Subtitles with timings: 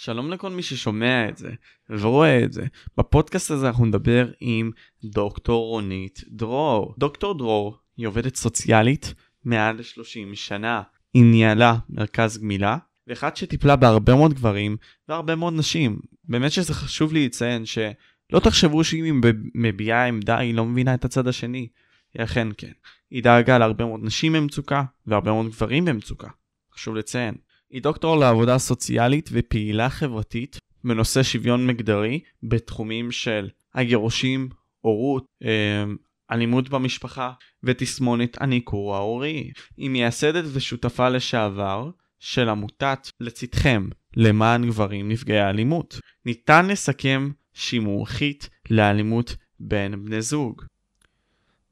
[0.00, 1.50] שלום לכל מי ששומע את זה
[1.90, 2.66] ורואה את זה.
[2.96, 4.70] בפודקאסט הזה אנחנו נדבר עם
[5.04, 6.94] דוקטור רונית דרור.
[6.98, 9.14] דוקטור דרור היא עובדת סוציאלית
[9.44, 10.82] מעל 30 שנה.
[11.14, 14.76] היא ניהלה מרכז גמילה, ואחת שטיפלה בהרבה מאוד גברים
[15.08, 15.98] והרבה מאוד נשים.
[16.24, 21.04] באמת שזה חשוב לי לציין שלא תחשבו שאם היא מביעה עמדה היא לא מבינה את
[21.04, 21.68] הצד השני.
[22.14, 22.72] היא אכן כן.
[23.10, 26.28] היא דאגה להרבה מאוד נשים במצוקה והרבה מאוד גברים במצוקה.
[26.74, 27.34] חשוב לציין.
[27.70, 34.48] היא דוקטור לעבודה סוציאלית ופעילה חברתית בנושא שוויון מגדרי בתחומים של הגירושים,
[34.80, 35.96] הורות, אמ,
[36.30, 37.32] אלימות במשפחה
[37.62, 39.50] ותסמונת הניכור ההורי.
[39.76, 46.00] היא מייסדת ושותפה לשעבר של עמותת לצדכם למען גברים נפגעי אלימות.
[46.26, 50.62] ניתן לסכם שהיא מומחית לאלימות בין בני זוג.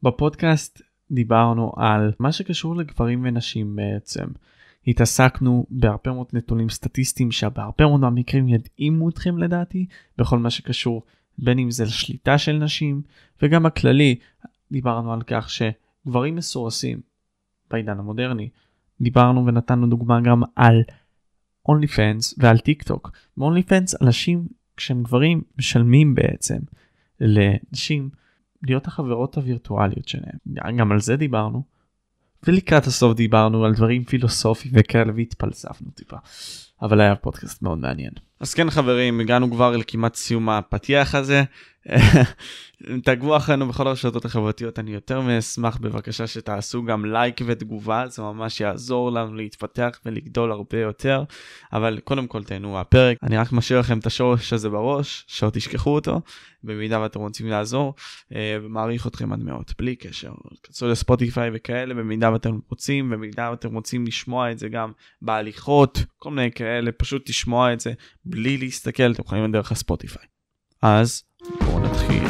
[0.02, 4.26] בפודקאסט דיברנו על מה שקשור לגברים ונשים בעצם.
[4.86, 9.86] התעסקנו בהרבה מאוד נתונים סטטיסטיים שבהרבה מאוד מהמקרים ידעימו אתכם לדעתי
[10.18, 11.02] בכל מה שקשור
[11.38, 13.02] בין אם זה לשליטה של נשים
[13.42, 14.18] וגם הכללי
[14.72, 17.00] דיברנו על כך שגברים מסורסים
[17.70, 18.48] בעידן המודרני
[19.00, 20.82] דיברנו ונתנו דוגמה גם על
[21.68, 23.10] אונלי פנס ועל טיק טוק.
[23.36, 24.46] באונלי פנס אנשים
[24.76, 26.58] כשהם גברים משלמים בעצם
[27.20, 28.10] לנשים
[28.62, 31.75] להיות החברות הווירטואליות שלהם גם על זה דיברנו.
[32.46, 36.16] ולקראת הסוף דיברנו על דברים פילוסופיים וכאלה והתפלספנו טיפה.
[36.82, 38.10] אבל היה פודקאסט מאוד מעניין.
[38.40, 41.42] אז כן חברים הגענו כבר לכמעט סיום הפתיח הזה.
[43.04, 48.60] תעקבו אחרינו בכל הרשתות החברתיות אני יותר מאשמח בבקשה שתעשו גם לייק ותגובה זה ממש
[48.60, 51.24] יעזור לנו להתפתח ולגדול הרבה יותר.
[51.72, 53.16] אבל קודם כל תהנו מהפרק.
[53.22, 56.20] אני רק משאיר לכם את השורש הזה בראש שלא תשכחו אותו
[56.64, 57.94] במידה ואתם רוצים לעזור
[58.34, 60.32] אה, ומעריך אתכם עד מאוד בלי קשר.
[60.62, 64.92] כנסו לספוטיפיי וכאלה במידה ואתם רוצים במידה ואתם רוצים לשמוע את זה גם
[65.22, 67.92] בהליכות כל מיני כאלה פשוט תשמוע את זה
[68.24, 70.24] בלי להסתכל אתם יכולים דרך הספוטיפיי.
[70.82, 71.22] אז
[71.60, 72.24] בואו נתחיל.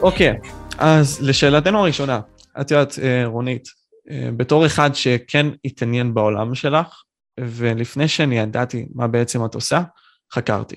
[0.00, 0.48] אוקיי, okay,
[0.78, 2.20] אז לשאלתנו הראשונה,
[2.60, 3.68] את יודעת, אה, רונית,
[4.10, 7.02] אה, בתור אחד שכן התעניין בעולם שלך,
[7.40, 9.82] ולפני שאני ידעתי מה בעצם את עושה,
[10.34, 10.76] חקרתי.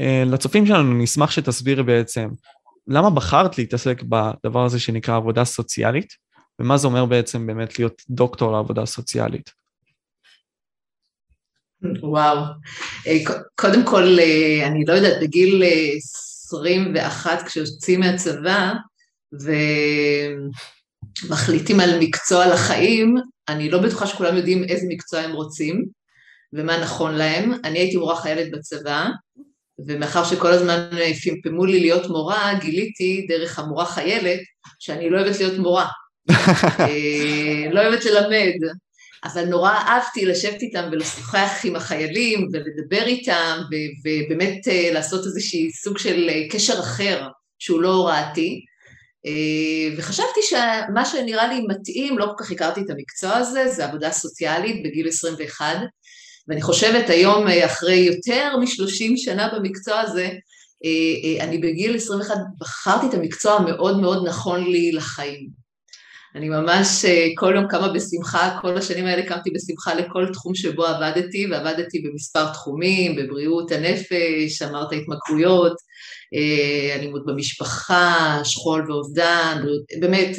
[0.00, 2.28] אה, לצופים שלנו נשמח שתסבירי בעצם
[2.86, 6.12] למה בחרת להתעסק בדבר הזה שנקרא עבודה סוציאלית,
[6.60, 9.50] ומה זה אומר בעצם באמת להיות דוקטור לעבודה סוציאלית.
[12.02, 12.36] וואו,
[13.06, 13.18] אה,
[13.54, 15.62] קודם כל, אה, אני לא יודעת, בגיל
[16.46, 18.72] 21 כשיוצאים מהצבא
[21.28, 23.16] ומחליטים על מקצוע לחיים,
[23.48, 25.86] אני לא בטוחה שכולם יודעים איזה מקצוע הם רוצים
[26.52, 27.52] ומה נכון להם.
[27.64, 29.08] אני הייתי מורה חיילת בצבא,
[29.86, 30.90] ומאחר שכל הזמן
[31.22, 34.40] פמפמו לי להיות מורה, גיליתי דרך המורה חיילת
[34.78, 35.86] שאני לא אוהבת להיות מורה.
[36.80, 38.70] אה, לא אוהבת ללמד,
[39.24, 43.58] אבל נורא אהבתי לשבת איתם ולשוחח עם החיילים ולדבר איתם
[44.04, 48.64] ובאמת אה, לעשות איזשהי סוג של אה, קשר אחר שהוא לא הוראתי.
[49.96, 54.82] וחשבתי שמה שנראה לי מתאים, לא כל כך הכרתי את המקצוע הזה, זה עבודה סוציאלית
[54.84, 55.76] בגיל 21,
[56.50, 60.28] ואני חושבת היום, אה, אחרי יותר משלושים שנה במקצוע הזה,
[60.84, 60.90] אה,
[61.24, 65.60] אה, אני בגיל 21 בחרתי את המקצוע המאוד מאוד נכון לי לחיים.
[66.34, 71.46] אני ממש כל יום קמה בשמחה, כל השנים האלה קמתי בשמחה לכל תחום שבו עבדתי,
[71.50, 75.72] ועבדתי במספר תחומים, בבריאות הנפש, אמרת התמכרויות,
[76.96, 79.62] אלימות במשפחה, שכול ואובדן,
[80.00, 80.36] באמת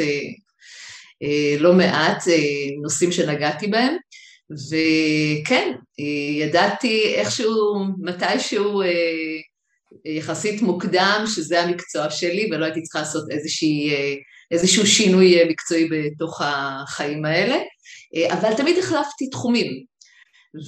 [1.59, 2.23] לא מעט
[2.81, 3.95] נושאים שנגעתי בהם.
[4.51, 5.72] וכן,
[6.39, 8.88] ידעתי איכשהו, מתישהו אה,
[10.06, 14.13] יחסית מוקדם שזה המקצוע שלי ולא הייתי צריכה לעשות איזושהי, אה,
[14.51, 17.57] איזשהו שינוי מקצועי בתוך החיים האלה,
[18.16, 19.91] אה, אבל תמיד החלפתי תחומים.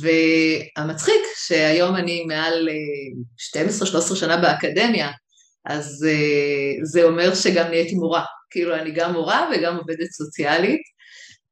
[0.02, 2.70] והמצחיק שהיום אני מעל
[3.38, 5.12] 12-13 שנה באקדמיה,
[5.66, 6.06] אז
[6.84, 10.82] זה אומר שגם נהייתי מורה, כאילו אני גם מורה וגם עובדת סוציאלית,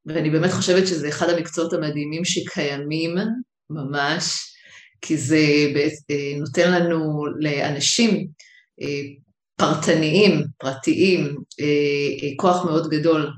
[0.06, 3.14] ואני באמת חושבת שזה אחד המקצועות המדהימים שקיימים
[3.70, 4.52] ממש,
[5.02, 5.36] כי זה
[6.10, 8.26] אה, נותן לנו לאנשים
[8.82, 9.00] אה,
[9.56, 13.30] פרטניים, פרטיים, אה, כוח מאוד גדול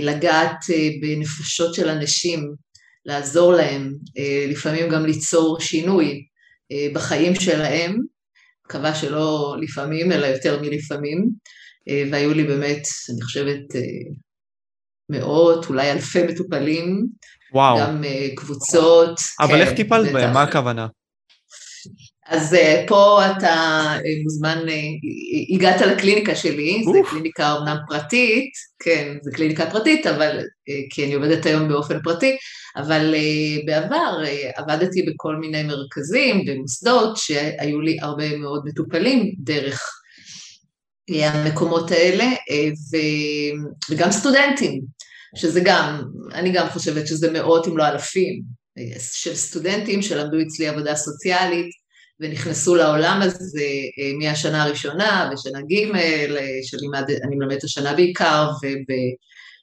[0.00, 0.58] לגעת
[1.00, 2.54] בנפשות של אנשים,
[3.06, 3.92] לעזור להם,
[4.48, 6.24] לפעמים גם ליצור שינוי
[6.92, 7.98] בחיים שלהם,
[8.66, 11.28] מקווה שלא לפעמים, אלא יותר מלפעמים,
[12.10, 12.82] והיו לי באמת,
[13.14, 13.60] אני חושבת,
[15.18, 17.06] מאות, אולי אלפי מטופלים.
[17.52, 17.78] וואו.
[17.78, 19.20] גם uh, קבוצות.
[19.40, 20.32] אבל כן, איך טיפלת בהם?
[20.32, 20.86] מה הכוונה?
[22.26, 29.16] אז uh, פה אתה uh, מוזמן, uh, הגעת לקליניקה שלי, זו קליניקה אומנם פרטית, כן,
[29.22, 32.36] זו קליניקה פרטית, אבל, uh, כי אני עובדת היום באופן פרטי,
[32.76, 39.90] אבל uh, בעבר uh, עבדתי בכל מיני מרכזים ומוסדות שהיו לי הרבה מאוד מטופלים דרך
[41.10, 42.24] המקומות האלה,
[43.90, 44.80] וגם סטודנטים,
[45.34, 46.02] שזה גם,
[46.34, 48.42] אני גם חושבת שזה מאות אם לא אלפים
[48.98, 51.84] של סטודנטים שלמדו אצלי עבודה סוציאלית,
[52.20, 56.26] ונכנסו לעולם הזה אה, מהשנה הראשונה ושנה ג' אה,
[56.62, 58.50] שאני מלמדת השנה בעיקר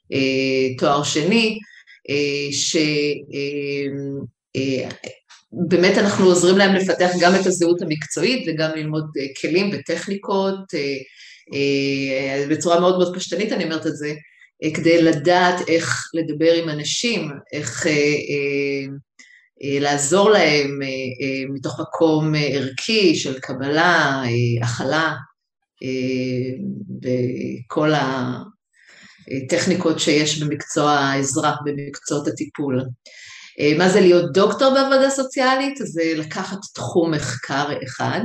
[0.10, 1.60] ובתואר שני,
[2.10, 2.50] אה,
[5.52, 9.06] שבאמת אנחנו עוזרים להם לפתח גם את הזהות המקצועית וגם ללמוד
[9.42, 10.60] כלים וטכניקות
[12.50, 14.14] בצורה מאוד מאוד פשטנית אני אומרת את זה,
[14.74, 17.88] כדי לדעת איך לדבר עם אנשים, איך
[19.64, 24.24] אה, לעזור להם אה, אה, מתוך מקום ערכי של קבלה,
[24.62, 25.14] הכלה,
[27.04, 27.92] וכל
[29.28, 32.82] הטכניקות שיש במקצוע העזרה, במקצועות הטיפול.
[33.78, 35.78] מה זה להיות דוקטור בעבודה סוציאלית?
[35.78, 38.22] זה לקחת תחום מחקר אחד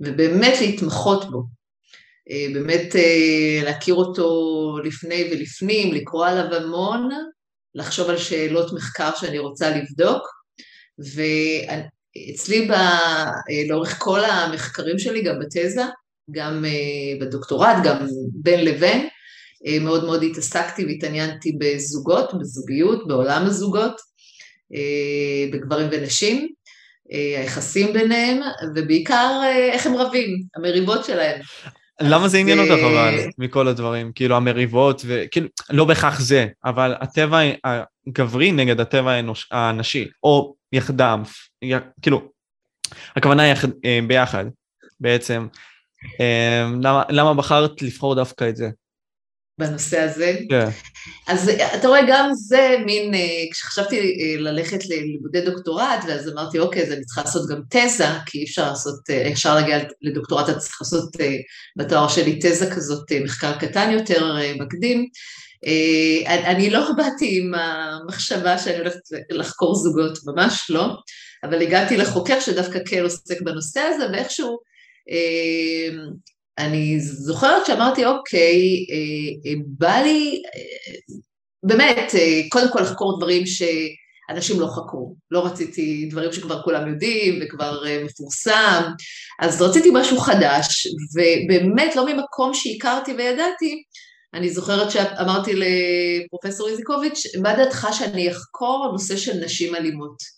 [0.00, 1.42] ובאמת להתמחות בו.
[2.54, 2.94] באמת
[3.64, 4.28] להכיר אותו
[4.84, 7.08] לפני ולפנים, לקרוא עליו המון,
[7.74, 10.22] לחשוב על שאלות מחקר שאני רוצה לבדוק,
[10.98, 12.72] ואצלי ב...
[13.68, 15.82] לאורך כל המחקרים שלי, גם בתזה,
[16.30, 19.08] גם אה, בדוקטורט, גם בין לבין,
[19.66, 24.00] אה, מאוד מאוד התעסקתי והתעניינתי בזוגות, בזוגיות, בעולם הזוגות,
[24.74, 26.48] אה, בגברים ונשים,
[27.36, 28.40] היחסים ביניהם,
[28.74, 29.40] ובעיקר
[29.72, 31.40] איך הם רבים, המריבות שלהם.
[32.00, 34.12] למה זה עניין אותך אבל, מכל הדברים?
[34.14, 37.38] כאילו המריבות, וכאילו, לא בהכרח זה, אבל הטבע
[38.08, 39.20] הגברי נגד הטבע
[39.50, 41.22] הנשי, או יחדם,
[42.02, 42.22] כאילו,
[43.16, 43.54] הכוונה היא
[43.84, 44.44] אה, ביחד
[45.00, 45.46] בעצם.
[46.20, 48.70] אה, למה, למה בחרת לבחור דווקא את זה?
[49.58, 50.36] בנושא הזה.
[50.50, 50.68] כן.
[51.26, 56.92] אז אתה רואה, גם זה מין, אה, כשחשבתי ללכת ללימודי דוקטורט, ואז אמרתי, אוקיי, אז
[56.92, 61.16] אני צריכה לעשות גם תזה, כי אי אפשר לעשות, אפשר להגיע לדוקטורט, אתה צריך לעשות
[61.76, 65.08] בתואר שלי תזה כזאת, מחקר קטן יותר, מקדים.
[65.66, 69.00] אה, אני לא באתי עם המחשבה שאני הולכת
[69.30, 70.86] לחקור זוגות, ממש לא,
[71.44, 74.58] אבל הגעתי לחוקר שדווקא כן עוסק בנושא הזה, ואיכשהו
[75.10, 75.96] אה,
[76.58, 80.42] אני זוכרת שאמרתי, אוקיי, אה, בא לי
[81.62, 82.12] באמת,
[82.48, 85.14] קודם כל לחקור דברים שאנשים לא חקרו.
[85.30, 88.82] לא רציתי דברים שכבר כולם יודעים וכבר מפורסם,
[89.40, 93.82] אז רציתי משהו חדש, ובאמת לא ממקום שהכרתי וידעתי,
[94.34, 100.33] אני זוכרת שאמרתי לפרופסור איזיקוביץ', מה דעתך שאני אחקור נושא של נשים אלימות?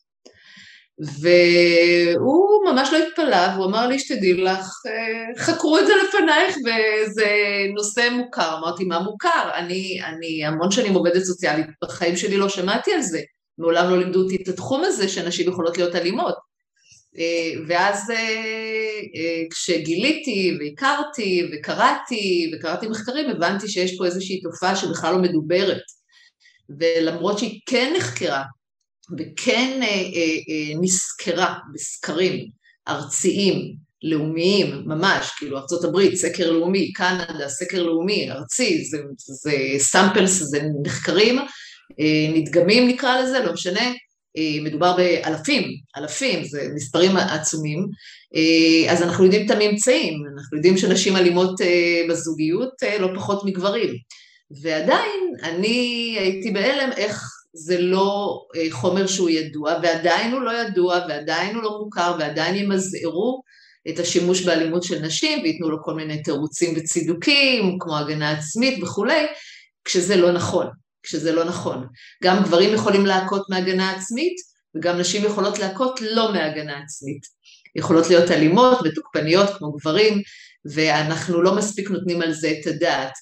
[0.98, 7.28] והוא ממש לא התפלא, והוא אמר לי, שתדעי לך, אה, חקרו את זה לפנייך וזה
[7.74, 8.58] נושא מוכר.
[8.58, 9.50] אמרתי, מה מוכר?
[9.54, 13.20] אני, אני המון שנים עובדת סוציאלית, בחיים שלי לא שמעתי על זה.
[13.58, 16.34] מעולם לא לימדו אותי את התחום הזה שנשים יכולות להיות אלימות.
[17.18, 25.18] אה, ואז אה, כשגיליתי והכרתי וקראתי וקראתי מחקרים, הבנתי שיש פה איזושהי תופעה שבכלל לא
[25.18, 25.82] מדוברת.
[26.78, 28.42] ולמרות שהיא כן נחקרה
[29.18, 29.80] וכן
[30.80, 32.48] נסקרה בסקרים
[32.88, 40.60] ארציים, לאומיים, ממש, כאילו ארה"ב, סקר לאומי, קנדה, סקר לאומי, ארצי, זה, זה סאמפלס, זה
[40.84, 41.38] נחקרים,
[42.34, 43.92] נדגמים נקרא לזה, לא משנה,
[44.36, 45.62] אה, מדובר באלפים,
[45.96, 47.86] אלפים, זה מספרים עצומים,
[48.36, 53.94] אה, אז אנחנו יודעים את הממצאים, אנחנו יודעים שנשים אלימות אה, בזוגיות לא פחות מגברים,
[54.62, 61.54] ועדיין אני הייתי בהלם איך זה לא חומר שהוא ידוע, ועדיין הוא לא ידוע, ועדיין
[61.54, 63.42] הוא לא מוכר, ועדיין ימזערו
[63.88, 69.26] את השימוש באלימות של נשים, וייתנו לו כל מיני תירוצים וצידוקים, כמו הגנה עצמית וכולי,
[69.84, 70.66] כשזה לא נכון.
[71.02, 71.86] כשזה לא נכון.
[72.24, 74.34] גם גברים יכולים להכות מהגנה עצמית,
[74.76, 77.36] וגם נשים יכולות להכות לא מהגנה עצמית.
[77.76, 80.22] יכולות להיות אלימות ותוקפניות כמו גברים,
[80.74, 83.12] ואנחנו לא מספיק נותנים על זה את הדעת.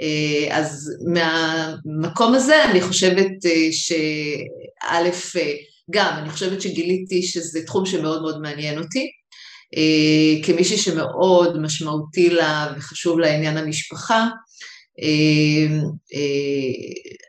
[0.00, 5.54] אה, אז מהמקום הזה אני חושבת אה, שא', אה,
[5.90, 9.10] גם, אני חושבת שגיליתי שזה תחום שמאוד מאוד מעניין אותי.
[10.42, 14.26] כמישהי שמאוד משמעותי לה וחשוב לה עניין המשפחה,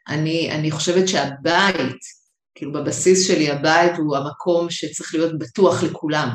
[0.07, 1.97] אני, אני חושבת שהבית,
[2.55, 6.29] כאילו בבסיס שלי הבית הוא המקום שצריך להיות בטוח לכולם,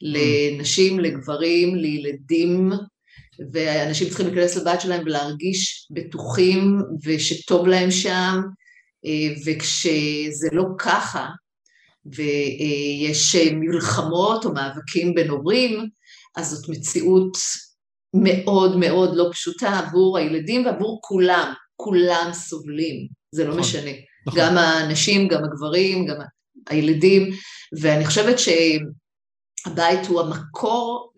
[0.00, 2.70] לנשים, לגברים, לילדים,
[3.52, 8.40] ואנשים צריכים להיכנס לבית שלהם ולהרגיש בטוחים ושטוב להם שם,
[9.06, 11.28] אה, וכשזה לא ככה,
[12.06, 15.88] ויש מלחמות או מאבקים בין הורים,
[16.36, 17.38] אז זאת מציאות
[18.14, 23.90] מאוד מאוד לא פשוטה עבור הילדים ועבור כולם, כולם סובלים, זה לא נכון, משנה.
[24.26, 24.40] נכון.
[24.40, 26.16] גם הנשים, גם הגברים, גם
[26.70, 27.30] הילדים,
[27.80, 31.12] ואני חושבת שהבית הוא המקור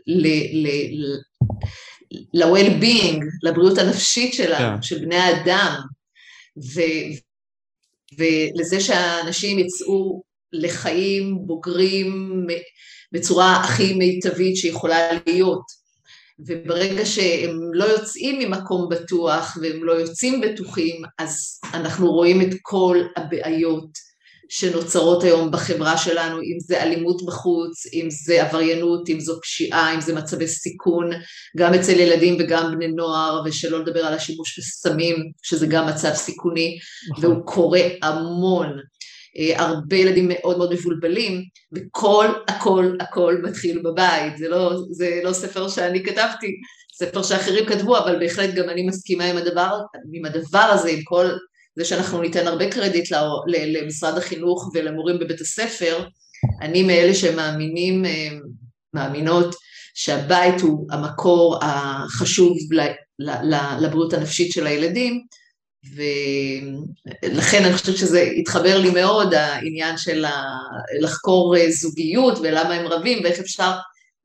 [2.35, 4.77] ל-well-being, לבריאות הנפשית שלנו, yeah.
[4.77, 4.83] כן.
[4.83, 5.81] של בני האדם,
[6.75, 6.81] ו,
[8.19, 12.47] ולזה שהאנשים יצאו לחיים בוגרים
[13.13, 15.81] בצורה הכי מיטבית שיכולה להיות.
[16.47, 22.99] וברגע שהם לא יוצאים ממקום בטוח והם לא יוצאים בטוחים, אז אנחנו רואים את כל
[23.17, 24.10] הבעיות
[24.53, 30.01] שנוצרות היום בחברה שלנו, אם זה אלימות בחוץ, אם זה עבריינות, אם זו פשיעה, אם
[30.01, 31.11] זה מצבי סיכון,
[31.57, 36.79] גם אצל ילדים וגם בני נוער, ושלא לדבר על השימוש בסמים, שזה גם מצב סיכוני,
[37.11, 37.25] נכון.
[37.25, 38.79] והוא קורה המון.
[39.39, 41.43] אה, הרבה ילדים מאוד מאוד מבולבלים,
[41.73, 44.39] וכל, הכל, הכל מתחיל בבית.
[44.39, 46.47] זה לא, זה לא ספר שאני כתבתי,
[46.99, 49.79] ספר שאחרים כתבו, אבל בהחלט גם אני מסכימה עם הדבר,
[50.13, 51.27] עם הדבר הזה, עם כל
[51.77, 53.13] זה שאנחנו ניתן הרבה קרדיט
[53.47, 56.05] למשרד החינוך ולמורים בבית הספר.
[56.61, 58.29] אני מאלה שמאמינים, אה,
[58.95, 59.55] מאמינות,
[59.95, 62.57] שהבית הוא המקור החשוב
[63.81, 65.21] לבריאות הנפשית של הילדים,
[65.95, 70.25] ולכן אני חושבת שזה התחבר לי מאוד, העניין של
[71.01, 73.73] לחקור אה, זוגיות ולמה הם רבים ואיך אפשר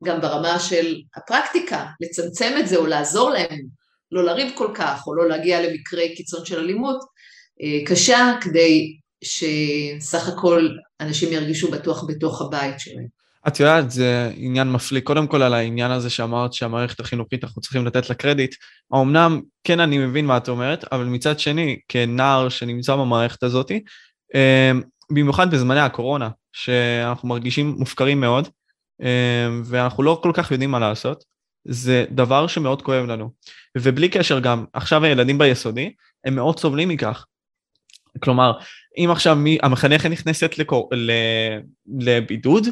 [0.04, 3.58] גם ברמה של הפרקטיקה לצמצם את זה או לעזור להם
[4.12, 6.98] לא לריב כל כך או לא להגיע למקרי קיצון של אלימות
[7.86, 10.68] קשה כדי שסך הכל
[11.00, 13.16] אנשים ירגישו בטוח בתוך הבית שלהם.
[13.48, 15.00] את יודעת, זה עניין מפליא.
[15.00, 18.54] קודם כל על העניין הזה שאמרת שהמערכת החינוכית, אנחנו צריכים לתת לה קרדיט.
[18.94, 23.70] אמנם, כן, אני מבין מה את אומרת, אבל מצד שני, כנער שנמצא במערכת הזאת,
[24.34, 28.48] אמ, במיוחד בזמני הקורונה, שאנחנו מרגישים מופקרים מאוד,
[29.02, 31.24] אמ, ואנחנו לא כל כך יודעים מה לעשות,
[31.68, 33.30] זה דבר שמאוד כואב לנו.
[33.78, 35.92] ובלי קשר גם, עכשיו הילדים ביסודי,
[36.24, 37.24] הם מאוד סובלים מכך.
[38.22, 38.52] כלומר,
[38.98, 40.90] אם עכשיו מי, המחנכת נכנסת לקור,
[41.98, 42.66] לבידוד,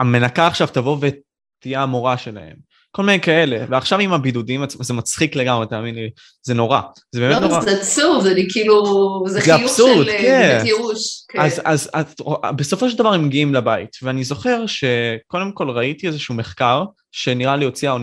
[0.00, 2.66] המנקה עכשיו תבוא ותהיה המורה שלהם.
[2.96, 6.10] כל מיני כאלה, ועכשיו עם הבידודים זה מצחיק לגמרי, תאמין לי,
[6.42, 6.80] זה נורא,
[7.12, 7.60] זה באמת לא, נורא.
[7.60, 8.84] זה עצוב, זה כאילו,
[9.26, 10.62] זה, זה חיוך של אה, כן.
[10.64, 11.24] ייאוש.
[11.28, 11.40] כן.
[11.40, 12.14] אז, אז, אז
[12.56, 17.64] בסופו של דבר הם מגיעים לבית, ואני זוכר שקודם כל ראיתי איזשהו מחקר, שנראה לי
[17.64, 17.96] הוציאה אה,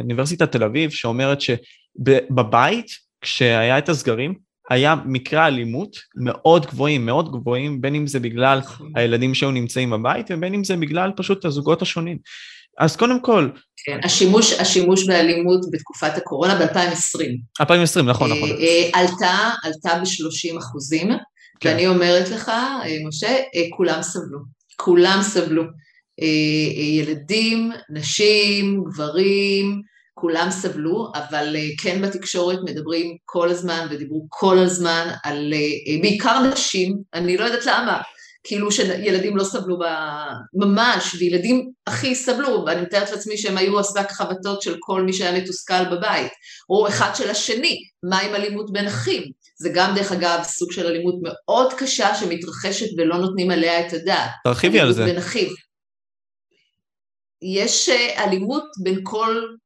[0.00, 2.86] אוניברסיטת תל אביב, שאומרת שבבית,
[3.20, 4.34] כשהיה את הסגרים,
[4.70, 8.60] היה מקרי אלימות מאוד גבוהים, מאוד גבוהים, בין אם זה בגלל.
[8.94, 12.18] הילדים שהיו נמצאים בבית, ובין אם זה בגלל פשוט הזוגות השונים.
[12.78, 13.48] אז קודם כל...
[13.84, 17.60] כן, השימוש, השימוש באלימות בתקופת הקורונה ב-2020.
[17.60, 18.50] 2020, נכון, נכון.
[18.50, 21.08] אה, אה, עלתה, עלתה ב-30 אחוזים,
[21.60, 21.68] כן.
[21.68, 23.36] ואני אומרת לך, אה, משה,
[23.70, 24.38] כולם סבלו.
[24.76, 25.62] כולם סבלו.
[26.98, 29.82] ילדים, נשים, גברים,
[30.24, 36.40] כולם סבלו, אבל אה, כן בתקשורת מדברים כל הזמן ודיברו כל הזמן על אה, בעיקר
[36.52, 38.00] נשים, אני לא יודעת למה,
[38.44, 39.84] כאילו שילדים לא סבלו ב...
[40.54, 45.40] ממש, וילדים הכי סבלו, ואני מתארת לעצמי שהם היו השק חבטות של כל מי שהיה
[45.40, 46.32] מתוסכל בבית,
[46.70, 49.22] או אחד של השני, מה עם אלימות בין אחים?
[49.58, 54.30] זה גם דרך אגב סוג של אלימות מאוד קשה שמתרחשת ולא נותנים עליה את הדעת.
[54.44, 55.04] תרחיבי על זה.
[55.04, 55.48] בין אחים.
[57.42, 59.63] יש אה, אלימות בין כל אה,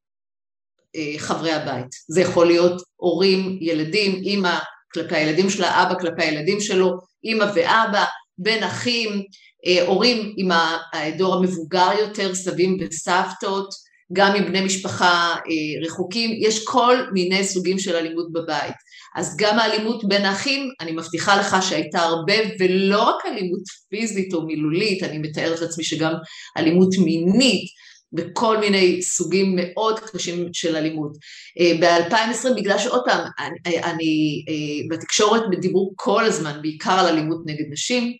[1.19, 1.87] חברי הבית.
[2.09, 4.59] זה יכול להיות הורים, ילדים, אימא
[4.95, 6.93] כלפי הילדים שלה, אבא כלפי הילדים שלו,
[7.25, 8.05] אימא ואבא,
[8.39, 9.23] בין אחים,
[9.67, 10.49] אה, הורים עם
[10.93, 13.69] הדור המבוגר יותר, סבים וסבתות,
[14.13, 18.75] גם עם בני משפחה אה, רחוקים, יש כל מיני סוגים של אלימות בבית.
[19.17, 24.47] אז גם האלימות בין האחים, אני מבטיחה לך שהייתה הרבה, ולא רק אלימות פיזית או
[24.47, 26.13] מילולית, אני מתארת לעצמי שגם
[26.57, 27.69] אלימות מינית,
[28.13, 31.13] בכל מיני סוגים מאוד קשים של אלימות.
[31.61, 37.43] אה, ב-2020, בגלל שעוד פעם, אני, אני אה, בתקשורת דיברו כל הזמן בעיקר על אלימות
[37.47, 38.13] נגד נשים,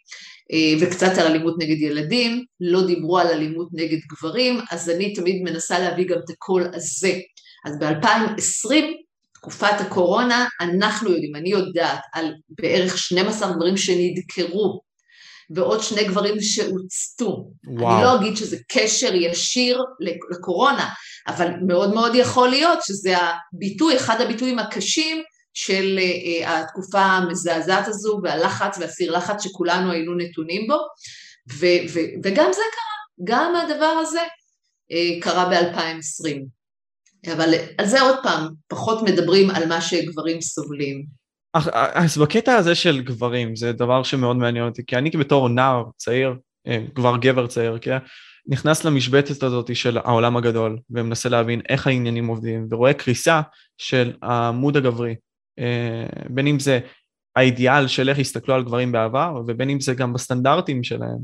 [0.53, 5.43] אה, וקצת על אלימות נגד ילדים, לא דיברו על אלימות נגד גברים, אז אני תמיד
[5.43, 7.13] מנסה להביא גם את הקול הזה.
[7.67, 8.75] אז ב-2020,
[9.35, 14.81] תקופת הקורונה, אנחנו יודעים, אני יודעת על בערך 12 גברים שנדקרו
[15.51, 17.51] ועוד שני גברים שהוצתו.
[17.67, 17.95] וואו.
[17.95, 19.85] אני לא אגיד שזה קשר ישיר
[20.31, 20.89] לקורונה,
[21.29, 25.23] אבל מאוד מאוד יכול להיות שזה הביטוי, אחד הביטויים הקשים
[25.55, 30.77] של uh, התקופה המזעזעת הזו והלחץ והסיר לחץ שכולנו היינו נתונים בו,
[31.53, 36.47] ו- ו- וגם זה קרה, גם הדבר הזה uh, קרה ב-2020.
[37.33, 41.05] אבל על זה עוד פעם, פחות מדברים על מה שגברים סובלים.
[41.55, 46.35] אז בקטע הזה של גברים, זה דבר שמאוד מעניין אותי, כי אני בתור נער צעיר,
[46.95, 47.99] כבר גבר צעיר, כן?
[48.47, 53.41] נכנס למשבצת הזאת של העולם הגדול ומנסה להבין איך העניינים עובדים ורואה קריסה
[53.79, 55.15] של העמוד הגברי,
[56.29, 56.81] בין אם זה
[57.37, 61.19] האידיאל של איך הסתכלו על גברים בעבר ובין אם זה גם בסטנדרטים שלהם.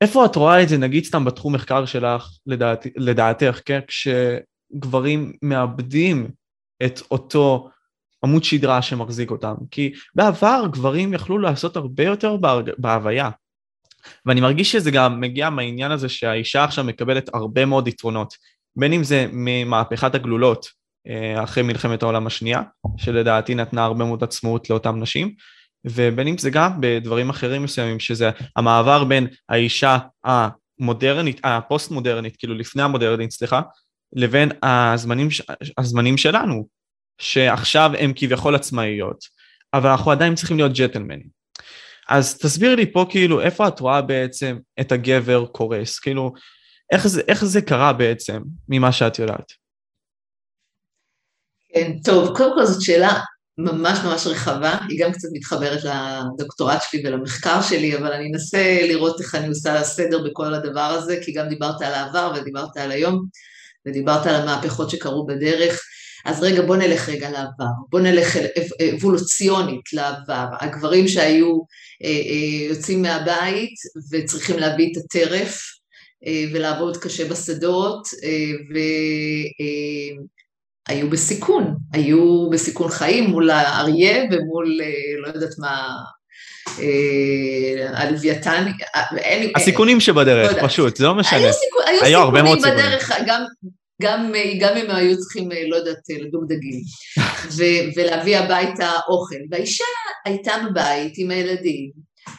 [0.00, 3.80] איפה את רואה את זה, נגיד סתם בתחום מחקר שלך, לדעת, לדעתך, כן?
[3.86, 6.30] כשגברים מאבדים
[6.84, 7.68] את אותו
[8.24, 9.54] עמוד שדרה שמחזיק אותם.
[9.70, 12.36] כי בעבר גברים יכלו לעשות הרבה יותר
[12.78, 13.30] בהוויה.
[14.26, 18.34] ואני מרגיש שזה גם מגיע מהעניין הזה שהאישה עכשיו מקבלת הרבה מאוד יתרונות.
[18.76, 20.66] בין אם זה ממהפכת הגלולות
[21.08, 22.62] אה, אחרי מלחמת העולם השנייה,
[22.96, 25.34] שלדעתי נתנה הרבה מאוד עצמאות לאותן נשים,
[25.84, 32.54] ובין אם זה גם בדברים אחרים מסוימים, שזה המעבר בין האישה המודרנית, הפוסט מודרנית, כאילו
[32.54, 33.60] לפני המודרנית, סליחה,
[34.12, 35.28] לבין הזמנים,
[35.78, 36.66] הזמנים שלנו,
[37.18, 39.24] שעכשיו הם כביכול עצמאיות,
[39.74, 41.38] אבל אנחנו עדיין צריכים להיות ג'טלמנים.
[42.08, 46.32] אז תסביר לי פה כאילו איפה את רואה בעצם את הגבר קורס, כאילו
[46.92, 49.52] איך זה, איך זה קרה בעצם ממה שאת יודעת.
[51.74, 53.20] כן, טוב, קודם כל זאת שאלה
[53.58, 59.20] ממש ממש רחבה, היא גם קצת מתחברת לדוקטורט שלי ולמחקר שלי, אבל אני אנסה לראות
[59.20, 63.24] איך אני עושה סדר בכל הדבר הזה, כי גם דיברת על העבר ודיברת על היום,
[63.86, 65.80] ודיברת על המהפכות שקרו בדרך.
[66.24, 68.36] אז רגע, בוא נלך רגע לעבר, בוא נלך
[68.94, 70.46] אבולוציונית לעבר.
[70.60, 71.58] הגברים שהיו
[72.04, 73.74] אה, אה, יוצאים מהבית
[74.12, 75.62] וצריכים להביא את הטרף
[76.26, 78.08] אה, ולעבוד קשה בשדות,
[80.88, 84.78] והיו בסיכון, היו בסיכון חיים מול האריה ומול,
[85.22, 85.90] לא יודעת מה,
[87.94, 88.66] הלוויתן,
[89.56, 91.38] הסיכונים שבדרך, לא פשוט, זה לא משנה.
[91.38, 91.50] היו,
[91.86, 92.62] היו, היו סיכונים.
[92.62, 93.44] בדרך, גם,
[94.02, 96.80] גם, גם אם היו צריכים, לא יודעת, לדוג דגים,
[97.96, 99.36] ולהביא הביתה אוכל.
[99.50, 99.84] והאישה
[100.26, 101.90] הייתה בבית עם הילדים.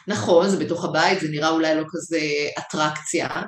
[0.07, 2.19] נכון, זה בתוך הבית, זה נראה אולי לא כזה
[2.59, 3.41] אטרקציה, אה,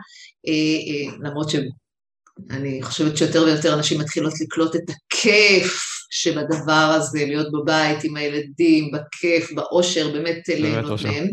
[0.48, 5.82] אה, למרות שאני חושבת שיותר ויותר אנשים מתחילות לקלוט את הכיף
[6.12, 11.28] שבדבר הזה, להיות בבית עם הילדים, בכיף, באושר, באמת ליהנות מהם.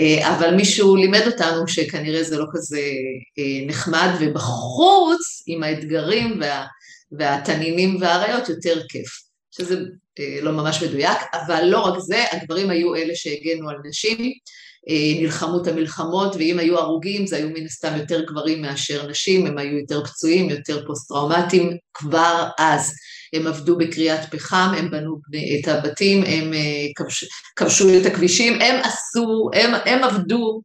[0.00, 2.80] אה, אבל מישהו לימד אותנו שכנראה זה לא כזה
[3.38, 6.66] אה, נחמד, ובחוץ, עם האתגרים וה,
[7.12, 9.08] והתנינים והאריות, יותר כיף.
[9.50, 9.80] שזה
[10.18, 14.32] אה, לא ממש מדויק, אבל לא רק זה, הגברים היו אלה שהגנו על נשים,
[15.20, 19.58] נלחמו את המלחמות, ואם היו הרוגים זה היו מן הסתם יותר גברים מאשר נשים, הם
[19.58, 22.92] היו יותר פצועים, יותר פוסט-טראומטיים כבר אז.
[23.32, 25.18] הם עבדו בקריאת פחם, הם בנו
[25.60, 27.24] את הבתים, הם אה, כבש,
[27.56, 30.60] כבשו את הכבישים, הם עשו, הם, הם עבדו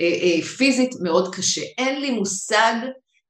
[0.00, 1.62] אה, אה, פיזית מאוד קשה.
[1.78, 2.74] אין לי מושג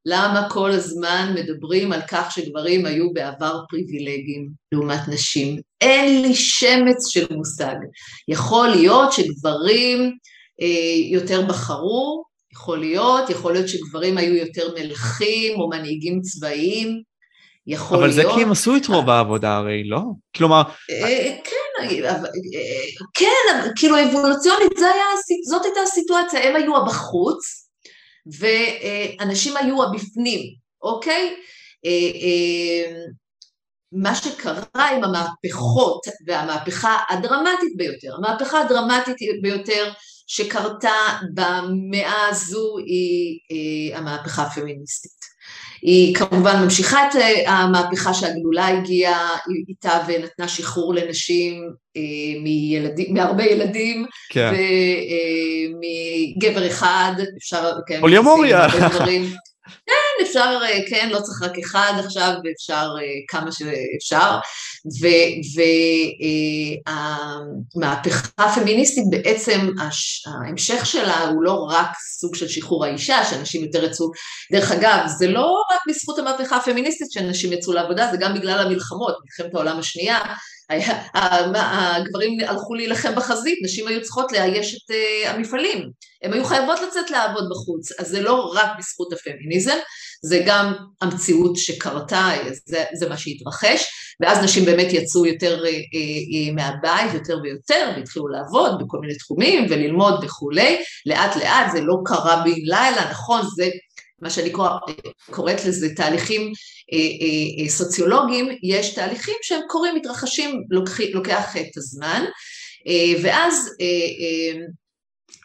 [0.07, 5.61] למה כל הזמן מדברים על כך שגברים היו בעבר פריבילגיים לעומת נשים.
[5.81, 7.75] אין לי שמץ של מושג.
[8.29, 10.17] יכול להיות שגברים
[11.11, 17.03] יותר בחרו, יכול להיות, יכול להיות שגברים היו יותר מלכים או מנהיגים צבאיים,
[17.67, 18.19] יכול אבל להיות...
[18.19, 20.01] אבל זה כי הם עשו את רוב העבודה הרי, לא?
[20.37, 20.63] כלומר...
[20.91, 22.17] אה, כן, אה,
[23.15, 24.73] כן, כאילו אבולוציונית,
[25.49, 27.69] זאת הייתה הסיטואציה, הם היו הבחוץ,
[28.39, 30.41] ואנשים היו הבפנים,
[30.83, 31.35] אוקיי?
[31.87, 32.93] אה,
[33.93, 39.93] מה שקרה עם המהפכות, והמהפכה הדרמטית ביותר, המהפכה הדרמטית ביותר
[40.27, 45.20] שקרתה במאה הזו היא המהפכה הפמיניסטית.
[45.83, 49.37] היא כמובן ממשיכה את אה, המהפכה שהגלולה הגיעה
[49.69, 54.53] איתה ונתנה שחרור לנשים אה, מילדים, מהרבה ילדים, כן.
[56.37, 57.73] ומגבר אה, אחד, אפשר...
[57.87, 58.69] כן, פוליומוריה.
[59.87, 60.59] כן, אפשר,
[60.91, 62.89] כן, לא צריך רק אחד עכשיו, ואפשר
[63.29, 64.39] כמה שאפשר.
[67.77, 69.61] והמהפכה הפמיניסטית בעצם,
[70.27, 74.07] ההמשך שלה הוא לא רק סוג של שחרור האישה, שאנשים יותר יצאו,
[74.53, 79.15] דרך אגב, זה לא רק בזכות המהפכה הפמיניסטית שאנשים יצאו לעבודה, זה גם בגלל המלחמות,
[79.25, 80.19] מלחמת העולם השנייה,
[81.15, 85.91] הגברים הלכו להילחם בחזית, נשים היו צריכות לאייש את uh, המפעלים,
[86.23, 89.77] הן היו חייבות לצאת לעבוד בחוץ, אז זה לא רק בזכות הפמיניזם,
[90.23, 92.29] זה גם המציאות שקרתה,
[92.67, 93.85] זה, זה מה שהתרחש,
[94.21, 99.67] ואז נשים באמת יצאו יותר uh, uh, מהבית יותר ויותר, והתחילו לעבוד בכל מיני תחומים
[99.71, 103.71] וללמוד וכולי, לאט לאט זה לא קרה בן לילה, נכון, זה
[104.23, 104.53] מה שאני
[105.31, 106.53] קוראת לזה תהליכים
[106.93, 112.25] אה, אה, אה, סוציולוגיים, יש תהליכים שהם קורים, מתרחשים, לוקח, לוקח את הזמן,
[113.23, 113.71] ואז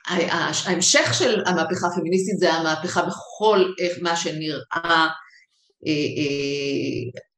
[0.07, 5.07] ההמשך של המהפכה הפמיניסטית זה המהפכה בכל מה שנראה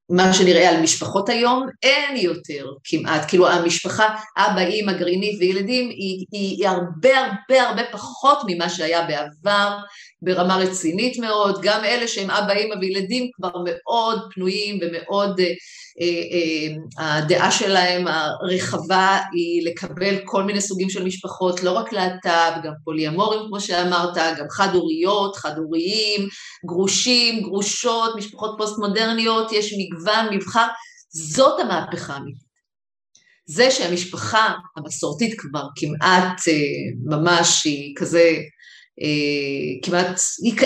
[0.10, 6.26] מה שנראה על משפחות היום, אין יותר כמעט, כאילו המשפחה, אבא, אימא, גרעינית וילדים, היא,
[6.32, 9.78] היא, היא הרבה הרבה הרבה פחות ממה שהיה בעבר,
[10.22, 15.46] ברמה רצינית מאוד, גם אלה שהם אבא, אימא וילדים כבר מאוד פנויים ומאוד, אה,
[16.02, 16.06] אה,
[17.00, 22.74] אה, הדעה שלהם הרחבה היא לקבל כל מיני סוגים של משפחות, לא רק להט"ב, גם
[22.84, 26.28] פוליאמורים כמו שאמרת, גם חד-הוריות, חד-הוריים,
[26.66, 30.68] גרושים, גרושות, משפחות פוסט-מודרניות, יש מגוון, מבחר,
[31.10, 32.48] זאת המהפכה האמיתית.
[33.50, 36.42] זה שהמשפחה המסורתית כבר כמעט
[37.06, 38.42] ממש היא כזה אה,
[39.84, 40.20] כמעט,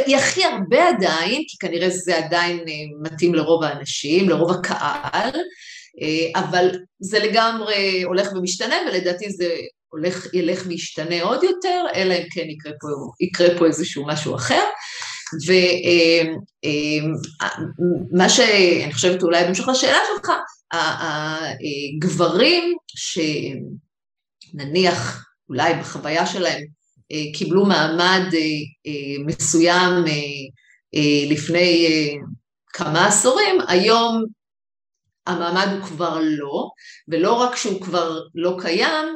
[0.05, 5.39] היא הכי הרבה עדיין, כי כנראה זה עדיין אה, מתאים לרוב האנשים, לרוב הקהל,
[6.01, 9.55] אה, אבל זה לגמרי הולך ומשתנה, ולדעתי זה
[9.89, 12.87] הולך, ילך וישתנה עוד יותר, אלא אם כן יקרה פה,
[13.19, 14.63] יקרה פה איזשהו משהו אחר.
[18.13, 20.31] ומה שאני חושבת אולי בהמשך לשאלה שלך,
[20.73, 22.73] הגברים
[24.55, 26.80] שנניח אולי בחוויה שלהם אה,
[27.33, 28.39] קיבלו מעמד אה,
[28.87, 30.03] אה, מסוים
[31.29, 31.87] לפני
[32.73, 34.23] כמה עשורים, היום
[35.27, 36.69] המעמד הוא כבר לא,
[37.07, 39.15] ולא רק שהוא כבר לא קיים,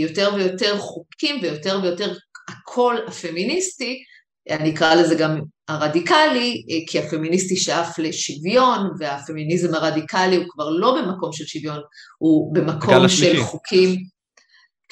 [0.00, 2.12] יותר ויותר חוקים ויותר ויותר
[2.48, 4.02] הקול הפמיניסטי,
[4.50, 11.32] אני אקרא לזה גם הרדיקלי, כי הפמיניסטי שאף לשוויון, והפמיניזם הרדיקלי הוא כבר לא במקום
[11.32, 11.80] של שוויון,
[12.18, 13.96] הוא במקום של חוקים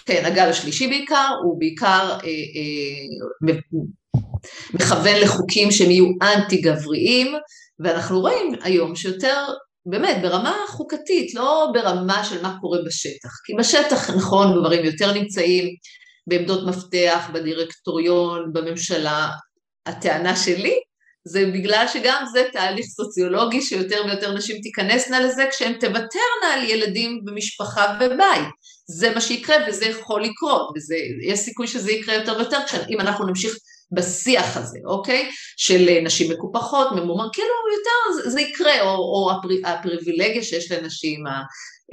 [0.07, 3.55] כן, הגל השלישי בעיקר, הוא בעיקר אה, אה,
[4.75, 7.35] מכוון לחוקים שהם יהיו אנטי גבריים,
[7.79, 9.47] ואנחנו רואים היום שיותר,
[9.87, 15.75] באמת, ברמה חוקתית, לא ברמה של מה קורה בשטח, כי בשטח, נכון, גברים יותר נמצאים
[16.27, 19.29] בעמדות מפתח, בדירקטוריון, בממשלה,
[19.87, 20.75] הטענה שלי
[21.29, 27.21] זה בגלל שגם זה תהליך סוציולוגי שיותר ויותר נשים תיכנסנה לזה כשהן תוותרנה על ילדים
[27.25, 28.49] במשפחה ובית.
[28.87, 32.59] זה מה שיקרה וזה יכול לקרות, ויש סיכוי שזה יקרה יותר ויותר
[32.91, 33.57] אם אנחנו נמשיך
[33.93, 35.31] בשיח הזה, אוקיי?
[35.57, 41.25] של נשים מקופחות, ממומר, כאילו יותר זה, זה יקרה, או, או הפר, הפריבילגיה שיש לנשים,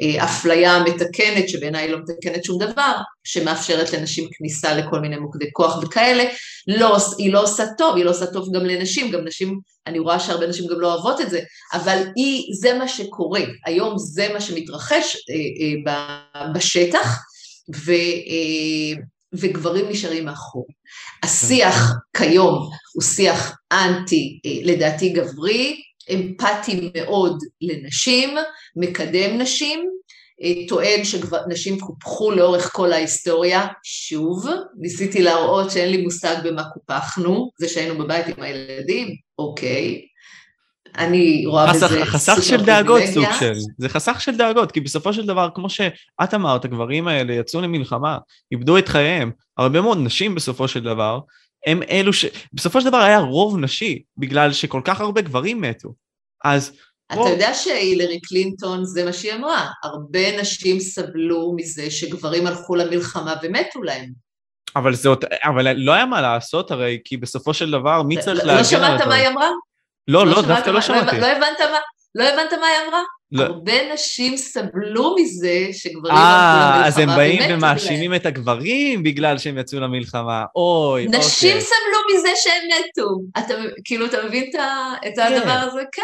[0.01, 6.23] האפליה המתקנת, שבעיניי לא מתקנת שום דבר, שמאפשרת לנשים כניסה לכל מיני מוקדי כוח וכאלה,
[6.67, 10.19] לא, היא לא עושה טוב, היא לא עושה טוב גם לנשים, גם נשים, אני רואה
[10.19, 11.39] שהרבה נשים גם לא אוהבות את זה,
[11.73, 17.19] אבל היא, זה מה שקורה, היום זה מה שמתרחש אה, אה, בשטח,
[17.75, 19.01] ו, אה,
[19.33, 20.65] וגברים נשארים מאחור.
[21.23, 28.29] השיח כיום הוא שיח אנטי, אה, לדעתי גברי, אמפתי מאוד לנשים,
[28.75, 29.89] מקדם נשים,
[30.43, 34.45] אה, טוען שנשים קופחו לאורך כל ההיסטוריה, שוב,
[34.79, 40.01] ניסיתי להראות שאין לי מושג במה קופחנו, זה שהיינו בבית עם הילדים, אוקיי,
[40.97, 45.13] אני רואה חסך, בזה חסך של דאגות סוג של, זה חסך של דאגות, כי בסופו
[45.13, 48.17] של דבר, כמו שאת אמרת, הגברים האלה יצאו למלחמה,
[48.51, 51.19] איבדו את חייהם, הרבה מאוד נשים בסופו של דבר,
[51.67, 52.25] הם אלו ש...
[52.53, 55.93] בסופו של דבר היה רוב נשי, בגלל שכל כך הרבה גברים מתו.
[56.43, 56.71] אז...
[57.07, 57.27] אתה רוב...
[57.27, 63.83] יודע שהילרי קלינטון, זה מה שהיא אמרה, הרבה נשים סבלו מזה שגברים הלכו למלחמה ומתו
[63.83, 64.11] להם.
[64.75, 65.25] אבל זה עוד...
[65.43, 68.57] אבל לא היה מה לעשות הרי, כי בסופו של דבר, מי צריך לא, להגן על
[68.57, 69.49] לא שמעת מה היא אמרה?
[70.07, 71.19] לא, לא, לא דווקא לא שמעתי.
[71.19, 71.77] לא הבנת מה...
[72.15, 73.01] לא הבנת מה היא אמרה?
[73.31, 73.43] לא.
[73.43, 79.79] הרבה נשים סבלו מזה שגברים אה, אז הם באים ומאשימים את הגברים בגלל שהם יצאו
[79.79, 80.45] למלחמה.
[80.55, 81.19] אוי, אוקיי.
[81.19, 83.09] נשים סבלו מזה שהם מתו.
[83.37, 84.51] אתה, כאילו, אתה מבין
[85.07, 85.67] את הדבר כן.
[85.67, 85.81] הזה?
[85.91, 86.01] כן.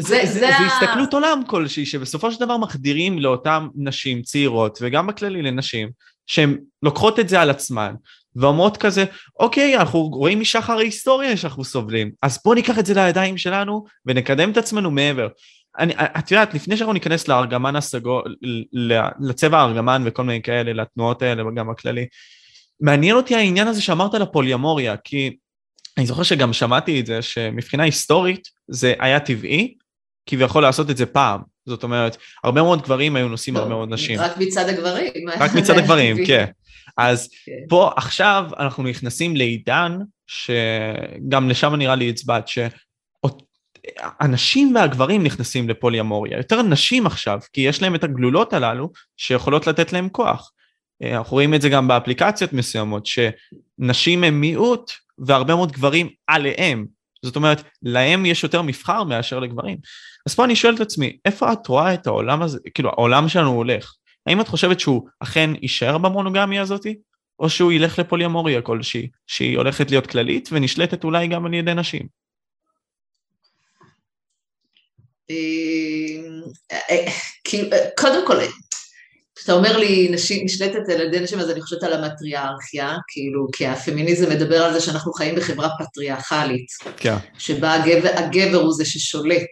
[0.00, 0.66] זה, זה, זה, זה ה...
[0.66, 5.88] הסתכלות עולם כלשהי, שבסופו של דבר מחדירים לאותן נשים צעירות, וגם בכללי לנשים,
[6.26, 7.94] שהן לוקחות את זה על עצמן,
[8.36, 9.04] ואומרות כזה,
[9.40, 14.50] אוקיי, אנחנו רואים משחר ההיסטוריה שאנחנו סובלים, אז בואו ניקח את זה לידיים שלנו ונקדם
[14.50, 15.28] את עצמנו מעבר.
[15.78, 18.36] אני, את יודעת, לפני שאנחנו ניכנס לארגמן הסגול,
[19.20, 22.06] לצבע הארגמן וכל מיני כאלה, לתנועות האלה וגם הכללי,
[22.80, 25.36] מעניין אותי העניין הזה שאמרת לפוליומוריה, כי
[25.98, 29.74] אני זוכר שגם שמעתי את זה, שמבחינה היסטורית זה היה טבעי,
[30.26, 31.40] כביכול לעשות את זה פעם.
[31.66, 34.20] זאת אומרת, הרבה מאוד גברים היו נושאים לא, הרבה מאוד נשים.
[34.20, 35.12] רק מצד הגברים.
[35.38, 36.44] רק מצד הגברים, כן.
[36.96, 37.52] אז כן.
[37.68, 42.48] פה עכשיו אנחנו נכנסים לעידן, שגם לשם נראה לי הצבעת,
[43.98, 46.36] שהנשים והגברים נכנסים לפוליאמוריה.
[46.36, 50.52] יותר נשים עכשיו, כי יש להם את הגלולות הללו שיכולות לתת להם כוח.
[51.02, 56.86] אה, אנחנו רואים את זה גם באפליקציות מסוימות, שנשים הם מיעוט והרבה מאוד גברים עליהם.
[57.24, 59.78] זאת אומרת, להם יש יותר מבחר מאשר לגברים.
[60.26, 63.50] אז פה אני שואל את עצמי, איפה את רואה את העולם הזה, כאילו העולם שלנו
[63.50, 63.94] הולך?
[64.26, 66.96] האם את חושבת שהוא אכן יישאר במונוגמיה הזאתי,
[67.38, 72.06] או שהוא ילך לפוליומוריה כלשהי, שהיא הולכת להיות כללית ונשלטת אולי גם על ידי נשים?
[77.98, 78.36] קודם כל,
[79.36, 83.66] כשאתה אומר לי נשים נשלטת על ידי נשים, אז אני חושבת על המטריארכיה, כאילו, כי
[83.66, 87.16] הפמיניזם מדבר על זה שאנחנו חיים בחברה פטריארכלית, כן.
[87.38, 89.48] שבה הגבר, הגבר הוא זה ששולט,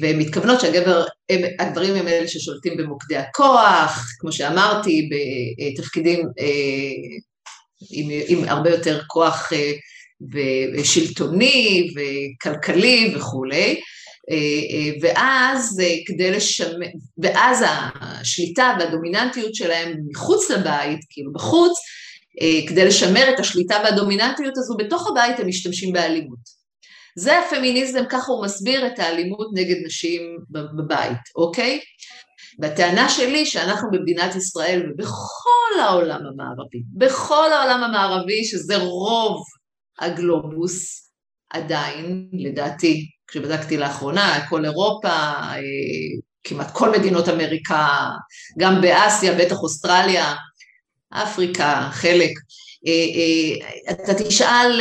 [0.00, 5.08] והן מתכוונות שהגברים הם אלה ששולטים במוקדי הכוח, כמו שאמרתי,
[5.72, 6.26] בתפקידים
[7.90, 9.52] עם, עם הרבה יותר כוח
[10.76, 13.80] ושלטוני וכלכלי וכולי,
[15.02, 16.86] ואז כדי לשמר,
[17.18, 17.64] ואז
[18.00, 21.72] השליטה והדומיננטיות שלהם מחוץ לבית, כאילו בחוץ,
[22.68, 26.53] כדי לשמר את השליטה והדומיננטיות הזו בתוך הבית הם משתמשים באלימות.
[27.16, 31.80] זה הפמיניזם, ככה הוא מסביר את האלימות נגד נשים בבית, אוקיי?
[32.58, 39.42] והטענה שלי שאנחנו במדינת ישראל ובכל העולם המערבי, בכל העולם המערבי, שזה רוב
[39.98, 41.10] הגלובוס,
[41.50, 45.60] עדיין, לדעתי, כשבדקתי לאחרונה, כל אירופה, אה,
[46.44, 47.88] כמעט כל מדינות אמריקה,
[48.58, 50.34] גם באסיה, בטח אוסטרליה,
[51.10, 52.30] אפריקה, חלק,
[53.90, 54.80] אתה תשאל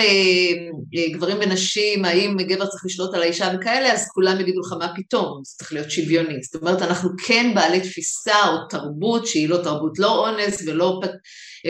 [1.13, 5.41] גברים ונשים, האם גבר צריך לשלוט על האישה וכאלה, אז כולם יגידו לך מה פתאום,
[5.43, 6.43] זה צריך להיות שוויוני.
[6.43, 10.99] זאת אומרת, אנחנו כן בעלי תפיסה או תרבות שהיא לא תרבות לא אונס ולא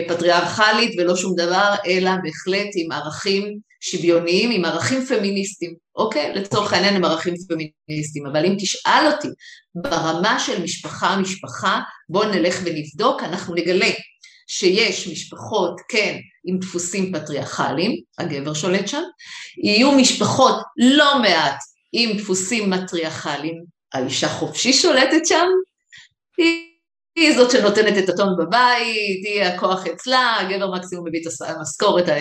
[0.08, 6.34] פטריארכלית ולא שום דבר, אלא בהחלט עם ערכים שוויוניים, עם ערכים פמיניסטיים, אוקיי?
[6.34, 9.28] לצורך העניין הם ערכים פמיניסטיים, אבל אם תשאל אותי
[9.74, 13.90] ברמה של משפחה-משפחה, בואו נלך ונבדוק, אנחנו נגלה
[14.46, 19.02] שיש משפחות, כן, עם דפוסים פטריארכליים, הגבר שולט שם,
[19.64, 21.58] יהיו משפחות לא מעט
[21.92, 25.46] עם דפוסים מטריארכליים, האישה חופשי שולטת שם,
[26.38, 26.74] היא
[27.16, 32.20] היא זאת שנותנת את הטון בבית, היא הכוח אצלה, הגבר מקסימום מביא את המשכורת אה,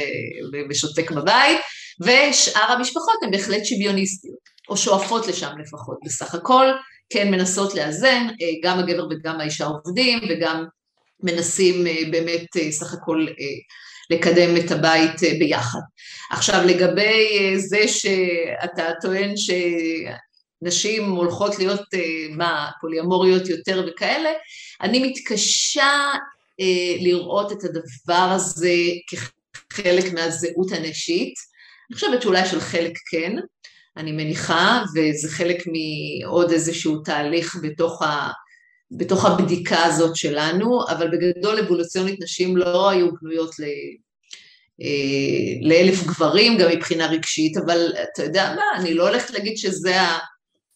[0.70, 1.58] ושותק בבית,
[2.02, 4.38] ושאר המשפחות הן בהחלט שוויוניסטיות,
[4.70, 6.66] או שואפות לשם לפחות, בסך הכל
[7.10, 10.66] כן מנסות לאזן, אה, גם הגבר וגם האישה עובדים, וגם
[11.24, 13.26] מנסים אה, באמת סך הכל
[14.10, 15.80] לקדם את הבית ביחד.
[16.32, 19.50] עכשיו לגבי זה שאתה טוען ש...
[20.64, 21.82] נשים הולכות להיות,
[22.36, 24.30] מה, פוליאמוריות יותר וכאלה,
[24.82, 26.12] אני מתקשה
[26.60, 28.76] אה, לראות את הדבר הזה
[29.70, 31.34] כחלק מהזהות הנשית.
[31.90, 33.36] אני חושבת שאולי של חלק כן,
[33.98, 38.32] אני מניחה, וזה חלק מעוד איזשהו תהליך בתוך, ה,
[38.98, 43.64] בתוך הבדיקה הזאת שלנו, אבל בגדול אבולוציונית נשים לא היו בנויות ל...
[44.82, 49.96] אה, לאלף גברים, גם מבחינה רגשית, אבל אתה יודע מה, אני לא הולכת להגיד שזה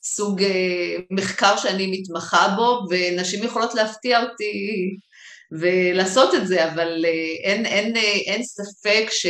[0.03, 4.95] סוג אה, מחקר שאני מתמחה בו, ונשים יכולות להפתיע אותי
[5.51, 9.25] ולעשות את זה, אבל אה, אין, אין, אין ספק ש,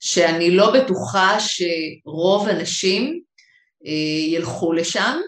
[0.00, 3.20] שאני לא בטוחה שרוב הנשים
[4.28, 5.20] ילכו לשם,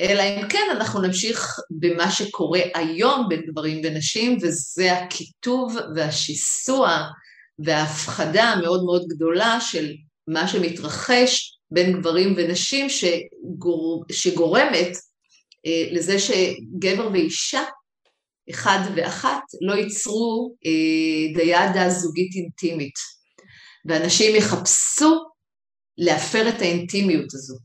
[0.00, 7.02] אלא אם כן אנחנו נמשיך במה שקורה היום בין גברים ונשים, וזה הקיטוב והשיסוע
[7.58, 9.94] וההפחדה המאוד מאוד גדולה של
[10.28, 14.96] מה שמתרחש בין גברים ונשים שגור, שגורמת
[15.66, 17.62] אה, לזה שגבר ואישה,
[18.50, 22.94] אחד ואחת, לא ייצרו אה, דיאדה זוגית אינטימית.
[23.84, 25.24] ואנשים יחפשו
[25.98, 27.56] להפר את האינטימיות הזו,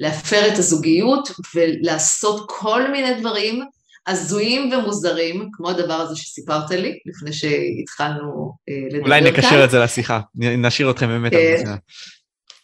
[0.00, 3.64] להפר את הזוגיות ולעשות כל מיני דברים
[4.06, 9.00] הזויים ומוזרים, כמו הדבר הזה שסיפרת לי לפני שהתחלנו אה, לדבר כאן.
[9.00, 11.32] אולי נקשר את זה לשיחה, נשאיר אתכם באמת.
[11.32, 11.62] אה,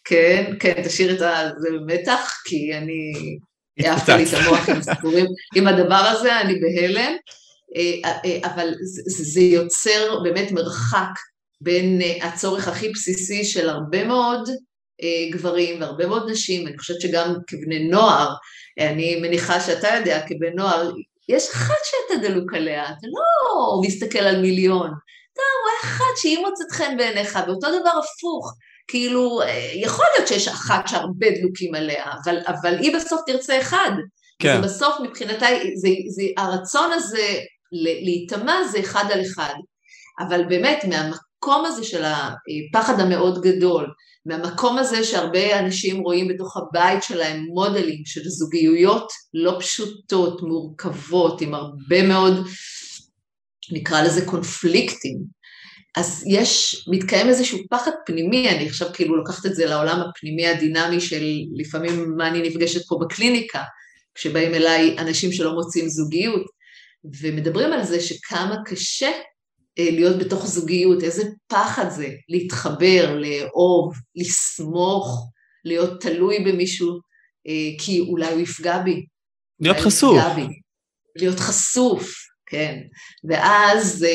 [0.05, 3.13] כן, כן, תשאיר את זה במתח, כי אני
[3.79, 7.13] העפת לי את המוח עם סיפורים עם הדבר הזה, אני בהלם,
[7.77, 8.69] אה, אה, אבל
[9.07, 11.11] זה יוצר באמת מרחק
[11.61, 14.49] בין אה, הצורך הכי בסיסי של הרבה מאוד
[15.33, 18.35] גברים והרבה מאוד נשים, אני חושבת שגם כבני נוער,
[18.81, 20.93] אני מניחה שאתה יודע, כבן נוער,
[21.29, 24.91] יש אחת שאתה דלוק עליה, אתה לא מסתכל על מיליון,
[25.33, 28.53] אתה רואה אחת שהיא מוצאת חן בעיניך, ואותו דבר הפוך,
[28.89, 33.91] כאילו, אה, יכול להיות שיש אחת שהרבה דלוקים עליה, אבל, אבל היא בסוף תרצה אחד.
[34.39, 34.57] כן.
[34.57, 37.39] זה בסוף מבחינתה, זה, זה, הרצון הזה
[37.73, 39.55] להיטמע זה אחד על אחד.
[40.21, 43.87] אבל באמת, מהמקום הזה של הפחד המאוד גדול,
[44.27, 51.55] מהמקום הזה שהרבה אנשים רואים בתוך הבית שלהם מודלים של זוגיות לא פשוטות, מורכבות, עם
[51.55, 52.47] הרבה מאוד,
[53.73, 55.37] נקרא לזה קונפליקטים,
[55.97, 61.01] אז יש, מתקיים איזשהו פחד פנימי, אני עכשיו כאילו לוקחת את זה לעולם הפנימי הדינמי
[61.01, 61.25] של
[61.57, 63.63] לפעמים מה אני נפגשת פה בקליניקה,
[64.15, 66.47] כשבאים אליי אנשים שלא מוצאים זוגיות,
[67.21, 69.11] ומדברים על זה שכמה קשה
[69.79, 75.31] להיות בתוך זוגיות, איזה פחד זה להתחבר, לאהוב, לסמוך,
[75.65, 77.01] להיות תלוי במישהו
[77.79, 79.07] כי אולי הוא יפגע בי.
[79.61, 80.23] להיות חשוף.
[80.37, 80.47] בי.
[81.17, 82.13] להיות חשוף,
[82.47, 82.79] כן.
[83.29, 84.07] ואז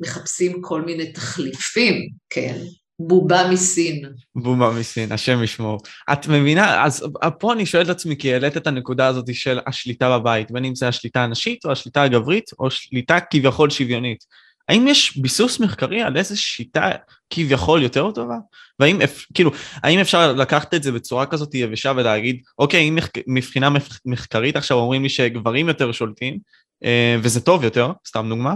[0.00, 2.56] מחפשים כל מיני תחליפים, כן.
[3.00, 4.04] בובה מסין.
[4.34, 5.80] בובה מסין, השם ישמור.
[6.12, 7.06] את מבינה, אז
[7.38, 10.74] פה אני שואל את עצמי, כי העלית את הנקודה הזאת של השליטה בבית, בין אם
[10.74, 14.24] זה השליטה הנשית או השליטה הגברית, או שליטה כביכול שוויונית.
[14.68, 16.90] האם יש ביסוס מחקרי על איזה שיטה
[17.30, 18.36] כביכול יותר טובה?
[18.78, 18.98] והאם,
[19.34, 19.50] כאילו,
[19.82, 23.68] האם אפשר לקחת את זה בצורה כזאת יבשה ולהגיד, אוקיי, אם מבחינה
[24.04, 26.38] מחקרית עכשיו אומרים לי שגברים יותר שולטים,
[26.84, 28.54] אה, וזה טוב יותר, סתם דוגמה,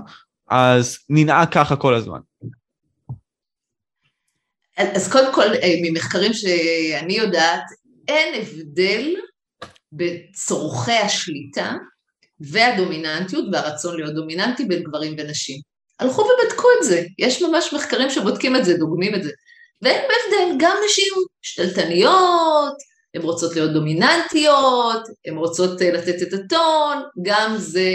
[0.50, 2.18] אז ננהג ככה כל הזמן.
[4.76, 7.62] אז קודם כל, אה, ממחקרים שאני יודעת,
[8.08, 9.14] אין הבדל
[9.92, 11.72] בצורכי השליטה
[12.40, 15.71] והדומיננטיות והרצון להיות דומיננטי בין גברים ונשים.
[16.02, 19.30] הלכו ובדקו את זה, יש ממש מחקרים שבודקים את זה, דוגמים את זה.
[19.82, 21.12] ואין הבדל, גם נשים
[21.42, 22.74] שתלטניות,
[23.14, 27.90] הן רוצות להיות דומיננטיות, הן רוצות אה, לתת את הטון, גם זה...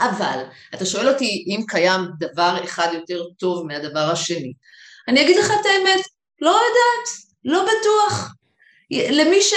[0.00, 0.42] אבל,
[0.74, 4.52] אתה שואל אותי אם קיים דבר אחד יותר טוב מהדבר השני.
[5.08, 6.00] אני אגיד לך את האמת,
[6.40, 7.08] לא יודעת,
[7.44, 8.34] לא בטוח.
[8.90, 9.54] למי ש...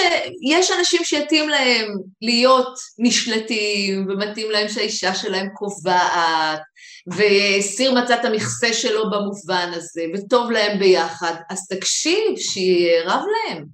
[0.50, 1.88] יש אנשים שיתאים להם
[2.22, 6.60] להיות נשלטים, ומתאים להם שהאישה שלהם קובעת,
[7.06, 13.64] וסיר מצא את המכסה שלו במובן הזה, וטוב להם ביחד, אז תקשיב, שיהיה רב להם.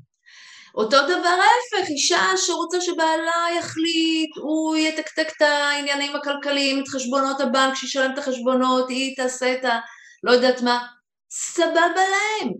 [0.75, 7.75] אותו דבר ההפך, אישה שרוצה שבעלה יחליט, הוא יתקתק את העניינים הכלכליים, את חשבונות הבנק,
[7.75, 9.79] שישלם את החשבונות, היא תעשה את ה...
[10.23, 10.87] לא יודעת מה,
[11.31, 12.53] סבבה להם.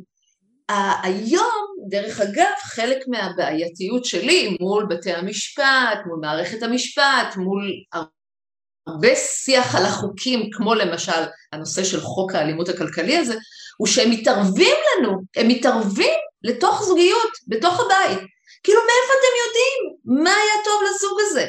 [1.03, 7.73] היום, דרך אגב, חלק מהבעייתיות שלי מול בתי המשפט, מול מערכת המשפט, מול
[8.91, 11.23] הרבה שיח על החוקים, כמו למשל
[11.53, 13.35] הנושא של חוק האלימות הכלכלי הזה,
[13.79, 18.19] הוא שהם מתערבים לנו, הם מתערבים לתוך זוגיות, בתוך הבית.
[18.63, 21.47] כאילו מאיפה אתם יודעים מה היה טוב לזוג הזה?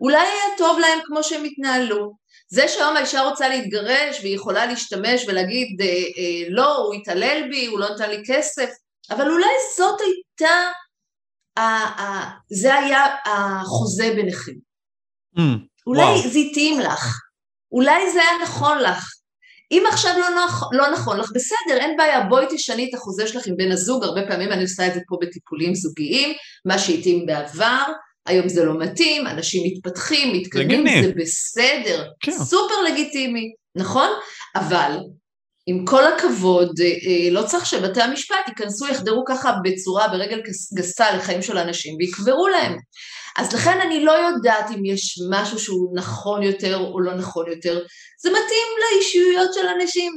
[0.00, 2.12] אולי היה טוב להם כמו שהם התנהלו,
[2.48, 7.66] זה שהיום האישה רוצה להתגרש והיא יכולה להשתמש ולהגיד אה, אה, לא, הוא התעלל בי,
[7.66, 8.70] הוא לא נתן לי כסף,
[9.10, 10.70] אבל אולי זאת הייתה,
[11.58, 14.52] אה, אה, זה היה החוזה ביניכם.
[15.38, 15.40] Mm,
[15.88, 16.28] אולי וואו.
[16.28, 17.20] זה התאים לך,
[17.72, 19.04] אולי זה היה נכון לך.
[19.70, 23.46] אם עכשיו לא, נוח, לא נכון לך, בסדר, אין בעיה, בואי תשני את החוזה שלך
[23.46, 27.82] עם בן הזוג, הרבה פעמים אני עושה את זה פה בטיפולים זוגיים, מה שהתאים בעבר,
[28.26, 32.32] היום זה לא מתאים, אנשים מתפתחים, מתקדמים, זה, זה בסדר, כן.
[32.32, 34.08] סופר לגיטימי, נכון?
[34.56, 34.98] אבל
[35.66, 40.40] עם כל הכבוד, אה, אה, לא צריך שבתי המשפט ייכנסו, יחדרו ככה בצורה, ברגל
[40.74, 42.76] גסה לחיים של אנשים ויקברו להם.
[43.38, 47.80] אז לכן אני לא יודעת אם יש משהו שהוא נכון יותר או לא נכון יותר,
[48.22, 50.12] זה מתאים לאישיויות של אנשים.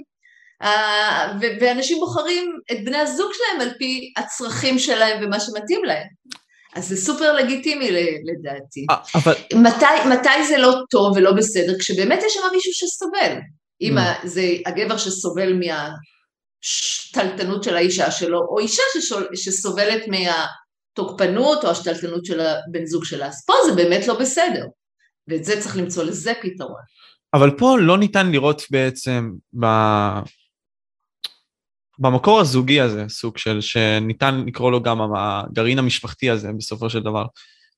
[1.62, 6.08] ואנשים בוחרים את בני הזוג שלהם על פי הצרכים שלהם ומה שמתאים להם.
[6.76, 8.86] אז זה סופר לגיטימי לדעתי.
[8.92, 9.34] 아, אה, אבל...
[9.54, 11.80] מתי, מתי זה לא טוב ולא בסדר?
[11.80, 13.38] כשבאמת יש שם מישהו שסובל.
[13.82, 14.28] אם mm.
[14.28, 15.54] זה הגבר שסובל
[16.64, 18.84] מהשתלטנות של האישה שלו, או אישה
[19.36, 20.02] שסובלת
[21.00, 23.28] מהתוקפנות או השתלטנות של הבן זוג שלה.
[23.28, 24.66] אז פה זה באמת לא בסדר.
[25.28, 26.82] ואת זה צריך למצוא לזה פתרון.
[27.34, 29.66] אבל פה לא ניתן לראות בעצם ב...
[32.00, 37.26] במקור הזוגי הזה, סוג של, שניתן לקרוא לו גם הגרעין המשפחתי הזה בסופו של דבר.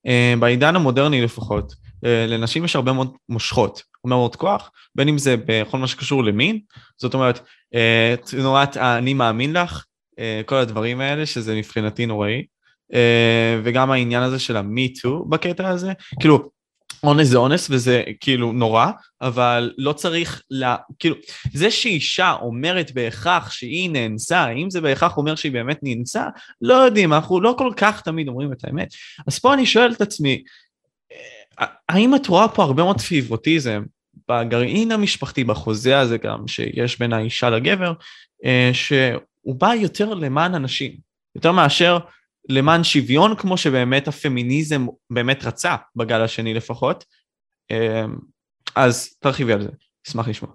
[0.08, 1.74] אה, בעידן המודרני לפחות,
[2.06, 6.24] אה, לנשים יש הרבה מאוד מושכות, הרבה מאוד כוח, בין אם זה בכל מה שקשור
[6.24, 6.60] למין,
[6.98, 7.40] זאת אומרת,
[7.76, 9.86] אה, תנועת אני מאמין לך,
[10.46, 12.44] כל הדברים האלה, שזה מבחינתי נוראי,
[13.64, 16.50] וגם העניין הזה של ה-me בקטע הזה, כאילו,
[17.04, 18.92] אונס זה אונס וזה כאילו נורא,
[19.22, 21.16] אבל לא צריך, לה, כאילו,
[21.54, 26.28] זה שאישה אומרת בהכרח שהיא נאנסה, האם זה בהכרח אומר שהיא באמת נאנסה?
[26.62, 28.94] לא יודעים, אנחנו לא כל כך תמיד אומרים את האמת.
[29.28, 30.44] אז פה אני שואל את עצמי,
[31.60, 33.84] אה, האם את רואה פה הרבה מאוד פיבוטיזם
[34.30, 37.94] בגרעין המשפחתי, בחוזה הזה גם, שיש בין האישה לגבר,
[38.46, 40.92] אה, שהוא בא יותר למען אנשים,
[41.36, 42.00] יותר מאשר
[42.50, 47.06] למען שוויון כמו שבאמת הפמיניזם באמת רצה בגל השני לפחות.
[47.72, 48.16] אמ,
[48.76, 49.70] אז תרחיבי על זה,
[50.08, 50.54] אשמח לשמוע.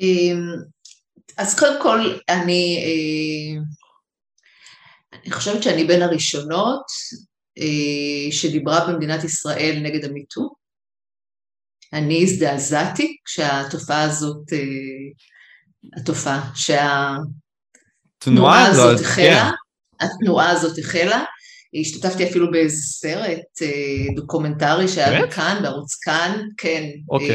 [0.00, 0.40] אמ,
[1.36, 1.98] אז קודם כל,
[2.28, 3.60] אני, אה,
[5.12, 6.84] אני חושבת שאני בין הראשונות
[7.58, 10.54] אה, שדיברה במדינת ישראל נגד המיטו.
[11.92, 14.58] אני הזדעזעתי כשהתופעה הזאת, אה,
[15.96, 17.26] התופעה, שהתנועה
[18.66, 19.50] הזאת החלה.
[20.02, 21.24] התנועה הזאת החלה.
[21.80, 26.90] השתתפתי אפילו באיזה סרט אה, דוקומנטרי שהיה כאן, בערוץ כאן, כן.
[27.10, 27.30] אוקיי.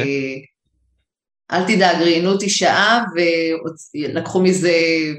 [1.51, 3.03] אה, אל תדאג, ראיינו אותי שעה
[3.95, 4.73] ולקחו מזה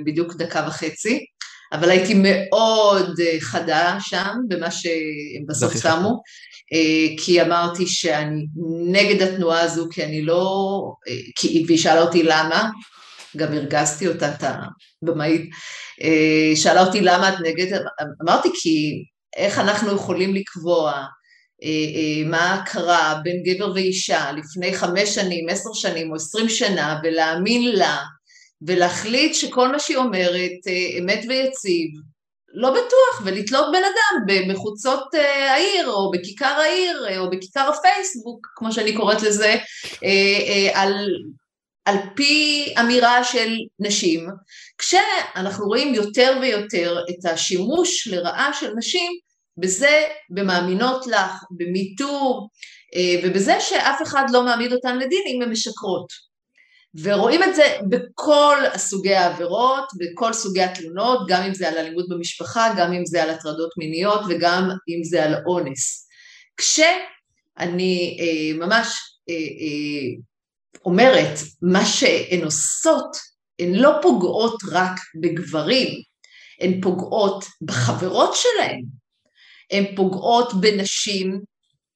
[0.05, 1.25] בדיוק דקה וחצי.
[1.73, 6.23] אבל הייתי מאוד אה, חדה שם במה שהם בסוף שמו,
[7.17, 8.47] כי אמרתי שאני
[8.93, 10.93] נגד התנועה הזו, כי אני לא...
[11.37, 12.71] כי, והיא שאלה אותי למה,
[13.37, 14.45] גם הרגזתי אותה, את
[15.03, 15.51] הבמאית,
[16.55, 17.79] שאלה אותי למה את נגד,
[18.23, 19.05] אמרתי כי
[19.37, 21.05] איך אנחנו יכולים לקבוע
[22.27, 27.99] מה קרה בין גבר ואישה לפני חמש שנים, עשר שנים או עשרים שנה ולהאמין לה
[28.63, 31.91] ולהחליט שכל מה שהיא אומרת אה, אמת ויציב,
[32.55, 38.47] לא בטוח, ולתלות בן אדם בחוצות אה, העיר, או בכיכר העיר, אה, או בכיכר הפייסבוק,
[38.57, 39.57] כמו שאני קוראת לזה,
[40.75, 40.95] על,
[41.85, 44.27] על פי אמירה של נשים,
[44.79, 49.12] כשאנחנו רואים יותר ויותר את השימוש לרעה של נשים
[49.57, 52.49] בזה, במאמינות לך, במיתור,
[53.24, 56.29] ובזה שאף אחד לא מעמיד אותן לדין אם הן משקרות.
[56.95, 62.74] ורואים את זה בכל סוגי העבירות, בכל סוגי התלונות, גם אם זה על אלימות במשפחה,
[62.79, 66.09] גם אם זה על הטרדות מיניות וגם אם זה על אונס.
[66.57, 68.99] כשאני אה, ממש
[69.29, 70.20] אה, אה,
[70.85, 73.16] אומרת, מה שהן עושות,
[73.59, 75.89] הן לא פוגעות רק בגברים,
[76.61, 78.83] הן פוגעות בחברות שלהן,
[79.71, 81.41] הן פוגעות בנשים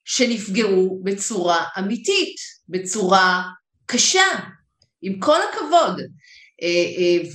[0.04, 2.36] שנפגעו בצורה אמיתית,
[2.68, 3.42] בצורה
[3.86, 4.26] קשה,
[5.02, 6.00] עם כל הכבוד.
[6.62, 7.28] אה, אה,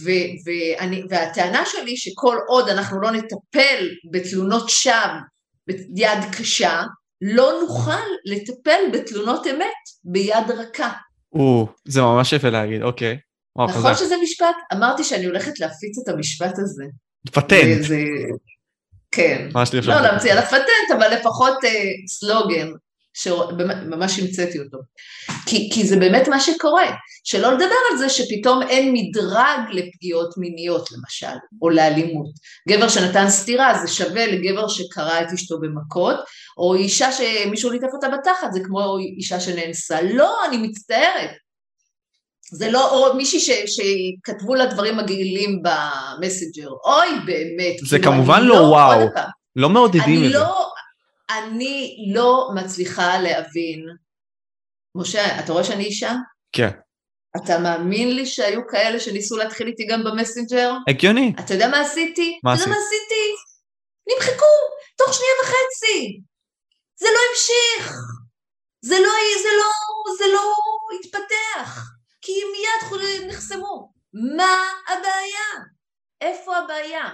[0.45, 4.93] ואני, והטענה שלי שכל עוד אנחנו לא נטפל בתלונות שווא
[5.67, 6.82] ביד קשה,
[7.21, 10.91] לא נוכל לטפל בתלונות אמת ביד רכה.
[11.34, 13.17] או, זה ממש יפה להגיד, אוקיי.
[13.57, 14.55] נכון שזה משפט?
[14.73, 16.83] אמרתי שאני הולכת להפיץ את המשפט הזה.
[17.31, 17.83] פטנט.
[17.83, 18.03] זה,
[19.11, 19.49] כן.
[19.83, 21.69] לא להמציא על הפטנט, אבל לפחות אה,
[22.07, 22.67] סלוגן.
[23.17, 24.77] שממש המצאתי אותו.
[25.45, 26.91] כי, כי זה באמת מה שקורה,
[27.23, 32.29] שלא לדבר על זה שפתאום אין מדרג לפגיעות מיניות למשל, או לאלימות.
[32.69, 36.15] גבר שנתן סטירה זה שווה לגבר שקרע את אשתו במכות,
[36.57, 40.01] או אישה שמישהו ליטף אותה בתחת, זה כמו אישה שנאנסה.
[40.01, 41.31] לא, אני מצטערת.
[42.51, 47.75] זה לא או מישהי ש, שכתבו לה דברים מגעילים במסנג'ר, אוי באמת.
[47.85, 48.99] זה כאילו כמובן לא, לא וואו,
[49.55, 50.37] לא מעודדים את זה.
[50.37, 50.71] לא,
[51.29, 53.85] אני לא מצליחה להבין,
[54.95, 56.13] משה, אתה רואה שאני אישה?
[56.51, 56.69] כן.
[57.37, 60.73] אתה מאמין לי שהיו כאלה שניסו להתחיל איתי גם במסנג'ר?
[60.89, 61.33] הגיוני.
[61.39, 62.39] אתה יודע מה עשיתי?
[62.43, 62.63] מה עשית?
[62.63, 63.25] אתה יודע מה עשיתי?
[64.09, 64.45] נמחקו,
[64.97, 66.21] תוך שנייה וחצי.
[66.99, 67.93] זה לא המשיך.
[68.81, 69.71] זה לא, זה לא,
[70.17, 70.53] זה לא
[70.99, 71.96] התפתח.
[72.28, 73.91] כי מיד נחסמו.
[74.13, 74.55] מה
[74.88, 75.65] הבעיה?
[76.21, 77.09] איפה הבעיה?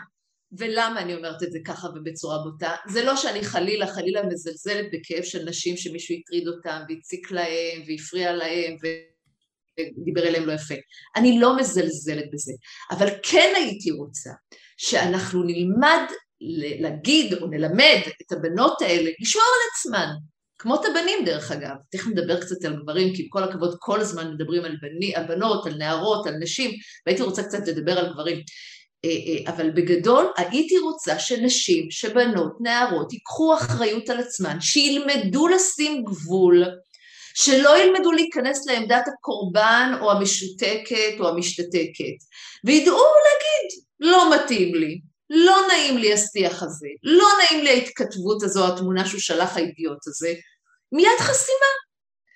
[0.58, 2.76] ולמה אני אומרת את זה ככה ובצורה בוטה?
[2.88, 8.34] זה לא שאני חלילה חלילה מזלזלת בכאב של נשים שמישהו הטריד אותם והציק להם והפריע
[8.34, 8.76] להם
[10.00, 10.76] ודיבר אליהם לא יפה.
[11.16, 12.54] אני לא מזלזלת בזה,
[12.92, 14.30] אבל כן הייתי רוצה
[14.78, 16.06] שאנחנו נלמד
[16.82, 20.14] להגיד או נלמד את הבנות האלה לשמור על עצמן,
[20.58, 24.00] כמו את הבנים דרך אגב, תכף נדבר קצת על גברים, כי עם כל הכבוד כל
[24.00, 26.72] הזמן מדברים על, בני, על בנות, על נערות, על נשים,
[27.06, 28.42] והייתי רוצה קצת לדבר על גברים.
[29.06, 36.04] אה, אה, אבל בגדול הייתי רוצה שנשים, שבנות, נערות, ייקחו אחריות על עצמן, שילמדו לשים
[36.04, 36.66] גבול,
[37.34, 42.18] שלא ילמדו להיכנס לעמדת הקורבן או המשותקת או המשתתקת,
[42.66, 45.00] וידעו להגיד, לא מתאים לי,
[45.34, 50.34] לא נעים לי השיח הזה, לא נעים לי ההתכתבות הזו, התמונה שהוא שלח האידיוט הזה,
[50.92, 51.84] מיד חסימה.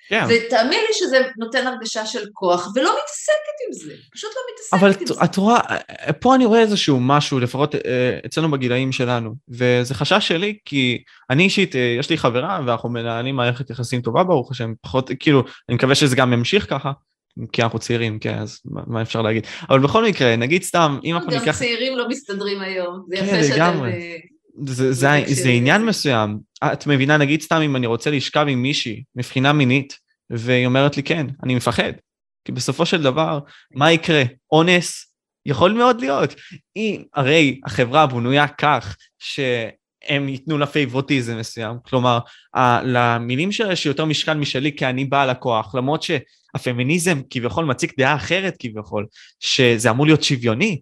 [0.09, 0.25] כן.
[0.29, 5.07] ותאמין לי שזה נותן הרגשה של כוח, ולא מתעסקת עם זה, פשוט לא מתעסקת עם
[5.07, 5.13] זה.
[5.13, 5.59] אבל את רואה,
[6.19, 11.43] פה אני רואה איזשהו משהו, לפחות אה, אצלנו בגילאים שלנו, וזה חשש שלי, כי אני
[11.43, 15.75] אישית, אה, יש לי חברה, ואנחנו מנהלים מערכת יחסים טובה, ברוך השם, פחות, כאילו, אני
[15.75, 16.91] מקווה שזה גם ימשיך ככה,
[17.51, 19.47] כי אנחנו צעירים, כן, אז מה אפשר להגיד?
[19.69, 21.45] אבל בכל מקרה, נגיד סתם, אם אנחנו ניקח...
[21.45, 23.83] גם צעירים לא מסתדרים היום, זה יפה כן, שאתם...
[23.85, 24.15] אה,
[24.65, 26.39] זה, זה, זה עניין מסוים.
[26.63, 29.97] את מבינה, נגיד סתם אם אני רוצה לשכב עם מישהי מבחינה מינית,
[30.29, 31.93] והיא אומרת לי כן, אני מפחד.
[32.45, 33.39] כי בסופו של דבר,
[33.75, 34.23] מה יקרה?
[34.51, 35.13] אונס?
[35.45, 36.35] יכול מאוד להיות.
[36.75, 42.19] אם, הרי החברה בנויה כך שהם ייתנו לה פייבוטיזם מסוים, כלומר,
[42.55, 46.03] ה, למילים שלה יש יותר משקל משלי כי אני בעל הכוח, למרות
[46.57, 49.05] שהפמיניזם כביכול מציג דעה אחרת כביכול,
[49.39, 50.81] שזה אמור להיות שוויוני,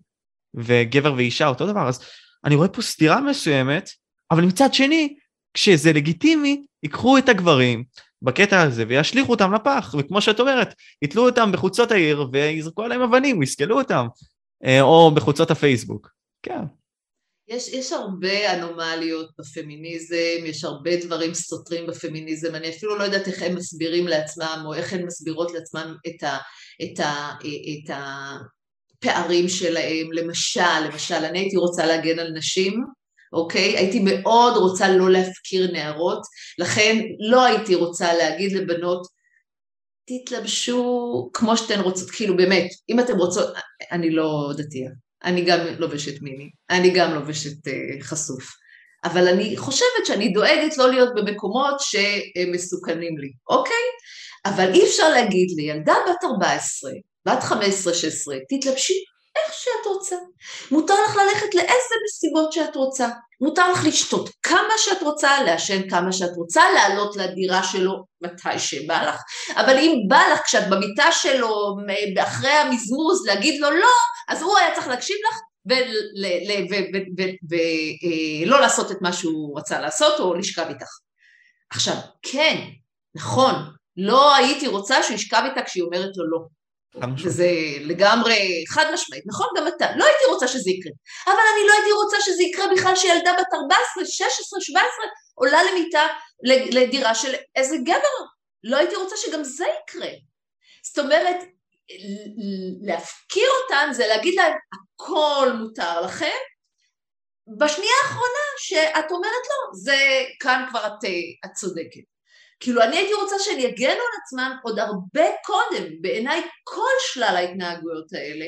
[0.53, 2.05] וגבר ואישה אותו דבר, אז
[2.45, 3.89] אני רואה פה סתירה מסוימת,
[4.31, 5.15] אבל מצד שני,
[5.53, 7.83] כשזה לגיטימי, ייקחו את הגברים
[8.21, 13.39] בקטע הזה וישליכו אותם לפח, וכמו שאת אומרת, יתלו אותם בחוצות העיר ויזרקו עליהם אבנים,
[13.39, 14.07] ויסקלו אותם,
[14.65, 16.09] אה, או בחוצות הפייסבוק.
[16.43, 16.61] כן.
[17.47, 23.41] יש, יש הרבה אנומליות בפמיניזם, יש הרבה דברים סותרים בפמיניזם, אני אפילו לא יודעת איך
[23.41, 26.37] הם מסבירים לעצמם, או איך הן מסבירות לעצמם את, ה,
[26.83, 27.95] את, ה, את,
[29.05, 32.83] הפערים שלהם, למשל, למשל, אני הייתי רוצה להגן על נשים,
[33.33, 33.77] אוקיי?
[33.77, 36.21] הייתי מאוד רוצה לא להפקיר נערות,
[36.57, 39.07] לכן לא הייתי רוצה להגיד לבנות,
[40.05, 43.53] תתלבשו כמו שאתן רוצות, כאילו באמת, אם אתן רוצות,
[43.91, 44.91] אני לא דתייה,
[45.25, 48.43] אני גם לובשת מיני, אני גם לובשת uh, חשוף,
[49.03, 53.85] אבל אני חושבת שאני דואגת לא להיות במקומות שמסוכנים לי, אוקיי?
[54.45, 56.91] אבל אי אפשר להגיד לי, ילדה בת 14,
[57.25, 57.53] בת 15-16,
[58.49, 59.03] תתלבשי
[59.35, 60.15] איך שאת רוצה.
[60.71, 63.07] מותר לך ללכת לאיזה מסיבות שאת רוצה.
[63.41, 69.03] מותר לך לשתות כמה שאת רוצה, לעשן כמה שאת רוצה, לעלות לדירה שלו מתי שבא
[69.03, 69.21] לך.
[69.55, 71.75] אבל אם בא לך כשאת במיטה שלו,
[72.23, 73.91] אחרי המזמוז, להגיד לו לא,
[74.27, 75.39] אז הוא היה צריך להקשיב לך
[78.45, 80.89] ולא לעשות את מה שהוא רצה לעשות או לשכב איתך.
[81.69, 82.57] עכשיו, כן,
[83.15, 83.53] נכון,
[83.97, 86.54] לא הייתי רוצה שהוא ישכב איתה כשהיא אומרת לו לא.
[87.23, 87.47] וזה
[87.81, 89.47] לגמרי חד משמעית, נכון?
[89.57, 89.85] גם אתה.
[89.95, 90.91] לא הייתי רוצה שזה יקרה.
[91.25, 94.89] אבל אני לא הייתי רוצה שזה יקרה בכלל שילדה בת 14, 16, 17
[95.33, 96.07] עולה למיטה,
[96.71, 98.25] לדירה של איזה גבר.
[98.63, 100.11] לא הייתי רוצה שגם זה יקרה.
[100.83, 101.37] זאת אומרת,
[102.81, 106.35] להפקיר אותן זה להגיד להן הכל מותר לכם,
[107.59, 109.97] בשנייה האחרונה שאת אומרת לא, זה
[110.39, 111.03] כאן כבר את,
[111.45, 112.14] את צודקת.
[112.65, 118.13] כאילו אני הייתי רוצה שהם יגנו על עצמם עוד הרבה קודם, בעיניי כל שלל ההתנהגויות
[118.13, 118.45] האלה,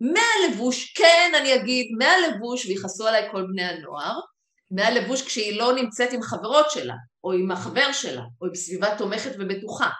[0.00, 4.20] מהלבוש, כן אני אגיד, מהלבוש, ויכעסו עליי כל בני הנוער,
[4.70, 6.94] מהלבוש כשהיא לא נמצאת עם חברות שלה,
[7.24, 9.90] או עם החבר שלה, או עם סביבה תומכת ובטוחה.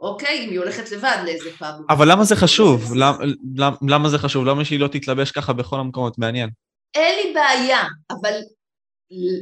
[0.00, 0.44] אוקיי?
[0.44, 1.74] אם היא הולכת לבד לאיזה פאב.
[1.90, 2.94] אבל למה זה חשוב?
[2.96, 4.46] למה, למה זה חשוב?
[4.46, 6.18] למה שהיא לא תתלבש ככה בכל המקומות?
[6.18, 6.50] מעניין.
[6.94, 8.40] אין לי בעיה, אבל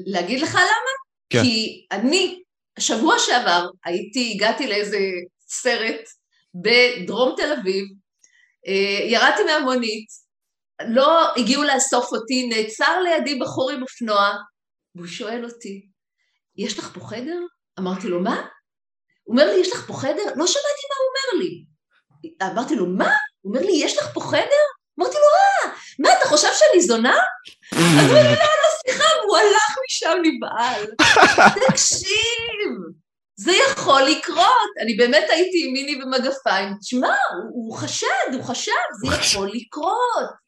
[0.07, 0.93] להגיד לך למה?
[1.31, 1.43] כן.
[1.43, 2.43] כי אני
[2.79, 4.99] השבוע שעבר הייתי, הגעתי לאיזה
[5.49, 6.01] סרט
[6.55, 7.85] בדרום תל אביב,
[8.67, 10.07] אה, ירדתי מהמונית,
[10.89, 14.33] לא הגיעו לאסוף אותי, נעצר לידי בחור עם אופנוע,
[14.95, 15.87] והוא שואל אותי,
[16.57, 17.39] יש לך פה חדר?
[17.79, 18.47] אמרתי לו, מה?
[19.23, 20.25] הוא אומר לי, יש לך פה חדר?
[20.37, 21.65] לא שמעתי מה הוא אומר לי.
[22.53, 23.11] אמרתי לו, מה?
[23.41, 24.65] הוא אומר לי, יש לך פה חדר?
[24.99, 25.27] אמרתי לו,
[25.71, 27.15] אה, מה, אתה חושב שאני זונה?
[27.73, 28.47] אז הוא לא,
[28.83, 30.87] סליחה, והוא הלך משם נבהל.
[31.69, 32.71] תקשיב,
[33.37, 34.71] זה יכול לקרות.
[34.83, 36.75] אני באמת הייתי עם מיני ומגפיים.
[36.81, 37.17] תשמע,
[37.53, 40.46] הוא חשד, הוא חשב, זה יכול לקרות.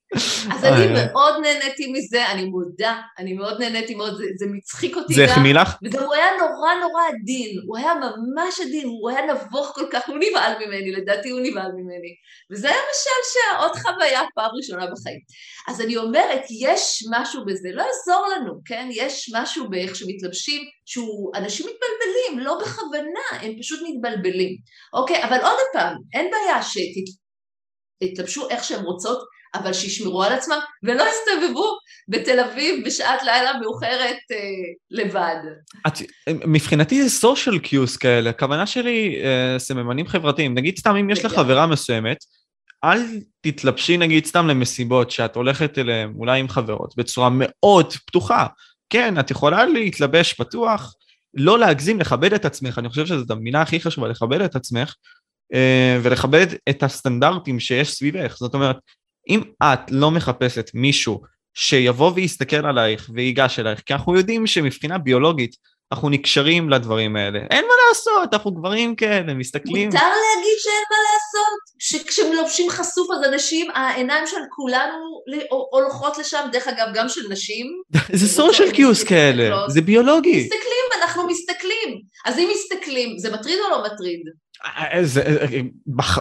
[0.52, 5.14] אז אני מאוד נהניתי מזה, אני מודה, אני מאוד נהניתי מאוד, זה, זה מצחיק אותי
[5.14, 5.76] זה החמיא לך?
[5.82, 10.08] וגם הוא היה נורא נורא עדין, הוא היה ממש עדין, הוא היה נבוך כל כך,
[10.08, 12.14] הוא נבהל ממני, לדעתי הוא נבהל ממני.
[12.52, 15.20] וזה היה משעשע, עוד חוויה פעם ראשונה בחיים.
[15.68, 18.88] אז אני אומרת, יש משהו בזה, לא יעזור לנו, כן?
[18.90, 24.56] יש משהו באיך שמתלבשים, שהוא, אנשים מתבלבלים, לא בכוונה, הם פשוט מתבלבלים.
[24.92, 26.60] אוקיי, אבל עוד פעם, אין בעיה
[28.02, 31.78] שתתלבשו איך שהם רוצות, אבל שישמרו על עצמם ולא יסתובבו
[32.08, 34.36] בתל אביב בשעת לילה מאוחרת אה,
[34.90, 35.36] לבד.
[35.86, 35.92] את,
[36.46, 41.32] מבחינתי זה סושיאל קיוס כאלה, הכוונה שלי אה, סממנים חברתיים, נגיד סתם אם יש לך
[41.34, 42.18] חברה מסוימת,
[42.84, 43.02] אל
[43.40, 48.46] תתלבשי נגיד סתם למסיבות שאת הולכת אליהן אולי עם חברות בצורה מאוד פתוחה.
[48.90, 50.94] כן, את יכולה להתלבש פתוח,
[51.34, 54.94] לא להגזים, לכבד את עצמך, אני חושב שזאת המילה הכי חשובה, לכבד את עצמך,
[55.54, 58.36] אה, ולכבד את הסטנדרטים שיש סביבך.
[58.38, 58.76] זאת אומרת,
[59.28, 61.20] אם את לא מחפשת מישהו
[61.54, 65.56] שיבוא ויסתכל עלייך ויגש אלייך, כי אנחנו יודעים שמבחינה ביולוגית
[65.92, 67.38] אנחנו נקשרים לדברים האלה.
[67.50, 69.88] אין מה לעשות, אנחנו גברים כאלה, מסתכלים...
[69.88, 75.22] מותר להגיד שאין מה לעשות, שכשהם לובשים חשוף אז אנשים, העיניים של כולנו
[75.72, 77.66] הולכות לשם, דרך אגב גם של נשים.
[78.12, 80.40] זה סושיאל קיוס כאלה, זה ביולוגי.
[80.40, 82.00] מסתכלים, אנחנו מסתכלים.
[82.26, 84.20] אז אם מסתכלים, זה מטריד או לא מטריד?
[85.02, 85.22] זה,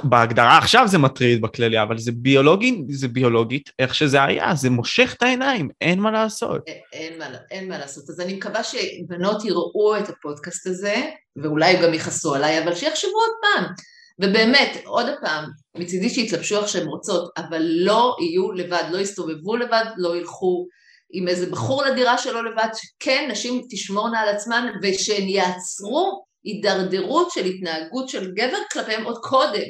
[0.04, 5.14] בהגדרה עכשיו זה מטריד בכללי, אבל זה ביולוגי, זה ביולוגית איך שזה היה, זה מושך
[5.18, 6.62] את העיניים, אין מה לעשות.
[6.94, 8.10] אין, מה, אין מה לעשות.
[8.10, 10.96] אז אני מקווה שבנות יראו את הפודקאסט הזה,
[11.44, 13.74] ואולי גם יכעסו עליי, אבל שיחשבו עוד פעם.
[14.22, 15.46] ובאמת, עוד פעם,
[15.78, 20.68] מצידי שיתלבשו איך שהן רוצות, אבל לא יהיו לבד, לא יסתובבו לבד, לא ילכו
[21.12, 27.46] עם איזה בחור לדירה שלו לבד, שכן, נשים תשמורנה על עצמן, ושהן יעצרו הידרדרות של
[27.46, 29.66] התנהגות של גבר כלפיהם עוד קודם,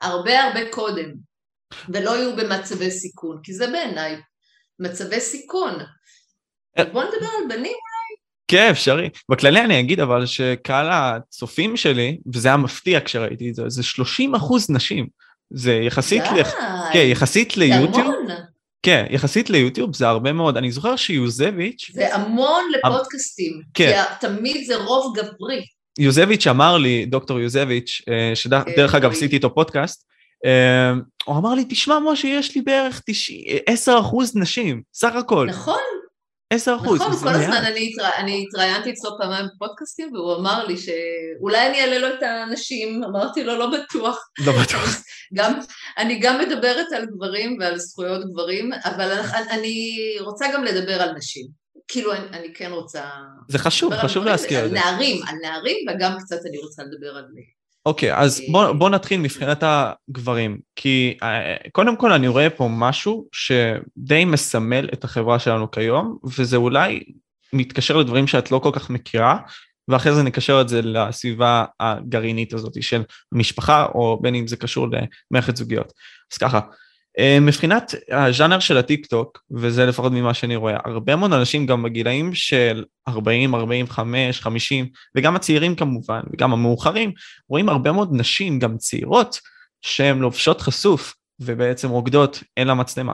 [0.00, 1.10] הרבה הרבה קודם,
[1.88, 4.16] ולא יהיו במצבי סיכון, כי זה בעיניי
[4.78, 5.74] מצבי סיכון.
[6.78, 6.84] אה.
[6.84, 7.76] בוא נדבר על בנים.
[8.48, 9.10] כן, אפשרי.
[9.28, 14.34] בכללי אני אגיד אבל שקהל הצופים שלי, וזה היה מפתיע כשראיתי את זה, זה 30
[14.34, 15.06] אחוז נשים.
[15.50, 16.42] זה יחסית, ל...
[16.92, 17.94] כן, יחסית ליוטיוב.
[17.94, 18.26] זה המון.
[18.82, 20.56] כן, יחסית ליוטיוב זה הרבה מאוד.
[20.56, 21.90] אני זוכר שיוזביץ'...
[21.92, 23.62] זה המון לפודקאסטים.
[23.74, 24.02] כן.
[24.20, 25.64] כי תמיד זה רוב גברי.
[25.98, 30.10] יוזביץ' אמר לי, דוקטור יוזביץ', אה, שדרך אגב עשיתי איתו פודקאסט,
[30.44, 33.02] אמ, הוא אמר לי, תשמע משה, יש לי בערך
[33.66, 35.46] 10 אחוז נשים, סך הכל.
[35.46, 35.80] נכון.
[36.52, 37.00] 10 אחוז.
[37.00, 38.10] נכון, כל הזמן אני, התרא...
[38.16, 43.44] אני התראיינתי אצלו פעמיים בפודקאסטים, והוא אמר לי שאולי אני אעלה לו את הנשים, אמרתי
[43.44, 44.28] לו, לא בטוח.
[44.38, 45.02] לא בטוח.
[45.36, 45.60] גם,
[45.98, 49.12] אני גם מדברת על גברים ועל זכויות גברים, אבל
[49.50, 51.59] אני רוצה גם לדבר על נשים.
[51.90, 53.02] כאילו, אני, אני כן רוצה...
[53.48, 54.80] זה חשוב, חשוב להזכיר את זה.
[54.80, 57.24] על נערים, על נערים, וגם קצת אני רוצה לדבר על...
[57.86, 62.68] אוקיי, אז בוא, אה, בוא נתחיל מבחינת הגברים, כי אה, קודם כל אני רואה פה
[62.70, 67.04] משהו שדי מסמל את החברה שלנו כיום, וזה אולי
[67.52, 69.38] מתקשר לדברים שאת לא כל כך מכירה,
[69.88, 74.86] ואחרי זה נקשר את זה לסביבה הגרעינית הזאת של משפחה, או בין אם זה קשור
[75.30, 75.92] למערכת זוגיות.
[76.32, 76.62] אז ככה, אה,
[77.40, 82.34] מבחינת הז'אנר של הטיק טוק, וזה לפחות ממה שאני רואה, הרבה מאוד אנשים גם בגילאים
[82.34, 87.12] של 40, 45, 50, וגם הצעירים כמובן, וגם המאוחרים,
[87.48, 89.38] רואים הרבה מאוד נשים, גם צעירות,
[89.82, 93.12] שהן לובשות חשוף, ובעצם רוקדות אל המצלמה,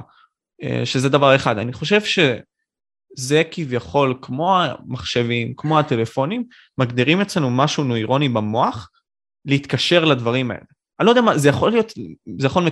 [0.62, 1.58] אה, שזה דבר אחד.
[1.58, 6.44] אני חושב שזה כביכול, כמו המחשבים, כמו הטלפונים,
[6.78, 8.90] מגדירים אצלנו משהו נוירוני במוח,
[9.44, 10.75] להתקשר לדברים האלה.
[11.00, 11.92] אני לא יודע מה, זה יכול להיות,
[12.38, 12.66] זה יכול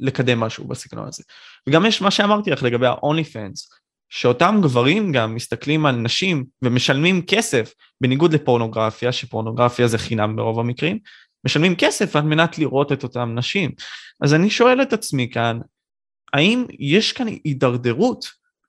[0.00, 1.22] לקדם משהו בסגנון הזה.
[1.66, 3.76] וגם יש מה שאמרתי לך לגבי ה-only fans,
[4.08, 10.98] שאותם גברים גם מסתכלים על נשים ומשלמים כסף, בניגוד לפורנוגרפיה, שפורנוגרפיה זה חינם ברוב המקרים,
[11.44, 13.70] משלמים כסף על מנת לראות את אותם נשים.
[14.20, 15.60] אז אני שואל את עצמי כאן,
[16.32, 18.26] האם יש כאן הידרדרות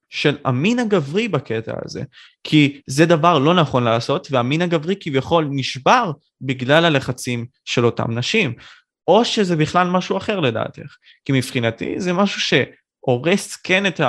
[0.10, 2.04] של המין הגברי בקטע הזה?
[2.44, 8.54] כי זה דבר לא נכון לעשות, והמין הגברי כביכול נשבר בגלל הלחצים של אותם נשים.
[9.08, 10.96] או שזה בכלל משהו אחר לדעתך.
[11.26, 14.02] כי מבחינתי זה משהו שהורס כן את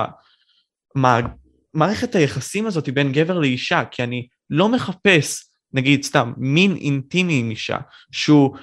[0.94, 7.51] המערכת היחסים הזאת בין גבר לאישה, כי אני לא מחפש, נגיד סתם, מין אינטימי עם
[7.51, 7.78] אישה,
[8.12, 8.57] שהוא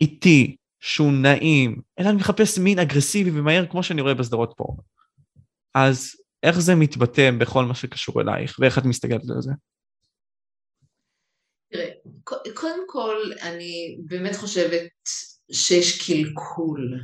[0.00, 4.82] איטי, שהוא נעים, אלא אני מחפש מין אגרסיבי ומהר כמו שאני רואה בסדרות פורנו.
[5.74, 6.10] אז
[6.42, 9.52] איך זה מתבטא בכל מה שקשור אלייך, ואיך את מסתכלת על זה?
[11.72, 11.88] תראה,
[12.54, 14.90] קודם כל, אני באמת חושבת
[15.52, 17.00] שיש קלקול.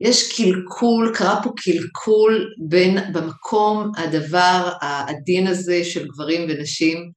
[0.00, 7.10] יש קלקול, קרה פה קלקול בין, במקום הדבר העדין הזה של גברים ונשים.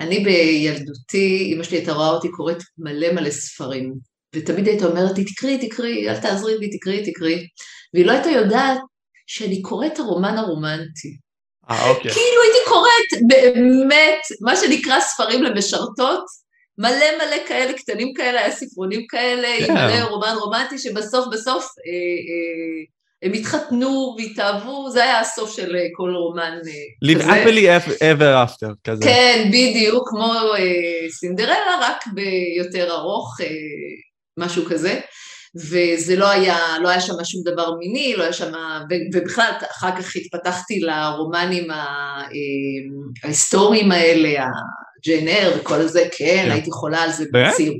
[0.00, 3.94] אני בילדותי, אמא שלי הייתה רואה אותי קוראת מלא מלא ספרים,
[4.34, 7.46] ותמיד הייתה אומרת לי, תקראי, תקראי, אל תעזרי לי, תקראי, תקראי,
[7.94, 8.78] והיא לא הייתה יודעת
[9.26, 11.16] שאני קוראת את הרומן הרומנטי.
[11.70, 12.10] אה, אוקיי.
[12.10, 16.24] כאילו הייתי קוראת באמת, מה שנקרא ספרים למשרתות,
[16.78, 19.70] מלא מלא כאלה, קטנים כאלה, היה ספרונים כאלה, yeah.
[19.70, 19.86] עם כן.
[19.86, 22.84] מלא רומן רומנטי, שבסוף בסוף אה, אה,
[23.22, 26.72] הם התחתנו והתאהבו, זה היה הסוף של אה, כל רומן אה, כזה.
[27.04, 29.04] Live happily ever after כזה.
[29.04, 33.46] כן, בדיוק, כמו אה, סינדרלה, רק ביותר ארוך, אה,
[34.38, 35.00] משהו כזה.
[35.70, 38.52] וזה לא היה, לא היה שם שום דבר מיני, לא היה שם,
[39.14, 42.22] ובכלל אחר כך התפתחתי לרומנים אה,
[43.24, 44.44] ההיסטוריים האלה,
[45.08, 47.72] אר וכל זה, כן, כן, הייתי חולה על זה בציר.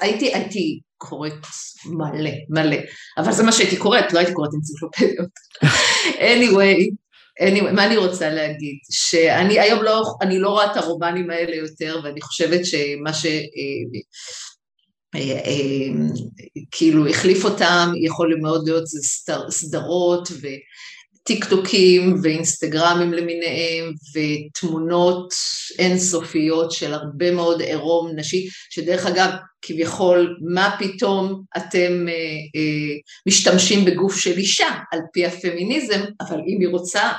[0.00, 1.46] הייתי, הייתי קוראת
[1.86, 2.76] מלא, מלא.
[3.18, 5.28] אבל זה מה שהייתי קוראת, לא הייתי קוראת אנציקלופדיות.
[6.34, 6.90] anyway,
[7.42, 8.76] anyway, מה אני רוצה להגיד?
[8.90, 13.26] שאני היום לא, אני לא רואה את הרומנים האלה יותר, ואני חושבת שמה ש...
[13.26, 13.40] אה,
[15.14, 15.88] אה, אה,
[16.70, 18.98] כאילו החליף אותם, יכול מאוד להיות זה
[19.50, 20.46] סדרות ו...
[21.26, 25.34] טיק טוקים ואינסטגרמים למיניהם ותמונות
[25.78, 29.30] אינסופיות של הרבה מאוד עירום נשי, שדרך אגב
[29.62, 32.14] כביכול מה פתאום אתם אה,
[32.56, 32.94] אה,
[33.26, 37.12] משתמשים בגוף של אישה על פי הפמיניזם, אבל אם היא רוצה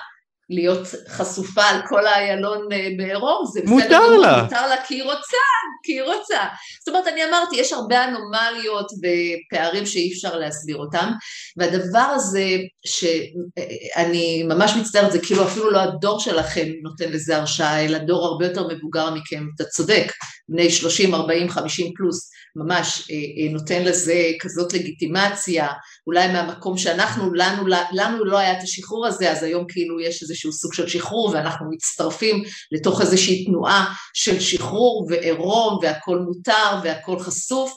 [0.50, 4.44] להיות חשופה על כל האיילון אה, בעירום, זה בסדר מותר לה.
[4.44, 5.38] מותר לה כי היא רוצה,
[5.84, 6.40] כי היא רוצה.
[6.80, 11.12] זאת אומרת, אני אמרתי, יש הרבה אנומליות ופערים שאי אפשר להסביר אותם,
[11.58, 17.98] והדבר הזה, שאני ממש מצטערת, זה כאילו אפילו לא הדור שלכם נותן לזה הרשאה, אלא
[17.98, 20.12] דור הרבה יותר מבוגר מכם, אתה צודק,
[20.50, 25.68] בני 30, 40, 50 פלוס, ממש אה, אה, נותן לזה כזאת לגיטימציה,
[26.08, 30.52] אולי מהמקום שאנחנו, לנו, לנו לא היה את השחרור הזה, אז היום כאילו יש איזשהו
[30.52, 37.72] סוג של שחרור ואנחנו מצטרפים לתוך איזושהי תנועה של שחרור ועירום והכל מותר והכל חשוף,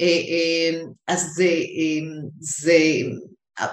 [0.00, 1.50] אה, אז זה,
[2.40, 2.78] זה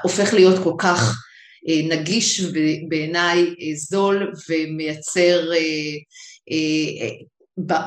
[0.03, 1.23] הופך להיות כל כך
[1.67, 5.49] נגיש ובעיניי זול ומייצר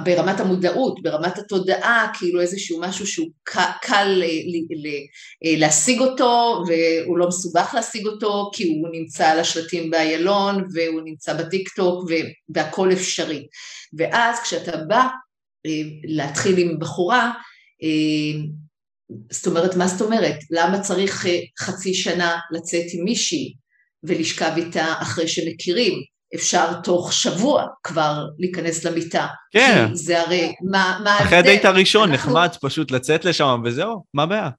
[0.04, 3.28] ברמת המודעות, ברמת התודעה, כאילו איזשהו משהו שהוא
[3.82, 4.22] קל
[5.44, 11.00] אה, להשיג אותו והוא לא מסובך להשיג אותו כי הוא נמצא על השלטים באיילון והוא
[11.04, 12.10] נמצא בטיקטוק
[12.54, 13.46] והכל אפשרי.
[13.98, 15.06] ואז כשאתה בא
[15.66, 17.32] אה, להתחיל עם בחורה,
[17.82, 18.40] אה,
[19.30, 20.38] זאת אומרת, מה זאת אומרת?
[20.50, 23.54] למה צריך אה, חצי שנה לצאת עם מישהי
[24.02, 25.92] ולשכב איתה אחרי שמכירים?
[26.34, 29.26] אפשר תוך שבוע כבר להיכנס למיטה.
[29.52, 29.88] כן.
[29.92, 32.32] זה הרי, מה, מה אחרי הדייט הראשון אנחנו...
[32.32, 34.50] נחמד פשוט לצאת לשם וזהו, מה הבעיה?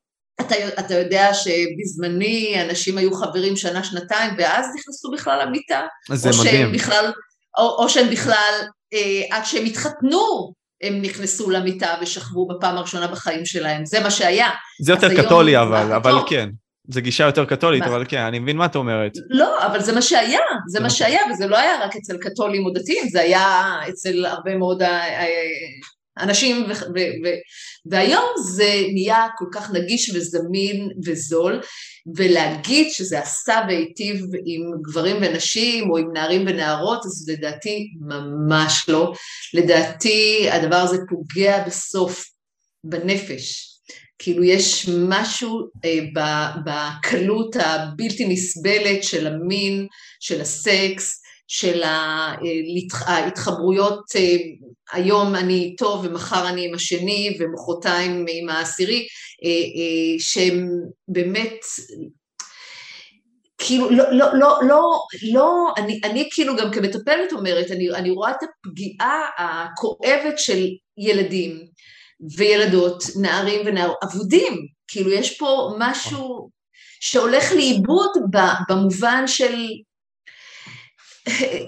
[0.42, 5.82] אתה, אתה יודע שבזמני אנשים היו חברים שנה-שנתיים ואז נכנסו בכלל למיטה?
[6.10, 6.56] זה או מדהים.
[6.56, 7.12] שהם בכלל,
[7.58, 8.54] או, או שהם בכלל,
[8.94, 10.54] אה, עד שהם התחתנו,
[10.84, 14.50] הם נכנסו למיטה ושכבו בפעם הראשונה בחיים שלהם, זה מה שהיה.
[14.82, 16.50] זה יותר קתולי אבל, אבל כן.
[16.88, 17.88] זה גישה יותר קתולית, מה?
[17.88, 19.12] אבל כן, אני מבין מה את אומרת.
[19.30, 22.70] לא, אבל זה מה שהיה, זה מה שהיה, וזה לא היה רק אצל קתולים או
[22.72, 24.82] דתיים, זה היה אצל הרבה מאוד
[26.20, 27.40] אנשים, ו- ו- ו-
[27.86, 31.62] והיום זה נהיה כל כך נגיש וזמין וזול,
[32.16, 39.14] ולהגיד שזה עשה והיטיב עם גברים ונשים או עם נערים ונערות, אז לדעתי ממש לא.
[39.54, 42.26] לדעתי הדבר הזה פוגע בסוף
[42.84, 43.71] בנפש.
[44.24, 46.00] כאילו יש משהו אה,
[46.66, 49.88] בקלות הבלתי נסבלת של המין,
[50.20, 51.82] של הסקס, של
[53.06, 54.36] ההתחברויות, אה,
[54.94, 59.08] היום אני איתו ומחר אני עם השני ומחרתיים עם העשירי,
[59.44, 60.70] אה, אה, שהם
[61.08, 61.60] באמת
[63.58, 64.98] כאילו לא, לא, לא, לא,
[65.34, 70.68] לא אני, אני כאילו גם כמטפלת אומרת, אני, אני רואה את הפגיעה הכואבת של
[70.98, 71.68] ילדים
[72.38, 76.50] וילדות, נערים ונערות, אבודים, כאילו יש פה משהו
[77.00, 78.12] שהולך לאיבוד
[78.70, 79.56] במובן של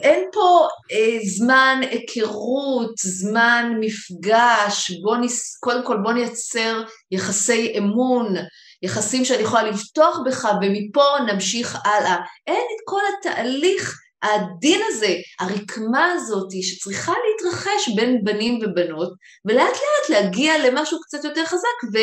[0.04, 5.58] אין פה אה, זמן היכרות, זמן מפגש, בוא נס...
[5.60, 8.36] קודם כל בוא נייצר יחסי אמון,
[8.82, 12.18] יחסים שאני יכולה לבטוח בך ומפה נמשיך הלאה.
[12.48, 19.14] אין את כל התהליך העדין הזה, הרקמה הזאת שצריכה להתרחש בין בנים ובנות
[19.46, 21.98] ולאט לאט להגיע למשהו קצת יותר חזק ו...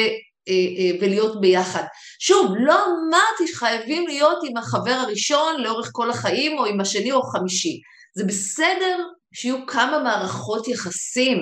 [0.49, 1.83] אה, אה, ולהיות ביחד.
[2.21, 7.23] שוב, לא אמרתי שחייבים להיות עם החבר הראשון לאורך כל החיים או עם השני או
[7.23, 7.81] חמישי.
[8.14, 8.99] זה בסדר
[9.35, 11.39] שיהיו כמה מערכות יחסים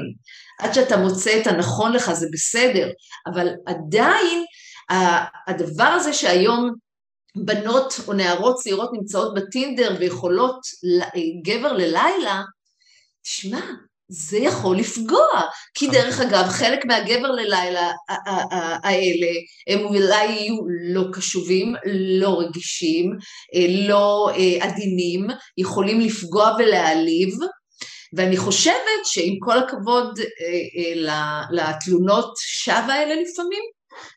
[0.61, 2.89] עד שאתה מוצא את הנכון לך, זה בסדר,
[3.27, 4.45] אבל עדיין
[5.47, 6.73] הדבר הזה שהיום
[7.37, 10.61] בנות או נערות צעירות נמצאות בטינדר ויכולות
[11.45, 12.43] גבר ללילה,
[13.23, 13.61] תשמע,
[14.09, 15.43] זה יכול לפגוע,
[15.75, 16.01] כי נכון.
[16.01, 17.93] דרך אגב חלק מהגבר ללילה
[18.83, 19.27] האלה
[19.69, 20.57] הם אולי יהיו
[20.95, 21.75] לא קשובים,
[22.21, 23.13] לא רגישים,
[23.55, 25.27] אה, לא אה, עדינים,
[25.59, 27.35] יכולים לפגוע ולהעליב,
[28.17, 33.63] ואני חושבת שעם כל הכבוד אה, לתלונות שווא האלה לפעמים,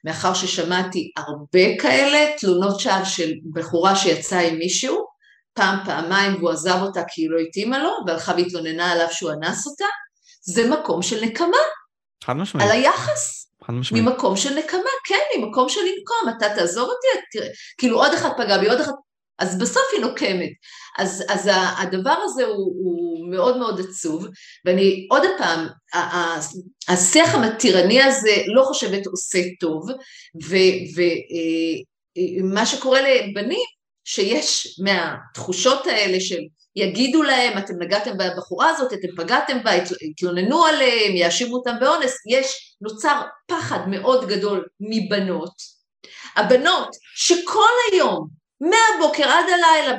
[0.03, 5.05] מאחר ששמעתי הרבה כאלה תלונות שווא של בחורה שיצאה עם מישהו,
[5.53, 9.67] פעם, פעמיים, והוא עזב אותה כי היא לא התאימה לו, והלכה והתלוננה עליו שהוא אנס
[9.67, 9.85] אותה,
[10.41, 11.57] זה מקום של נקמה.
[12.23, 12.69] חד משמעית.
[12.69, 13.47] על היחס.
[13.63, 14.03] חד משמעית.
[14.05, 18.57] ממקום של נקמה, כן, ממקום של לנקום, אתה תעזוב אותי, תראה, כאילו עוד אחד פגע
[18.57, 18.91] בי, עוד אחד,
[19.41, 20.51] אז בסוף היא נוקמת.
[20.97, 24.27] אז, אז הדבר הזה הוא, הוא מאוד מאוד עצוב,
[24.65, 25.67] ואני עוד פעם,
[26.87, 29.89] השיח המתירני הזה לא חושבת עושה טוב,
[32.39, 33.65] ומה אה, שקורה לבנים,
[34.05, 36.39] שיש מהתחושות האלה של
[36.75, 39.71] יגידו להם, אתם נגעתם בבחורה הזאת, אתם פגעתם בה,
[40.09, 45.53] התלוננו עליהם, יאשימו אותם באונס, יש, נוצר פחד מאוד גדול מבנות.
[46.35, 49.97] הבנות שכל היום, מהבוקר עד הלילה,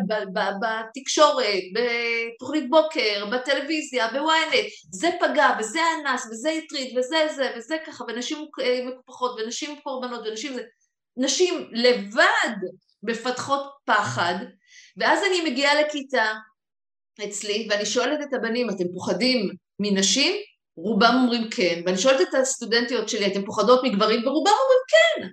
[0.60, 8.04] בתקשורת, בתוכנית בוקר, בטלוויזיה, בוויינט, זה פגע וזה אנס וזה הטריד וזה זה וזה ככה,
[8.08, 8.46] ונשים
[8.86, 10.62] מקופחות ונשים קורבנות ונשים זה,
[11.16, 12.54] נשים לבד
[13.02, 14.34] מפתחות פחד,
[14.96, 16.32] ואז אני מגיעה לכיתה
[17.24, 19.50] אצלי, ואני שואלת את הבנים, אתם פוחדים
[19.80, 20.36] מנשים?
[20.76, 24.26] רובם אומרים כן, ואני שואלת את הסטודנטיות שלי, אתם פוחדות מגברים?
[24.26, 25.28] ורובם אומרים כן,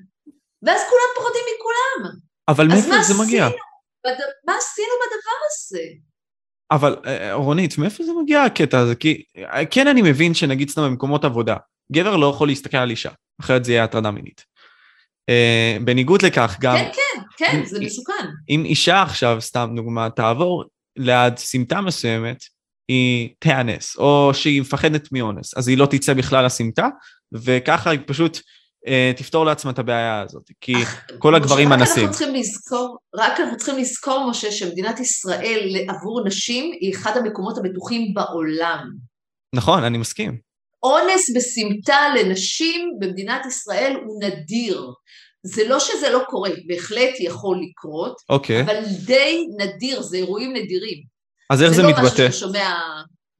[0.63, 2.28] ואז כולם פוחדים מכולם.
[2.49, 3.47] אבל מאיפה זה מגיע?
[4.05, 4.13] בד...
[4.45, 5.83] מה עשינו בדבר הזה?
[6.71, 8.95] אבל אה, רונית, מאיפה זה מגיע הקטע הזה?
[8.95, 11.55] כי אה, כן אני מבין שנגיד סתם במקומות עבודה,
[11.91, 14.45] גבר לא יכול להסתכל על אישה, אחרת זה יהיה הטרדה מינית.
[15.31, 16.75] Uh, בניגוד לכך גם...
[16.75, 18.27] כן, כן, כן, זה מסוכן.
[18.49, 20.63] אם אישה עכשיו, סתם דוגמה, תעבור
[20.95, 22.43] ליד סמטה מסוימת,
[22.87, 26.87] היא תיאנס, או שהיא מפחדת מאונס, אז היא לא תצא בכלל לסמטה,
[27.33, 28.39] וככה היא פשוט
[29.17, 30.73] תפתור לעצמה את הבעיה הזאת, כי
[31.19, 31.93] כל הגברים אנסים.
[31.93, 37.17] רק אנחנו צריכים לזכור, רק אנחנו צריכים לזכור, משה, שמדינת ישראל עבור נשים היא אחד
[37.17, 38.89] המקומות הבטוחים בעולם.
[39.55, 40.37] נכון, אני מסכים.
[40.83, 44.91] אונס בסמטה לנשים במדינת ישראל הוא נדיר.
[45.43, 48.25] זה לא שזה לא קורה, בהחלט יכול לקרות, okay.
[48.29, 48.61] אוקיי.
[48.61, 51.03] אבל די נדיר, זה אירועים נדירים.
[51.49, 52.15] אז איך זה, זה מתבטא?
[52.15, 52.79] זה לא משהו ששומע...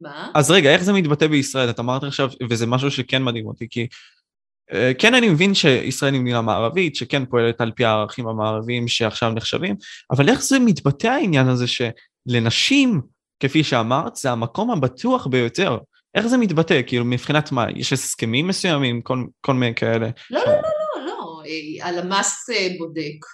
[0.02, 0.32] מה?
[0.36, 1.70] אז רגע, איך זה מתבטא בישראל?
[1.70, 3.88] את אמרת עכשיו, וזה משהו שכן מדהים אותי, כי אה,
[4.98, 9.76] כן אני מבין שישראל היא מדינה מערבית, שכן פועלת על פי הערכים המערביים שעכשיו נחשבים,
[10.12, 13.02] אבל איך זה מתבטא העניין הזה שלנשים,
[13.40, 15.78] כפי שאמרת, זה המקום הבטוח ביותר.
[16.16, 16.82] איך זה מתבטא?
[16.88, 17.66] כאילו מבחינת מה?
[17.76, 19.02] יש הסכמים מסוימים?
[19.02, 20.10] כל, כל מיני כאלה?
[20.30, 21.44] לא, לא, לא, לא, לא.
[21.82, 23.26] הלמ"ס בודק.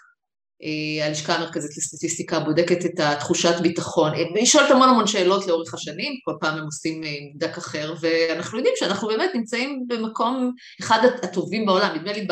[0.64, 4.14] אה, הלשכה המרכזית לסטטיסטיקה בודקת את התחושת ביטחון.
[4.14, 8.58] היא שואלת המון המון שאלות לאורך השנים, כל פעם הם עושים אה, מבדק אחר, ואנחנו
[8.58, 10.52] יודעים שאנחנו באמת נמצאים במקום
[10.82, 12.28] אחד הטובים בעולם, נדמה לי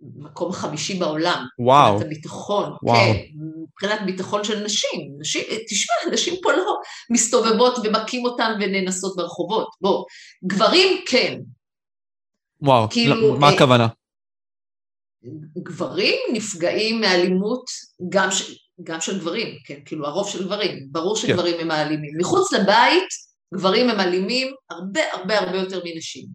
[0.00, 1.44] במקום החמישי בעולם.
[1.58, 1.92] וואו.
[1.94, 2.96] מבחינת הביטחון, וואו.
[2.96, 3.16] כן,
[3.62, 5.00] מבחינת ביטחון של נשים.
[5.18, 6.76] נשים, תשמע, נשים פה לא
[7.10, 9.68] מסתובבות ומכים אותן ונאנסות ברחובות.
[9.80, 10.04] בוא,
[10.46, 11.38] גברים כן.
[12.60, 13.86] וואו, כאילו, מה אה, הכוונה?
[15.58, 17.64] גברים נפגעים מאלימות
[18.08, 18.66] גם, ש...
[18.82, 21.60] גם של גברים, כן, כאילו הרוב של גברים, ברור שגברים כן.
[21.60, 22.10] הם האלימים.
[22.18, 23.08] מחוץ לבית
[23.54, 26.26] גברים הם אלימים הרבה הרבה הרבה יותר מנשים.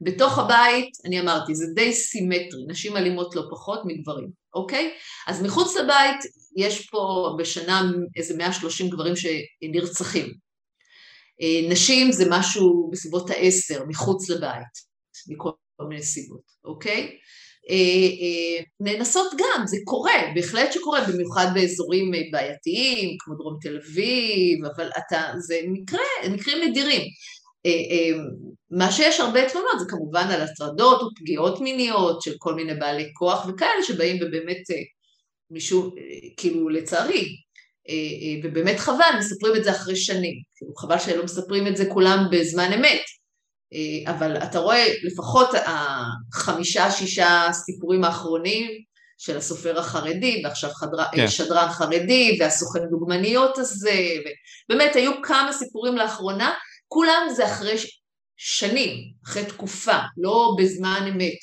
[0.00, 4.94] בתוך הבית, אני אמרתי, זה די סימטרי, נשים אלימות לא פחות מגברים, אוקיי?
[5.26, 6.20] אז מחוץ לבית
[6.56, 7.82] יש פה בשנה
[8.16, 10.34] איזה 130 גברים שנרצחים.
[11.42, 14.88] אה, נשים זה משהו בסביבות העשר, מחוץ לבית,
[15.28, 15.50] מכל
[15.88, 17.18] מיני סיבות, אוקיי?
[17.70, 17.74] אה,
[18.20, 24.64] אה, נאנסות גם, זה קורה, בהחלט שקורה, במיוחד באזורים אה, בעייתיים, כמו דרום תל אביב,
[24.64, 27.02] אבל אתה, זה מקרה, מקרים נדירים.
[28.70, 33.46] מה שיש הרבה תלונות זה כמובן על הטרדות ופגיעות מיניות של כל מיני בעלי כוח
[33.48, 34.62] וכאלה שבאים ובאמת,
[35.50, 35.90] מישהו,
[36.36, 37.36] כאילו לצערי,
[38.44, 42.72] ובאמת חבל, מספרים את זה אחרי שנים, כאילו חבל שלא מספרים את זה כולם בזמן
[42.72, 43.02] אמת.
[43.72, 48.70] אה, אבל אתה רואה לפחות החמישה-שישה סיפורים האחרונים
[49.18, 51.04] של הסופר החרדי, ועכשיו חדר...
[51.12, 51.28] כן.
[51.28, 54.14] שדרן חרדי, והסוכן דוגמניות הזה,
[54.70, 56.54] ובאמת היו כמה סיפורים לאחרונה,
[56.88, 57.74] כולם זה אחרי
[58.36, 61.38] שנים, אחרי תקופה, לא בזמן אמת.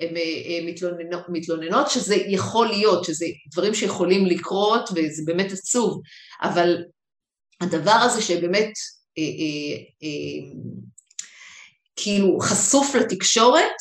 [0.00, 6.00] הן אה, מתלוננות, מתלוננות שזה יכול להיות, שזה דברים שיכולים לקרות וזה באמת עצוב,
[6.42, 6.76] אבל
[7.60, 8.72] הדבר הזה שבאמת
[9.18, 10.58] אה, אה, אה,
[12.02, 13.74] כאילו חשוף לתקשורת,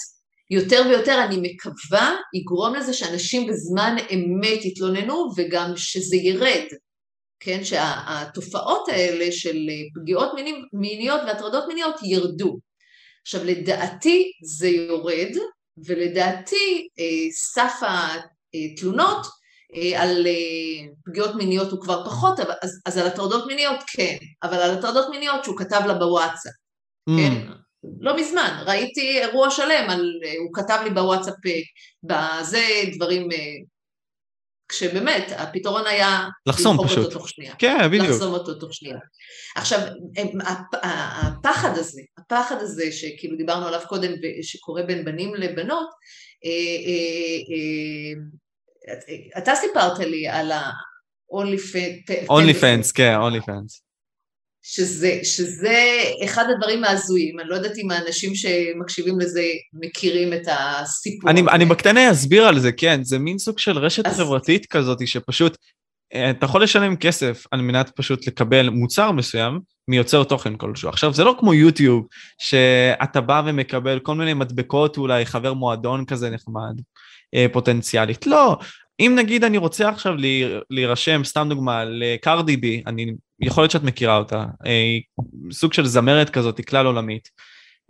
[0.52, 6.66] יותר ויותר אני מקווה יגרום לזה שאנשים בזמן אמת יתלוננו וגם שזה ירד,
[7.40, 9.58] כן, שהתופעות האלה של
[9.96, 10.32] פגיעות
[10.74, 12.60] מיניות והטרדות מיניות ירדו.
[13.22, 15.32] עכשיו לדעתי זה יורד
[15.86, 17.74] ולדעתי אה, סף
[18.54, 19.26] התלונות
[19.76, 24.58] אה, על אה, פגיעות מיניות הוא כבר פחות, אז, אז על הטרדות מיניות כן, אבל
[24.58, 26.54] על הטרדות מיניות שהוא כתב לה בוואטסאפ,
[27.10, 27.14] mm.
[27.18, 27.52] כן,
[28.00, 31.34] לא מזמן, ראיתי אירוע שלם, על, הוא כתב לי בוואטסאפ
[32.04, 32.64] בזה
[32.96, 33.30] דברים,
[34.70, 37.56] כשבאמת הפתרון היה לחסום פשוט, אותו תוך שנייה.
[37.60, 38.08] כן, בדיוק.
[38.08, 38.98] לחסום אותו תוך שנייה.
[39.56, 39.80] עכשיו,
[40.84, 44.12] הפחד הזה, הפחד הזה שכאילו דיברנו עליו קודם,
[44.42, 45.90] שקורה בין בנים לבנות,
[46.46, 46.50] אה,
[46.88, 47.56] אה,
[49.10, 52.28] אה, אתה סיפרת לי על ה-only fans.
[52.28, 53.87] only fans, כן, only fans.
[54.70, 55.78] שזה, שזה
[56.26, 59.44] אחד הדברים ההזויים, אני לא יודעת אם האנשים שמקשיבים לזה
[59.74, 61.30] מכירים את הסיפור.
[61.30, 64.18] אני, אני בקטנה אסביר על זה, כן, זה מין סוג של רשת אז...
[64.18, 65.58] חברתית כזאת שפשוט,
[66.14, 70.90] אה, אתה יכול לשלם כסף על מנת פשוט לקבל מוצר מסוים מיוצר תוכן כלשהו.
[70.90, 72.08] עכשיו, זה לא כמו יוטיוב,
[72.40, 76.82] שאתה בא ומקבל כל מיני מדבקות, אולי חבר מועדון כזה נחמד,
[77.36, 78.28] אה, פוטנציאלית.
[78.28, 78.58] לא,
[79.00, 80.14] אם נגיד אני רוצה עכשיו
[80.70, 84.98] להירשם, סתם דוגמה, לקרדי בי, אני, יכול להיות שאת מכירה אותה, אה,
[85.52, 87.30] סוג של זמרת כזאת, כלל עולמית,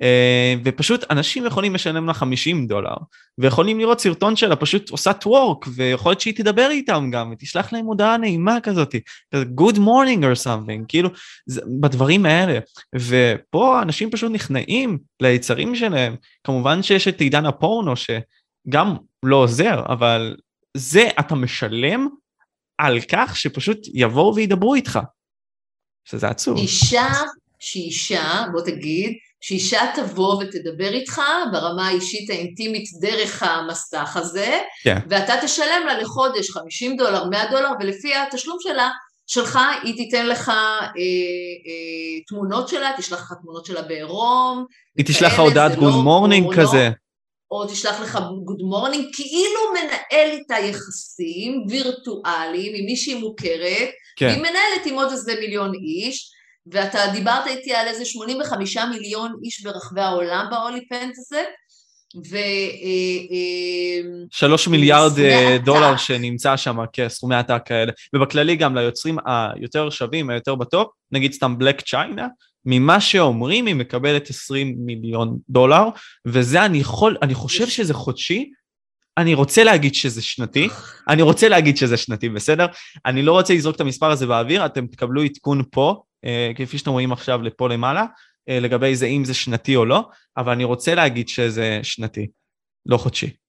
[0.02, 2.96] אה, ופשוט אנשים יכולים לשלם לה 50 דולר,
[3.38, 7.86] ויכולים לראות סרטון שלה פשוט עושה טוורק, ויכול להיות שהיא תדבר איתם גם, ותשלח להם
[7.86, 8.96] הודעה נעימה כזאת,
[9.36, 11.10] good morning or something, כאילו,
[11.46, 12.60] זה, בדברים האלה.
[12.96, 20.36] ופה אנשים פשוט נכנעים ליצרים שלהם, כמובן שיש את עידן הפורנו, שגם לא עוזר, אבל
[20.78, 22.08] זה אתה משלם
[22.78, 25.00] על כך שפשוט יבואו וידברו איתך.
[26.10, 26.58] שזה עצוב.
[26.58, 27.08] אישה
[27.60, 34.98] שאישה, בוא תגיד, שאישה תבוא ותדבר איתך ברמה האישית האינטימית דרך המסך הזה, כן.
[35.10, 38.90] ואתה תשלם לה לחודש 50 דולר, 100 דולר, ולפי התשלום שלה,
[39.28, 40.54] שלך היא תיתן לך אה,
[40.96, 44.66] אה, תמונות שלה, תשלח לך תמונות שלה בעירום.
[44.98, 46.90] היא תשלח לך הודעת good לא morning כזה.
[47.52, 54.26] או תשלח לך good morning, כאילו מנהל איתה יחסים וירטואליים עם מישהי מוכרת, כן.
[54.26, 56.32] והיא מנהלת עם עוד איזה מיליון איש,
[56.72, 61.44] ואתה דיברת איתי על איזה 85 מיליון איש ברחבי העולם בהולי פנט הזה,
[62.30, 62.36] ו...
[62.36, 62.42] אה,
[63.32, 70.30] אה, שלוש מיליארד אה, דולר שנמצא שם כסכומי עתק כאלה, ובכללי גם ליוצרים היותר שווים,
[70.30, 72.28] היותר בטופ, נגיד סתם בלק צ'יינה,
[72.70, 75.84] ממה שאומרים היא מקבלת 20 מיליון דולר,
[76.26, 78.52] וזה אני יכול, אני חושב שזה חודשי,
[79.18, 80.70] אני רוצה להגיד שזה שנתי,
[81.10, 82.66] אני רוצה להגיד שזה שנתי, בסדר?
[83.06, 86.92] אני לא רוצה לזרוק את המספר הזה באוויר, אתם תקבלו עדכון פה, אה, כפי שאתם
[86.92, 88.06] רואים עכשיו לפה למעלה,
[88.50, 92.28] אה, לגבי זה אם זה שנתי או לא, אבל אני רוצה להגיד שזה שנתי,
[92.86, 93.47] לא חודשי.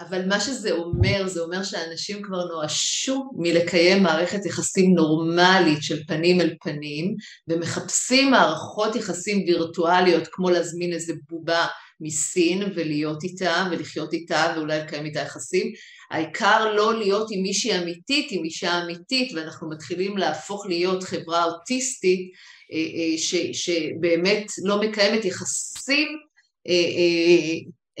[0.00, 6.40] אבל מה שזה אומר, זה אומר שאנשים כבר נואשו מלקיים מערכת יחסים נורמלית של פנים
[6.40, 7.14] אל פנים,
[7.48, 11.66] ומחפשים מערכות יחסים וירטואליות, כמו להזמין איזה בובה
[12.00, 15.72] מסין ולהיות איתה ולחיות איתה ואולי לקיים איתה יחסים.
[16.10, 22.20] העיקר לא להיות עם מישהי אמיתית, עם אישה אמיתית, ואנחנו מתחילים להפוך להיות חברה אוטיסטית
[22.72, 26.08] אה, אה, ש, שבאמת לא מקיימת יחסים
[26.68, 26.74] אה,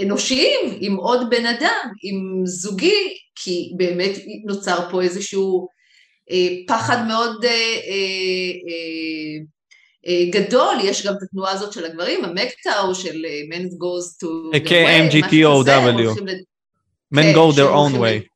[0.00, 4.10] אנושיים עם עוד בן אדם, עם זוגי, כי באמת
[4.46, 5.68] נוצר פה איזשהו
[6.68, 7.44] פחד מאוד
[10.30, 14.68] גדול, יש גם את התנועה הזאת של הגברים, המקטאו של Men goes to the way,
[14.68, 16.20] KMGTOW,
[17.14, 18.28] Men כן, go their own way.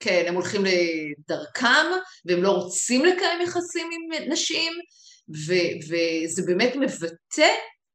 [0.00, 1.86] כן, הם הולכים לדרכם,
[2.24, 4.72] והם לא רוצים לקיים יחסים עם נשים,
[5.46, 7.50] ו- וזה באמת מבטא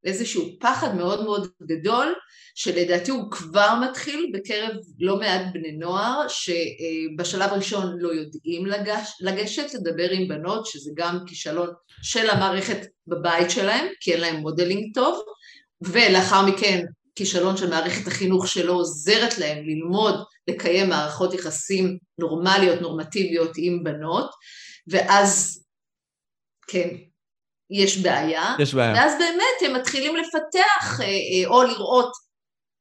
[0.05, 2.13] איזשהו פחד מאוד מאוד גדול,
[2.55, 9.73] שלדעתי הוא כבר מתחיל בקרב לא מעט בני נוער, שבשלב הראשון לא יודעים לגש, לגשת
[9.73, 11.69] לדבר עם בנות, שזה גם כישלון
[12.01, 15.23] של המערכת בבית שלהם, כי אין להם modeling טוב,
[15.81, 16.85] ולאחר מכן
[17.15, 20.15] כישלון של מערכת החינוך שלא עוזרת להם ללמוד
[20.47, 24.31] לקיים מערכות יחסים נורמליות, נורמטיביות עם בנות,
[24.87, 25.63] ואז,
[26.67, 26.89] כן,
[27.69, 28.55] יש בעיה.
[28.59, 28.93] יש בעיה.
[28.93, 32.11] ואז באמת הם מתחילים לפתח אה, אה, או לראות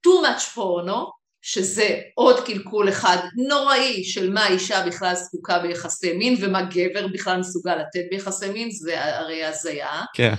[0.07, 1.15] too much porno,
[1.47, 3.17] שזה עוד קלקול אחד
[3.49, 8.71] נוראי של מה אישה בכלל זקוקה ביחסי מין ומה גבר בכלל מסוגל לתת ביחסי מין,
[8.71, 10.03] זה הרי הזיה.
[10.15, 10.35] כן.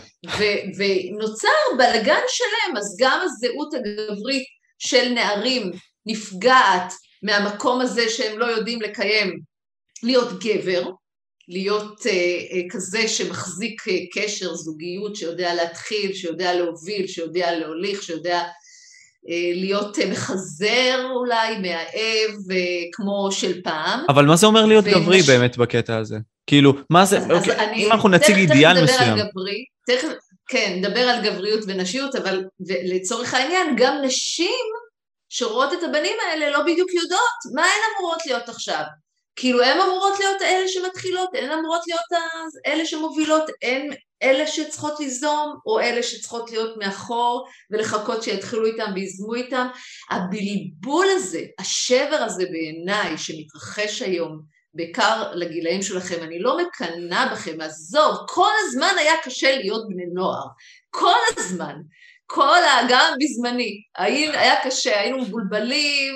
[0.78, 4.43] ונוצר בלגן שלם, אז גם הזהות הגברית
[4.80, 5.72] של נערים
[6.06, 6.93] נפגעת
[7.24, 9.39] מהמקום הזה שהם לא יודעים לקיים,
[10.04, 10.91] להיות גבר,
[11.48, 18.43] להיות uh, uh, כזה שמחזיק uh, קשר, זוגיות, שיודע להתחיל, שיודע להוביל, שיודע להוליך, שיודע
[19.54, 22.36] להיות מחזר אולי, מאהב,
[22.91, 24.00] כמו של פעם.
[24.10, 24.96] אבל מה זה אומר להיות ומש...
[24.96, 26.16] גברי באמת בקטע הזה?
[26.48, 29.00] כאילו, מה זה, אז, אוקיי, אז אני, אם אנחנו נציג אידיאל מסוים.
[29.00, 30.14] תכף על גברי, תכף,
[30.50, 32.43] כן, נדבר על גבריות ונשיות, אבל
[32.96, 34.66] לצורך העניין, גם נשים
[35.30, 38.84] שרואות את הבנים האלה לא בדיוק יודעות מה הן אמורות להיות עכשיו.
[39.36, 42.23] כאילו הן אמורות להיות אלה שמתחילות, הן אמורות להיות
[42.65, 43.89] אלה שמובילות, הן
[44.23, 49.67] אלה שצריכות ליזום, או אלה שצריכות להיות מאחור ולחכות שיתחילו איתם ויזמו איתם.
[50.09, 54.41] הבלבול הזה, השבר הזה בעיניי שמתרחש היום,
[54.73, 60.45] בעיקר לגילאים שלכם, אני לא מקנאה בכם, עזוב, כל הזמן היה קשה להיות בני נוער,
[60.89, 61.75] כל הזמן.
[62.26, 62.88] כל ה...
[62.89, 66.13] גם בזמני, היה קשה, היינו מבולבלים,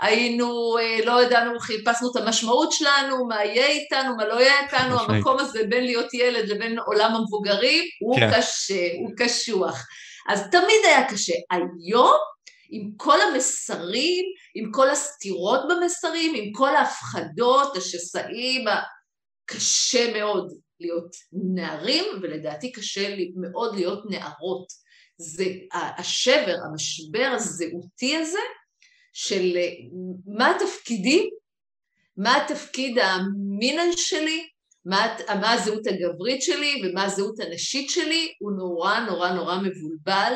[0.00, 5.00] היינו, אה, לא ידענו, חיפשנו את המשמעות שלנו, מה יהיה איתנו, מה לא יהיה איתנו,
[5.00, 8.30] המקום הזה בין להיות ילד לבין עולם המבוגרים, הוא כן.
[8.36, 9.86] קשה, הוא קשוח.
[10.28, 11.34] אז תמיד היה קשה.
[11.50, 12.16] היום,
[12.70, 18.64] עם כל המסרים, עם כל הסתירות במסרים, עם כל ההפחדות, השסעים,
[19.46, 24.81] קשה מאוד להיות נערים, ולדעתי קשה מאוד להיות נערות.
[25.22, 25.44] זה
[25.98, 28.38] השבר, המשבר הזהותי הזה
[29.12, 29.68] של אה,
[30.26, 31.30] מה התפקידי,
[32.16, 34.48] מה התפקיד המינן שלי,
[34.84, 40.32] מה, מה הזהות הגברית שלי ומה הזהות הנשית שלי, הוא נורא נורא נורא מבולבל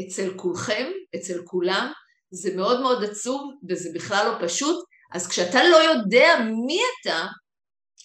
[0.00, 1.92] אצל כולכם, אצל כולם,
[2.30, 6.28] זה מאוד מאוד עצוב וזה בכלל לא פשוט, אז כשאתה לא יודע
[6.66, 7.26] מי אתה,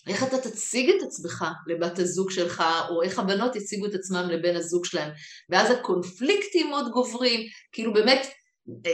[0.07, 4.55] איך אתה תציג את עצמך לבת הזוג שלך, או איך הבנות יציגו את עצמם לבן
[4.55, 5.11] הזוג שלהם.
[5.49, 7.41] ואז הקונפליקטים מאוד גוברים,
[7.71, 8.27] כאילו באמת,
[8.85, 8.91] אה,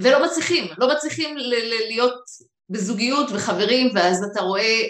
[0.00, 1.36] ולא מצליחים, לא מצליחים
[1.88, 2.20] להיות
[2.70, 4.80] בזוגיות וחברים, ואז אתה רואה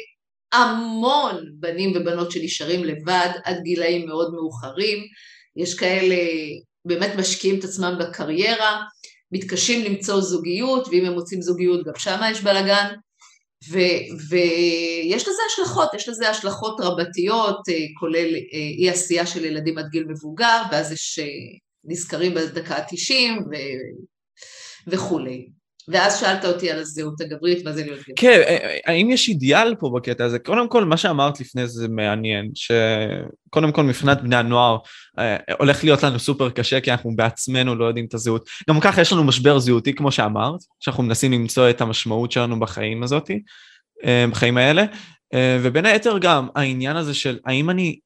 [0.53, 4.99] המון בנים ובנות שנשארים לבד עד גילאים מאוד מאוחרים.
[5.57, 6.17] יש כאלה
[6.85, 8.83] באמת משקיעים את עצמם בקריירה,
[9.33, 12.95] מתקשים למצוא זוגיות, ואם הם מוצאים זוגיות גם שם יש בלאגן.
[13.71, 19.89] ויש לזה השלכות, יש לזה השלכות רבתיות, אה, כולל אה, אי עשייה של ילדים עד
[19.91, 21.25] גיל מבוגר, ואז יש אה,
[21.85, 23.55] נזכרים בדקה ה-90 ו...
[24.87, 25.49] וכולי.
[25.89, 28.15] ואז שאלת אותי על הזהות הגברית, מה זה להיות גבר.
[28.17, 28.41] כן,
[28.87, 30.39] האם יש אידיאל פה בקטע הזה?
[30.39, 34.79] קודם כל, מה שאמרת לפני זה מעניין, שקודם כל מבחינת בני הנוער,
[35.59, 38.49] הולך להיות לנו סופר קשה, כי אנחנו בעצמנו לא יודעים את הזהות.
[38.71, 43.03] גם ככה יש לנו משבר זהותי, כמו שאמרת, שאנחנו מנסים למצוא את המשמעות שלנו בחיים
[43.03, 43.43] הזאתי,
[44.31, 44.85] בחיים האלה,
[45.63, 47.99] ובין היתר גם העניין הזה של האם אני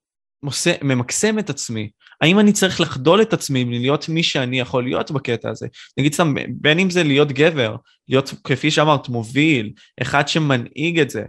[0.83, 1.91] ממקסם את עצמי?
[2.20, 5.66] האם אני צריך לחדול את עצמי מלהיות מי שאני יכול להיות בקטע הזה?
[5.98, 7.76] נגיד סתם, בין אם זה להיות גבר,
[8.08, 11.22] להיות, כפי שאמרת, מוביל, אחד שמנהיג את זה,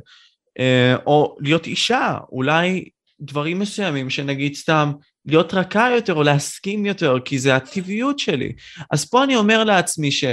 [0.60, 2.90] אה, או להיות אישה, אולי
[3.22, 4.92] דברים מסוימים שנגיד סתם
[5.26, 8.54] להיות רכה יותר או להסכים יותר, כי זה הטבעיות שלי.
[8.92, 10.24] אז פה אני אומר לעצמי ש...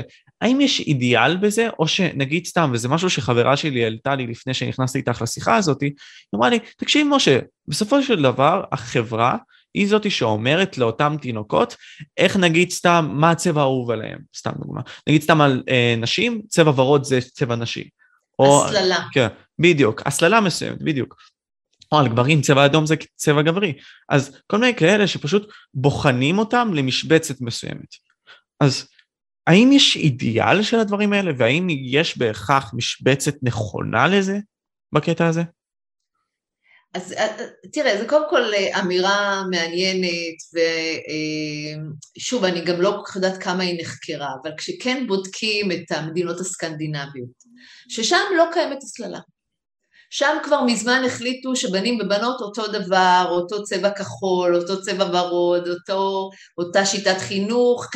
[0.40, 4.98] האם יש אידיאל בזה, או שנגיד סתם, וזה משהו שחברה שלי העלתה לי לפני שנכנסתי
[4.98, 5.92] איתך לשיחה הזאת, היא
[6.34, 7.38] אמרה לי, תקשיב משה,
[7.68, 9.36] בסופו של דבר החברה
[9.76, 11.76] היא זאתי שאומרת לאותם תינוקות,
[12.16, 14.80] איך נגיד סתם, מה הצבע האהוב עליהם, סתם דוגמה.
[15.08, 17.88] נגיד סתם על אה, נשים, צבע ורוד זה צבע נשי.
[18.40, 18.98] הסללה.
[19.12, 19.26] כן,
[19.58, 21.16] בדיוק, הסללה מסוימת, בדיוק.
[21.92, 23.72] או על גברים, צבע אדום זה צבע גברי.
[24.08, 27.94] אז כל מיני כאלה שפשוט בוחנים אותם למשבצת מסוימת.
[28.60, 28.88] אז
[29.46, 34.38] האם יש אידיאל של הדברים האלה, והאם יש בהכרח משבצת נכונה לזה
[34.94, 35.42] בקטע הזה?
[36.96, 40.36] אז אה, אה, תראה, זה קודם כל אה, אמירה מעניינת,
[42.18, 46.40] ושוב, אני גם לא כל כך יודעת כמה היא נחקרה, אבל כשכן בודקים את המדינות
[46.40, 47.30] הסקנדינביות,
[47.88, 49.18] ששם לא קיימת הסללה.
[50.10, 56.30] שם כבר מזמן החליטו שבנים ובנות אותו דבר, אותו צבע כחול, אותו צבע ורוד, אותו,
[56.58, 57.86] אותה שיטת חינוך,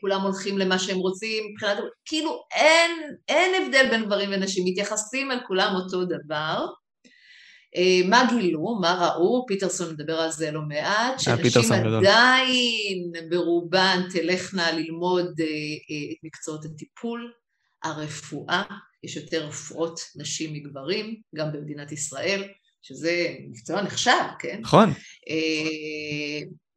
[0.00, 2.90] כולם הולכים למה שהם רוצים, מבחינת, כאילו אין,
[3.28, 6.66] אין הבדל בין גברים ונשים, מתייחסים אל כולם אותו דבר.
[7.76, 14.02] אה, מה גילו, מה ראו, פיטרסון מדבר על זה לא מעט, אה, שנשים עדיין ברובן
[14.12, 17.32] תלכנה ללמוד אה, את מקצועות הטיפול,
[17.82, 18.62] הרפואה,
[19.02, 22.44] יש יותר רופאות נשים מגברים, גם במדינת ישראל,
[22.82, 24.58] שזה מקצוע נחשב, כן?
[24.60, 24.90] נכון.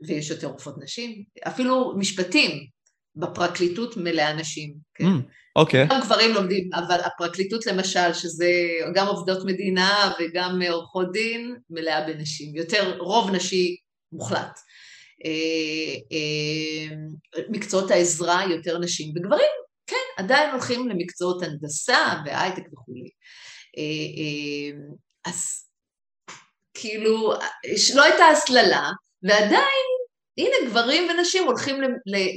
[0.08, 2.68] ויש יותר רופאות נשים, אפילו משפטים,
[3.16, 5.05] בפרקליטות מלאה נשים, כן?
[5.05, 5.22] Mm.
[5.55, 5.88] אוקיי.
[5.89, 8.51] גם גברים לומדים, אבל הפרקליטות למשל, שזה
[8.95, 12.55] גם עובדות מדינה וגם עורכות דין, מלאה בנשים.
[12.55, 13.76] יותר, רוב נשי
[14.11, 14.59] מוחלט.
[15.26, 16.95] אה, אה,
[17.49, 19.51] מקצועות העזרה יותר נשים, וגברים,
[19.88, 23.09] כן, עדיין הולכים למקצועות הנדסה והייטק וכולי.
[23.78, 24.80] אה,
[25.26, 25.66] אז
[26.74, 27.34] כאילו,
[27.95, 28.89] לא הייתה הסללה,
[29.24, 29.95] ועדיין
[30.38, 31.76] הנה גברים ונשים הולכים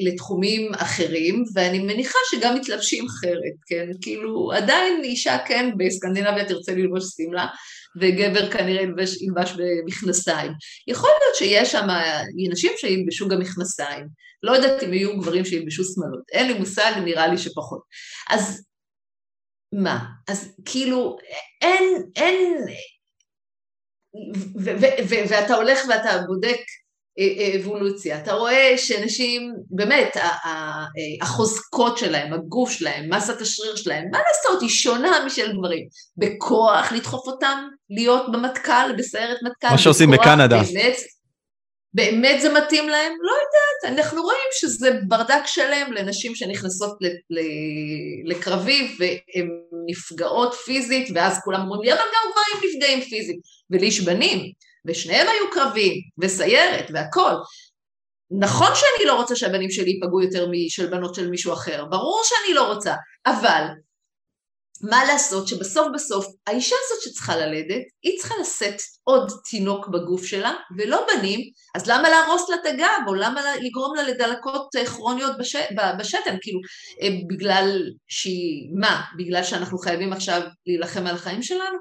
[0.06, 3.86] לתחומים אחרים, ואני מניחה שגם מתלבשים אחרת, כן?
[4.00, 7.46] כאילו, עדיין אישה כן בסקנדינביה תרצה ללבוש שמלה,
[8.00, 10.52] וגבר כנראה ילבש, ילבש במכנסיים.
[10.88, 11.86] יכול להיות שיש שם
[12.50, 14.06] נשים שילבשו גם מכנסיים.
[14.42, 16.22] לא יודעת אם יהיו גברים שילבשו שמאלות.
[16.32, 17.80] אין לי מושג, נראה לי שפחות.
[18.30, 18.64] אז
[19.72, 20.04] מה?
[20.28, 21.16] אז כאילו,
[21.60, 22.64] אין, אין...
[25.28, 26.60] ואתה הולך ואתה בודק
[27.56, 28.18] אבולוציה.
[28.18, 30.16] אתה רואה שאנשים, באמת,
[31.22, 35.86] החוזקות שלהם, הגוף שלהם, מסת השריר שלהם, מה לעשות, היא שונה משל גברים.
[36.16, 39.70] בכוח לדחוף אותם להיות במטכ"ל, בסיירת מטכ"ל.
[39.70, 40.62] מה שעושים בקנדה.
[40.74, 40.96] באמת,
[41.94, 43.12] באמת זה מתאים להם?
[43.22, 46.98] לא יודעת, אנחנו רואים שזה ברדק שלם לנשים שנכנסות
[48.24, 49.48] לקרבי והן
[49.90, 53.36] נפגעות פיזית, ואז כולם אומרים לי, אבל גם גברים נפגעים פיזית,
[53.70, 54.52] ולי יש בנים.
[54.86, 57.32] ושניהם היו קרבים, וסיירת, והכול.
[58.30, 62.54] נכון שאני לא רוצה שהבנים שלי ייפגעו יותר משל בנות של מישהו אחר, ברור שאני
[62.54, 62.94] לא רוצה,
[63.26, 63.62] אבל
[64.82, 70.52] מה לעשות שבסוף בסוף האישה הזאת שצריכה ללדת, היא צריכה לשאת עוד תינוק בגוף שלה,
[70.78, 71.40] ולא בנים,
[71.74, 75.56] אז למה להרוס לה את הגב, או למה לגרום לה לדלקות כרוניות בש...
[75.98, 76.60] בשתן, כאילו,
[77.02, 81.78] אה, בגלל שהיא, מה, בגלל שאנחנו חייבים עכשיו להילחם על החיים שלנו?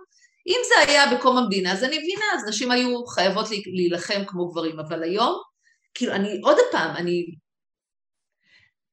[0.47, 4.79] אם זה היה בקום המדינה, אז אני מבינה, אז נשים היו חייבות להילחם כמו גברים,
[4.79, 5.41] אבל היום,
[5.93, 7.25] כאילו, אני, עוד פעם, אני,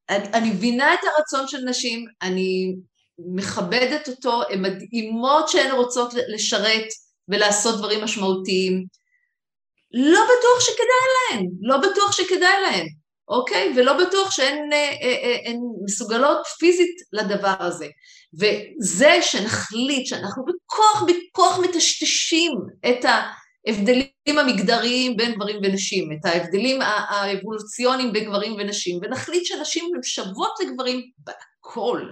[0.09, 2.75] אני, אני מבינה את הרצון של נשים, אני
[3.19, 6.87] מכבדת אותו, הן מדהימות שהן רוצות לשרת
[7.29, 8.85] ולעשות דברים משמעותיים.
[9.93, 12.87] לא בטוח שכדאי להן, לא בטוח שכדאי להן,
[13.29, 13.73] אוקיי?
[13.77, 15.53] ולא בטוח שהן אה, אה, אה,
[15.85, 17.89] מסוגלות פיזית לדבר הזה.
[18.41, 22.53] וזה שנחליט שאנחנו בכוח, בכוח מטשטשים
[22.89, 30.03] את ההבדלים המגדריים בין גברים ונשים, את ההבדלים האבולוציוניים בין גברים ונשים, ונחליט שנשים הן
[30.03, 32.03] שוות לגברים בהכל,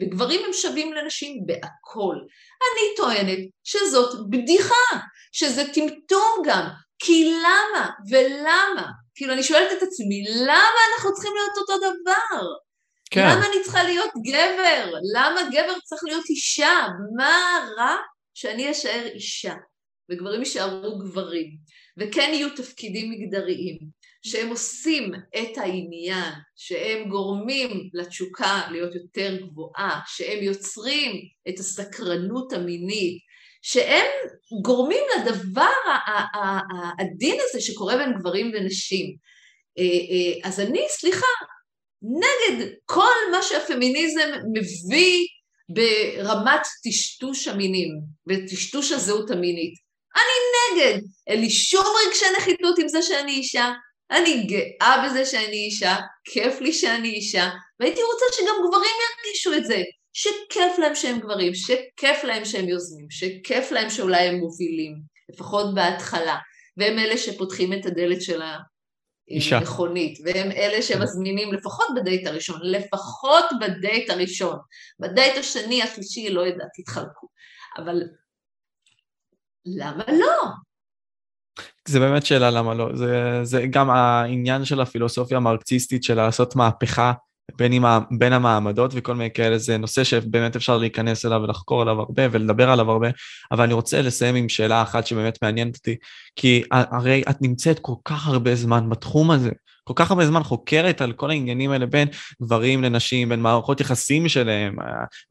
[0.00, 2.16] וגברים הם שווים לנשים בהכל.
[2.16, 4.98] אני טוענת שזאת בדיחה,
[5.32, 6.68] שזה טמטום גם,
[6.98, 8.86] כי למה ולמה?
[9.14, 12.67] כאילו אני שואלת את עצמי, למה אנחנו צריכים להיות אותו דבר?
[13.10, 13.28] כן.
[13.30, 14.92] למה אני צריכה להיות גבר?
[15.14, 16.86] למה גבר צריך להיות אישה?
[17.16, 17.96] מה רע
[18.34, 19.54] שאני אשאר אישה
[20.10, 21.56] וגברים יישארו גברים?
[21.98, 23.78] וכן יהיו תפקידים מגדריים
[24.22, 31.12] שהם עושים את העניין, שהם גורמים לתשוקה להיות יותר גבוהה, שהם יוצרים
[31.48, 33.18] את הסקרנות המינית,
[33.62, 34.06] שהם
[34.62, 35.70] גורמים לדבר
[36.34, 39.16] העדין הזה שקורה בין גברים ונשים.
[39.78, 41.26] אה, אה, אז אני, סליחה,
[42.02, 45.26] נגד כל מה שהפמיניזם מביא
[45.68, 47.88] ברמת טשטוש המינים
[48.28, 49.74] וטשטוש הזהות המינית.
[50.16, 53.72] אני נגד, אין לי שום רגשי נחיתות עם זה שאני אישה,
[54.10, 57.48] אני גאה בזה שאני אישה, כיף לי שאני אישה,
[57.80, 63.06] והייתי רוצה שגם גברים ירגישו את זה, שכיף להם שהם גברים, שכיף להם שהם יוזמים,
[63.10, 64.94] שכיף להם שאולי הם מובילים,
[65.32, 66.36] לפחות בהתחלה,
[66.76, 68.42] והם אלה שפותחים את הדלת של
[69.52, 74.58] המכונית, והם אלה שמזמינים לפחות בדייט הראשון, לפחות בדייט הראשון.
[75.00, 77.28] בדייט השני, השלישי, לא יודעת, תתחלקו.
[77.78, 78.02] אבל
[79.66, 80.42] למה לא?
[81.88, 82.96] זה באמת שאלה למה לא.
[82.96, 87.12] זה, זה גם העניין של הפילוסופיה המרקציסטית של לעשות מהפכה
[87.56, 87.84] בין, עם,
[88.18, 92.70] בין המעמדות וכל מיני כאלה, זה נושא שבאמת אפשר להיכנס אליו ולחקור עליו הרבה ולדבר
[92.70, 93.08] עליו הרבה,
[93.52, 95.96] אבל אני רוצה לסיים עם שאלה אחת שבאמת מעניינת אותי,
[96.36, 99.50] כי הרי את נמצאת כל כך הרבה זמן בתחום הזה,
[99.84, 102.08] כל כך הרבה זמן חוקרת על כל העניינים האלה בין
[102.42, 104.76] גברים לנשים, בין מערכות יחסים שלהם,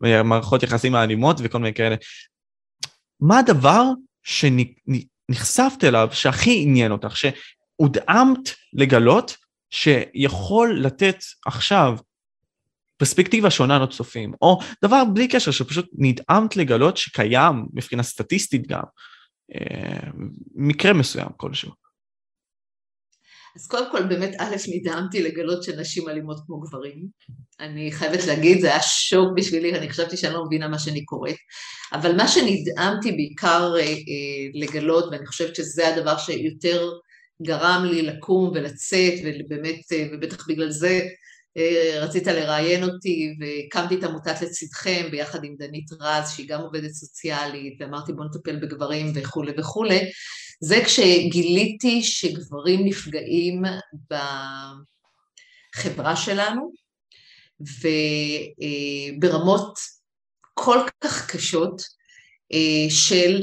[0.05, 1.95] אה, מערכות יחסים האלימות וכל מיני כאלה.
[3.19, 3.83] מה הדבר
[4.23, 9.37] שנחשפת אליו שהכי עניין אותך, שהודאמת לגלות
[9.69, 11.97] שיכול לתת עכשיו
[12.97, 18.83] פרספקטיבה שונה לצופים, או דבר בלי קשר שפשוט נדהמת לגלות שקיים מבחינה סטטיסטית גם,
[19.55, 20.09] אה,
[20.55, 21.71] מקרה מסוים כלשהו.
[23.57, 27.07] אז קודם כל באמת א', נדהמתי לגלות שנשים אלימות כמו גברים.
[27.59, 31.35] אני חייבת להגיד, זה היה שוק בשבילי, אני חשבתי שאני לא מבינה מה שאני קוראת.
[31.93, 33.95] אבל מה שנדהמתי בעיקר אה, אה,
[34.53, 36.89] לגלות, ואני חושבת שזה הדבר שיותר
[37.41, 41.01] גרם לי לקום ולצאת, ובאמת, אה, ובטח בגלל זה
[42.01, 47.77] רצית לראיין אותי, והקמתי את עמותת לצדכם ביחד עם דנית רז, שהיא גם עובדת סוציאלית,
[47.79, 49.99] ואמרתי בוא נטפל בגברים וכולי וכולי,
[50.61, 53.61] זה כשגיליתי שגברים נפגעים
[55.75, 56.71] בחברה שלנו,
[59.19, 59.79] וברמות
[60.53, 61.81] כל כך קשות
[62.89, 63.41] של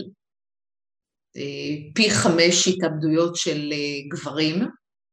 [1.94, 3.72] פי חמש התאבדויות של
[4.08, 4.62] גברים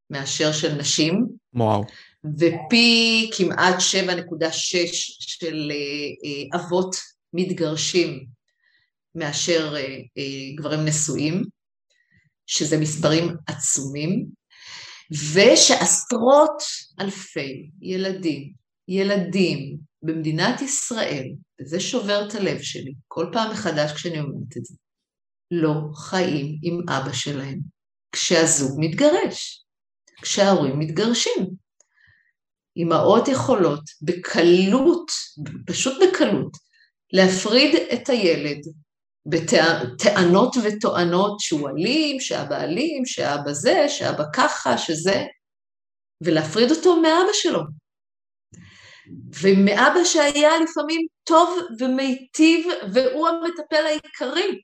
[0.10, 1.28] מאשר של נשים.
[1.54, 1.84] וואו.
[2.26, 4.52] ופי כמעט 7.6
[5.20, 5.72] של
[6.56, 6.96] אבות
[7.34, 8.26] מתגרשים
[9.16, 9.76] מאשר
[10.58, 11.44] גברים נשואים.
[12.46, 14.26] שזה מספרים עצומים,
[15.12, 16.64] ושעשרות
[17.00, 18.54] אלפי ילדים,
[18.88, 21.28] ילדים במדינת ישראל,
[21.62, 24.76] וזה שובר את הלב שלי כל פעם מחדש כשאני אומרת את זה,
[25.52, 27.60] לא חיים עם אבא שלהם
[28.12, 29.66] כשהזוג מתגרש,
[30.22, 31.56] כשההורים מתגרשים.
[32.78, 35.12] אמהות יכולות בקלות,
[35.66, 36.52] פשוט בקלות,
[37.14, 38.60] להפריד את הילד
[39.26, 45.24] בטענות וטוענות שהוא אלים, שאבא אלים, שאבא זה, שאבא ככה, שזה,
[46.22, 47.60] ולהפריד אותו מאבא שלו.
[49.42, 54.62] ומאבא שהיה לפעמים טוב ומיטיב, והוא המטפל העיקרי.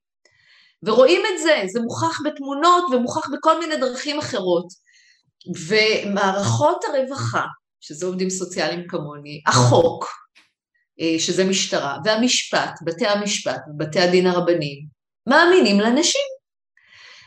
[0.83, 4.67] ורואים את זה, זה מוכח בתמונות ומוכח בכל מיני דרכים אחרות.
[5.67, 7.45] ומערכות הרווחה,
[7.87, 10.05] שזה עובדים סוציאליים כמוני, החוק,
[11.01, 14.85] אה, שזה משטרה, והמשפט, בתי המשפט, בתי הדין הרבניים,
[15.27, 16.27] מאמינים לנשים.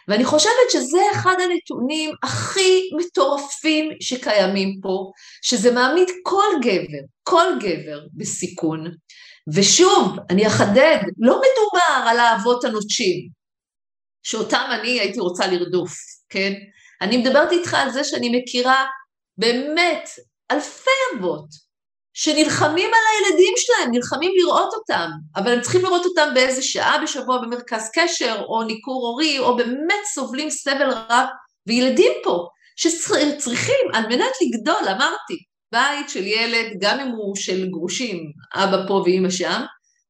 [0.08, 5.10] ואני חושבת שזה אחד הנתונים הכי מטורפים שקיימים פה,
[5.42, 8.84] שזה מעמיד כל גבר, כל גבר בסיכון.
[9.54, 13.28] ושוב, אני אחדד, לא מדובר על האבות הנוטשים,
[14.22, 15.92] שאותם אני הייתי רוצה לרדוף,
[16.28, 16.52] כן?
[17.00, 18.86] אני מדברת איתך על זה שאני מכירה
[19.38, 20.08] באמת
[20.50, 21.70] אלפי אבות
[22.14, 27.38] שנלחמים על הילדים שלהם, נלחמים לראות אותם, אבל הם צריכים לראות אותם באיזה שעה בשבוע
[27.38, 31.26] במרכז קשר, או ניכור הורי, או באמת סובלים סבל רב,
[31.66, 32.46] וילדים פה,
[32.76, 35.36] שצריכים על מנת לגדול, אמרתי,
[35.72, 39.62] בית של ילד, גם אם הוא של גרושים, אבא פה ואימא שם,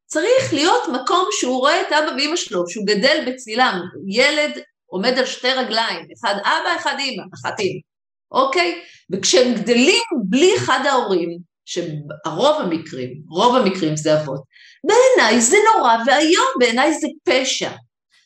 [0.06, 5.26] צריך להיות מקום שהוא רואה את אבא ואימא שלו, שהוא גדל בצילם, ילד עומד על
[5.26, 7.80] שתי רגליים, אחד אבא, אחד אימא, אחת אימא,
[8.32, 8.80] אוקיי?
[9.10, 14.40] וכשהם גדלים בלי אחד ההורים, שרוב המקרים, רוב המקרים זה אבות,
[14.84, 17.70] בעיניי זה נורא ואיום, בעיניי זה פשע.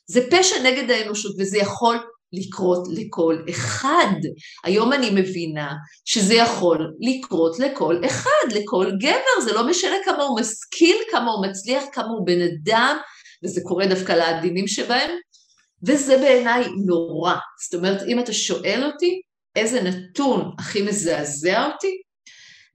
[0.06, 1.98] זה פשע נגד האנושות וזה יכול
[2.32, 4.20] לקרות לכל אחד.
[4.64, 5.72] היום אני מבינה
[6.04, 11.46] שזה יכול לקרות לכל אחד, לכל גבר, זה לא משנה כמה הוא משכיל, כמה הוא
[11.46, 12.96] מצליח, כמה הוא בן אדם,
[13.44, 15.10] וזה קורה דווקא לעדינים שבהם,
[15.86, 17.34] וזה בעיניי נורא.
[17.64, 19.20] זאת אומרת, אם אתה שואל אותי
[19.56, 22.02] איזה נתון הכי מזעזע אותי,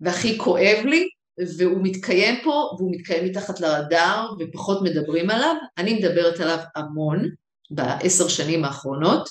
[0.01, 1.10] והכי כואב לי,
[1.57, 5.56] והוא מתקיים פה, והוא מתקיים מתחת לרדאר, ופחות מדברים עליו.
[5.77, 7.30] אני מדברת עליו המון
[7.72, 9.30] בעשר שנים האחרונות,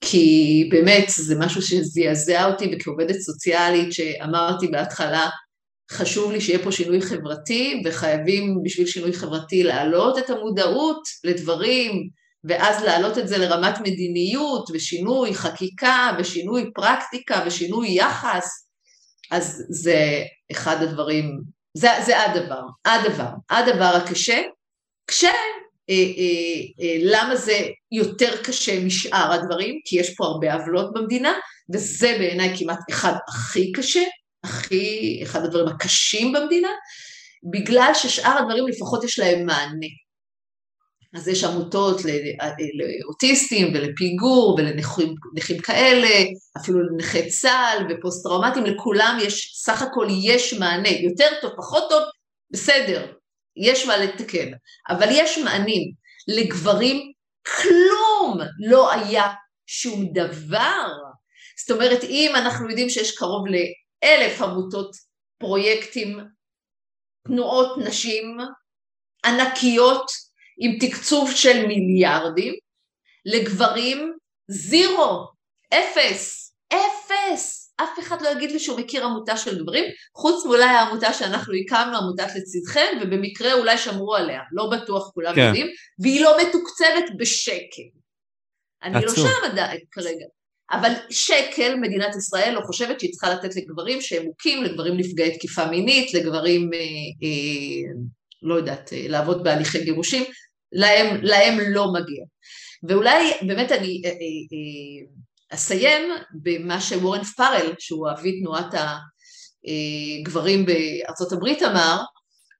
[0.00, 5.28] כי באמת זה משהו שזעזע אותי, וכעובדת סוציאלית שאמרתי בהתחלה,
[5.90, 12.08] חשוב לי שיהיה פה שינוי חברתי, וחייבים בשביל שינוי חברתי להעלות את המודעות לדברים,
[12.44, 18.68] ואז להעלות את זה לרמת מדיניות, ושינוי חקיקה, ושינוי פרקטיקה, ושינוי יחס,
[19.30, 20.22] אז זה
[20.52, 21.40] אחד הדברים,
[21.76, 24.42] זה, זה הדבר, הדבר, הדבר הקשה,
[25.06, 25.32] קשה,
[25.90, 27.58] אה, אה, אה, למה זה
[27.92, 29.80] יותר קשה משאר הדברים?
[29.84, 31.32] כי יש פה הרבה עוולות במדינה,
[31.74, 34.02] וזה בעיניי כמעט אחד הכי קשה,
[34.44, 36.70] הכי, אחד הדברים הקשים במדינה,
[37.52, 39.86] בגלל ששאר הדברים לפחות יש להם מענה.
[41.14, 42.00] אז יש עמותות
[43.04, 46.08] לאוטיסטים ולפיגור ולנכים כאלה,
[46.56, 52.02] אפילו לנכי צה"ל ופוסט-טראומטיים, לכולם יש, סך הכל יש מענה, יותר טוב, פחות טוב,
[52.50, 53.12] בסדר,
[53.56, 54.50] יש מה לתקן,
[54.88, 56.04] אבל יש מענים.
[56.28, 57.12] לגברים
[57.46, 59.32] כלום לא היה
[59.66, 60.88] שום דבר.
[61.60, 64.90] זאת אומרת, אם אנחנו יודעים שיש קרוב לאלף עמותות,
[65.38, 66.18] פרויקטים,
[67.26, 68.38] תנועות נשים
[69.24, 70.06] ענקיות,
[70.58, 72.54] עם תקצוב של מיליארדים,
[73.24, 74.12] לגברים
[74.48, 75.26] זירו,
[75.74, 77.64] אפס, אפס.
[77.76, 79.84] אף אחד לא יגיד לי שהוא מכיר עמותה של גברים,
[80.16, 85.46] חוץ מאולי העמותה שאנחנו הקמנו, עמותת לצדכם, ובמקרה אולי שמרו עליה, לא בטוח כולם כן.
[85.46, 85.66] יודעים,
[85.98, 87.82] והיא לא מתוקצבת בשקל.
[88.82, 89.24] אני לא עצור.
[89.24, 90.24] לא שם עדיין כרגע.
[90.72, 95.66] אבל שקל, מדינת ישראל לא חושבת שהיא צריכה לתת לגברים שהם מוכים, לגברים נפגעי תקיפה
[95.66, 96.78] מינית, לגברים, אה,
[97.22, 98.04] אה,
[98.42, 100.24] לא יודעת, אה, לעבוד בהליכי גירושים,
[100.74, 102.24] להם, להם לא מגיע.
[102.88, 105.06] ואולי באמת אני אה, אה, אה,
[105.54, 106.02] אסיים
[106.42, 108.74] במה שוורן פארל, שהוא אבי תנועת
[109.64, 112.00] הגברים בארצות הברית אמר,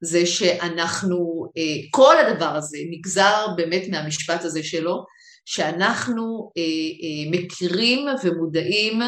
[0.03, 1.45] זה שאנחנו,
[1.91, 5.05] כל הדבר הזה נגזר באמת מהמשפט הזה שלו,
[5.45, 6.51] שאנחנו
[7.31, 8.99] מכירים ומודעים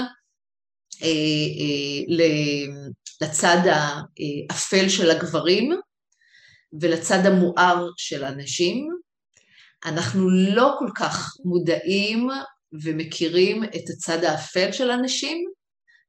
[3.21, 5.71] לצד האפל של הגברים
[6.81, 8.89] ולצד המואר של הנשים,
[9.85, 12.30] אנחנו לא כל כך מודעים
[12.84, 15.52] ומכירים את הצד האפל של הנשים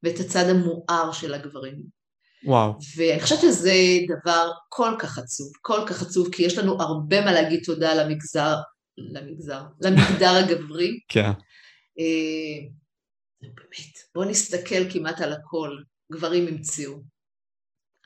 [0.03, 1.99] ואת הצד המואר של הגברים.
[2.45, 2.73] וואו.
[2.97, 3.73] ואני חושבת שזה
[4.09, 8.57] דבר כל כך עצוב, כל כך עצוב, כי יש לנו הרבה מה להגיד תודה למגזר,
[8.99, 11.01] למגזר, למגדר הגברי.
[11.09, 11.31] כן.
[11.99, 12.69] אה,
[13.43, 15.71] באמת, בואו נסתכל כמעט על הכל,
[16.13, 16.93] גברים המציאו.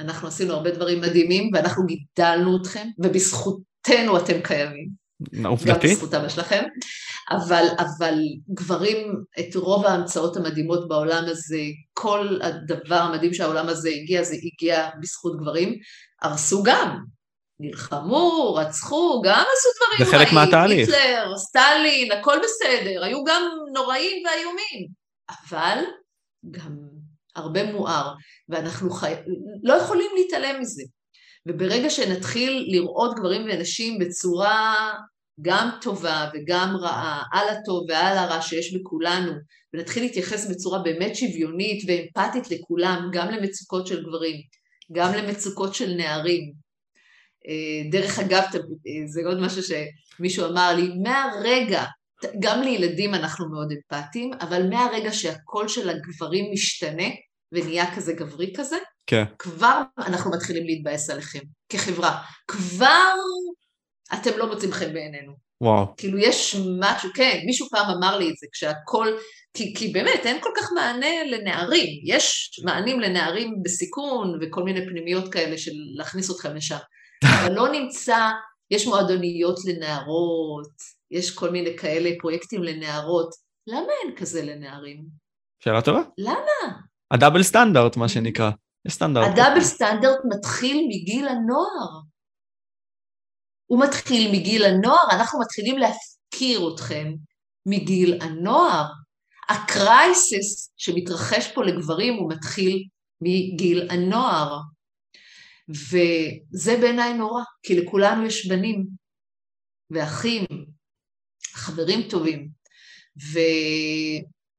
[0.02, 5.02] אנחנו עשינו הרבה דברים מדהימים, ואנחנו גידלנו אתכם, ובזכותנו אתם קיימים.
[5.44, 5.88] עובדתי.
[5.88, 6.62] גם בזכותם שלכם,
[7.30, 8.14] אבל, אבל
[8.54, 11.60] גברים, את רוב ההמצאות המדהימות בעולם הזה,
[11.92, 15.78] כל הדבר המדהים שהעולם הזה הגיע, זה הגיע בזכות גברים,
[16.22, 16.98] הרסו גם,
[17.60, 20.04] נלחמו, רצחו, גם עשו דברים רעים.
[20.04, 20.88] זה חלק מהתהליך.
[20.88, 23.42] היטלר, סטלין, הכל בסדר, היו גם
[23.74, 24.88] נוראים ואיומים,
[25.30, 25.78] אבל
[26.50, 26.91] גם
[27.36, 28.14] הרבה מואר,
[28.48, 29.14] ואנחנו חי...
[29.62, 30.82] לא יכולים להתעלם מזה.
[31.48, 34.92] וברגע שנתחיל לראות גברים ונשים בצורה
[35.40, 39.32] גם טובה וגם רעה, על הטוב ועל הרע שיש בכולנו,
[39.74, 44.36] ונתחיל להתייחס בצורה באמת שוויונית ואמפתית לכולם, גם למצוקות של גברים,
[44.92, 46.52] גם למצוקות של נערים.
[47.48, 48.42] אה, דרך אגב,
[49.06, 51.84] זה עוד משהו שמישהו אמר לי, מהרגע,
[52.38, 57.08] גם לילדים אנחנו מאוד אמפתיים, אבל מהרגע שהקול של הגברים משתנה
[57.52, 58.76] ונהיה כזה גברי כזה,
[59.06, 59.24] כן.
[59.38, 62.22] כבר אנחנו מתחילים להתבאס עליכם, כחברה.
[62.48, 63.14] כבר
[64.14, 65.32] אתם לא מוצאים חן בעינינו.
[65.60, 65.86] וואו.
[65.96, 69.08] כאילו יש משהו, כן, מישהו פעם אמר לי את זה, כשהכל,
[69.54, 75.32] כי, כי באמת אין כל כך מענה לנערים, יש מענים לנערים בסיכון וכל מיני פנימיות
[75.32, 76.76] כאלה של להכניס אתכם לשם,
[77.24, 78.30] אבל לא נמצא,
[78.70, 80.76] יש מועדוניות לנערות,
[81.12, 83.30] יש כל מיני כאלה פרויקטים לנערות,
[83.66, 85.04] למה אין כזה לנערים?
[85.64, 86.00] שאלה טובה.
[86.18, 86.78] למה?
[87.10, 88.50] הדאבל סטנדרט, מה שנקרא.
[88.86, 89.28] יש סטנדרט.
[89.32, 92.00] הדאבל סטנדרט מתחיל מגיל הנוער.
[93.66, 97.12] הוא מתחיל מגיל הנוער, אנחנו מתחילים להפקיר אתכם
[97.66, 98.84] מגיל הנוער.
[99.48, 102.84] הקרייסס שמתרחש פה לגברים הוא מתחיל
[103.22, 104.58] מגיל הנוער.
[105.68, 108.86] וזה בעיניי נורא, כי לכולנו יש בנים
[109.90, 110.44] ואחים,
[111.54, 112.48] חברים טובים,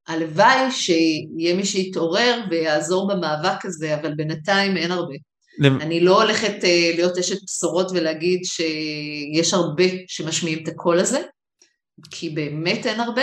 [0.08, 5.14] והלוואי שיהיה מי שיתעורר ויעזור במאבק הזה, אבל בינתיים אין הרבה.
[5.58, 5.80] למ...
[5.80, 11.22] אני לא הולכת uh, להיות אשת בשורות ולהגיד שיש הרבה שמשמיעים את הקול הזה,
[12.10, 13.22] כי באמת אין הרבה,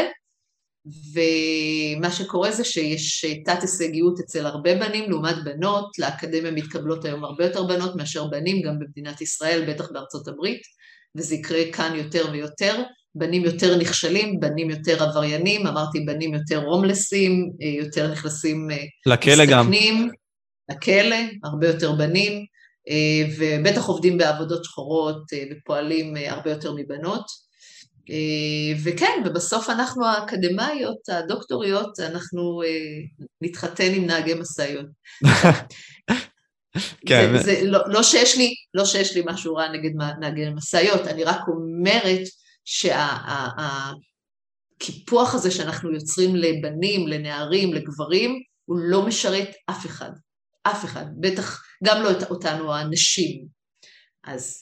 [0.86, 7.46] ומה שקורה זה שיש תת הישגיות אצל הרבה בנים לעומת בנות, לאקדמיה מתקבלות היום הרבה
[7.46, 10.62] יותר בנות מאשר בנים, גם במדינת ישראל, בטח בארצות הברית,
[11.18, 12.84] וזה יקרה כאן יותר ויותר.
[13.16, 18.68] בנים יותר נכשלים, בנים יותר עבריינים, אמרתי בנים יותר הומלסים, יותר נכנסים...
[19.06, 19.72] לכלא גם.
[20.72, 22.46] לכלא, הרבה יותר בנים,
[23.38, 27.26] ובטח עובדים בעבודות שחורות ופועלים הרבה יותר מבנות.
[28.84, 32.62] וכן, ובסוף אנחנו האקדמאיות, הדוקטוריות, אנחנו
[33.42, 34.86] נתחתן עם נהגי משאיות.
[37.08, 37.38] כן.
[37.38, 41.24] זה, זה, לא, לא, שיש לי, לא שיש לי משהו רע נגד נהגי משאיות, אני
[41.24, 42.22] רק אומרת
[44.80, 50.12] שהקיפוח הזה שאנחנו יוצרים לבנים, לנערים, לגברים, הוא לא משרת אף אחד.
[50.64, 51.06] אף אחד.
[51.20, 53.46] בטח גם לא אותנו הנשים.
[54.24, 54.60] אז...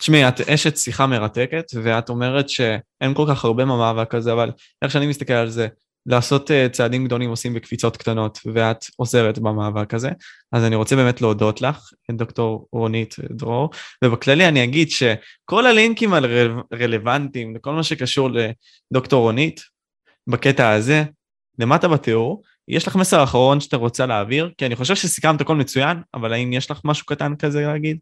[0.00, 4.50] תשמעי, את אשת שיחה מרתקת, ואת אומרת שאין כל כך הרבה במאבק הזה, אבל
[4.82, 5.68] איך שאני מסתכל על זה,
[6.06, 10.10] לעשות uh, צעדים גדולים עושים בקפיצות קטנות, ואת עוזרת במאבק הזה.
[10.52, 13.70] אז אני רוצה באמת להודות לך, דוקטור רונית דרור,
[14.04, 16.14] ובכללי אני אגיד שכל הלינקים
[16.72, 18.30] הרלוונטיים לכל מה שקשור
[18.90, 19.60] לדוקטור רונית,
[20.26, 21.04] בקטע הזה,
[21.58, 24.50] למטה בתיאור, יש לך מסר אחרון שאתה רוצה להעביר?
[24.58, 27.98] כי אני חושב שסיכמת הכל מצוין, אבל האם יש לך משהו קטן כזה להגיד?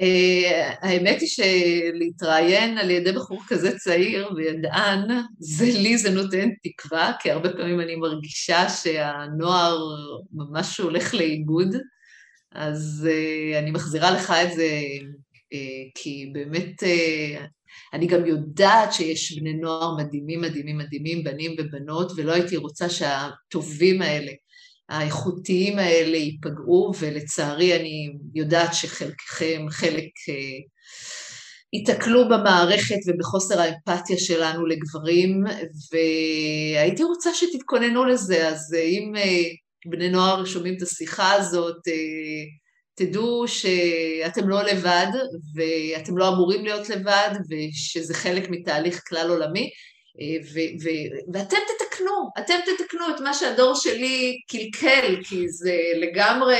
[0.00, 5.08] Uh, האמת היא שלהתראיין על ידי בחור כזה צעיר וידען,
[5.38, 9.78] זה לי זה נותן תקווה, כי הרבה פעמים אני מרגישה שהנוער
[10.32, 11.76] ממש הולך לאיבוד,
[12.52, 14.68] אז uh, אני מחזירה לך את זה,
[15.54, 16.82] uh, כי באמת
[17.92, 24.02] אני גם יודעת שיש בני נוער מדהימים, מדהימים, מדהימים, בנים ובנות, ולא הייתי רוצה שהטובים
[24.02, 24.32] האלה
[24.90, 30.58] האיכותיים האלה ייפגעו, ולצערי אני יודעת שחלקכם, חלק אה,
[31.72, 35.44] ייתקלו במערכת ובחוסר האמפתיה שלנו לגברים,
[35.92, 39.42] והייתי רוצה שתתכוננו לזה, אז אה, אם אה,
[39.86, 41.76] בני נוער שומעים את השיחה הזאת,
[42.94, 45.06] תדעו שאתם לא לבד,
[45.54, 49.70] ואתם לא אמורים להיות לבד, ושזה חלק מתהליך כלל עולמי.
[50.54, 56.58] ו- ו- ואתם תתקנו, אתם תתקנו את מה שהדור שלי קלקל, כי זה לגמרי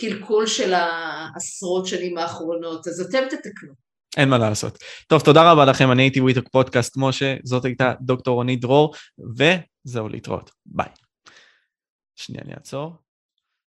[0.00, 3.72] קלקול של העשרות שנים האחרונות, אז אתם תתקנו.
[4.16, 4.78] אין מה לעשות.
[5.06, 8.94] טוב, תודה רבה לכם, אני הייתי we talk podcast משה, זאת הייתה דוקטור רונית דרור,
[9.36, 10.88] וזהו להתראות, ביי.
[12.16, 12.92] שנייה, אני אעצור.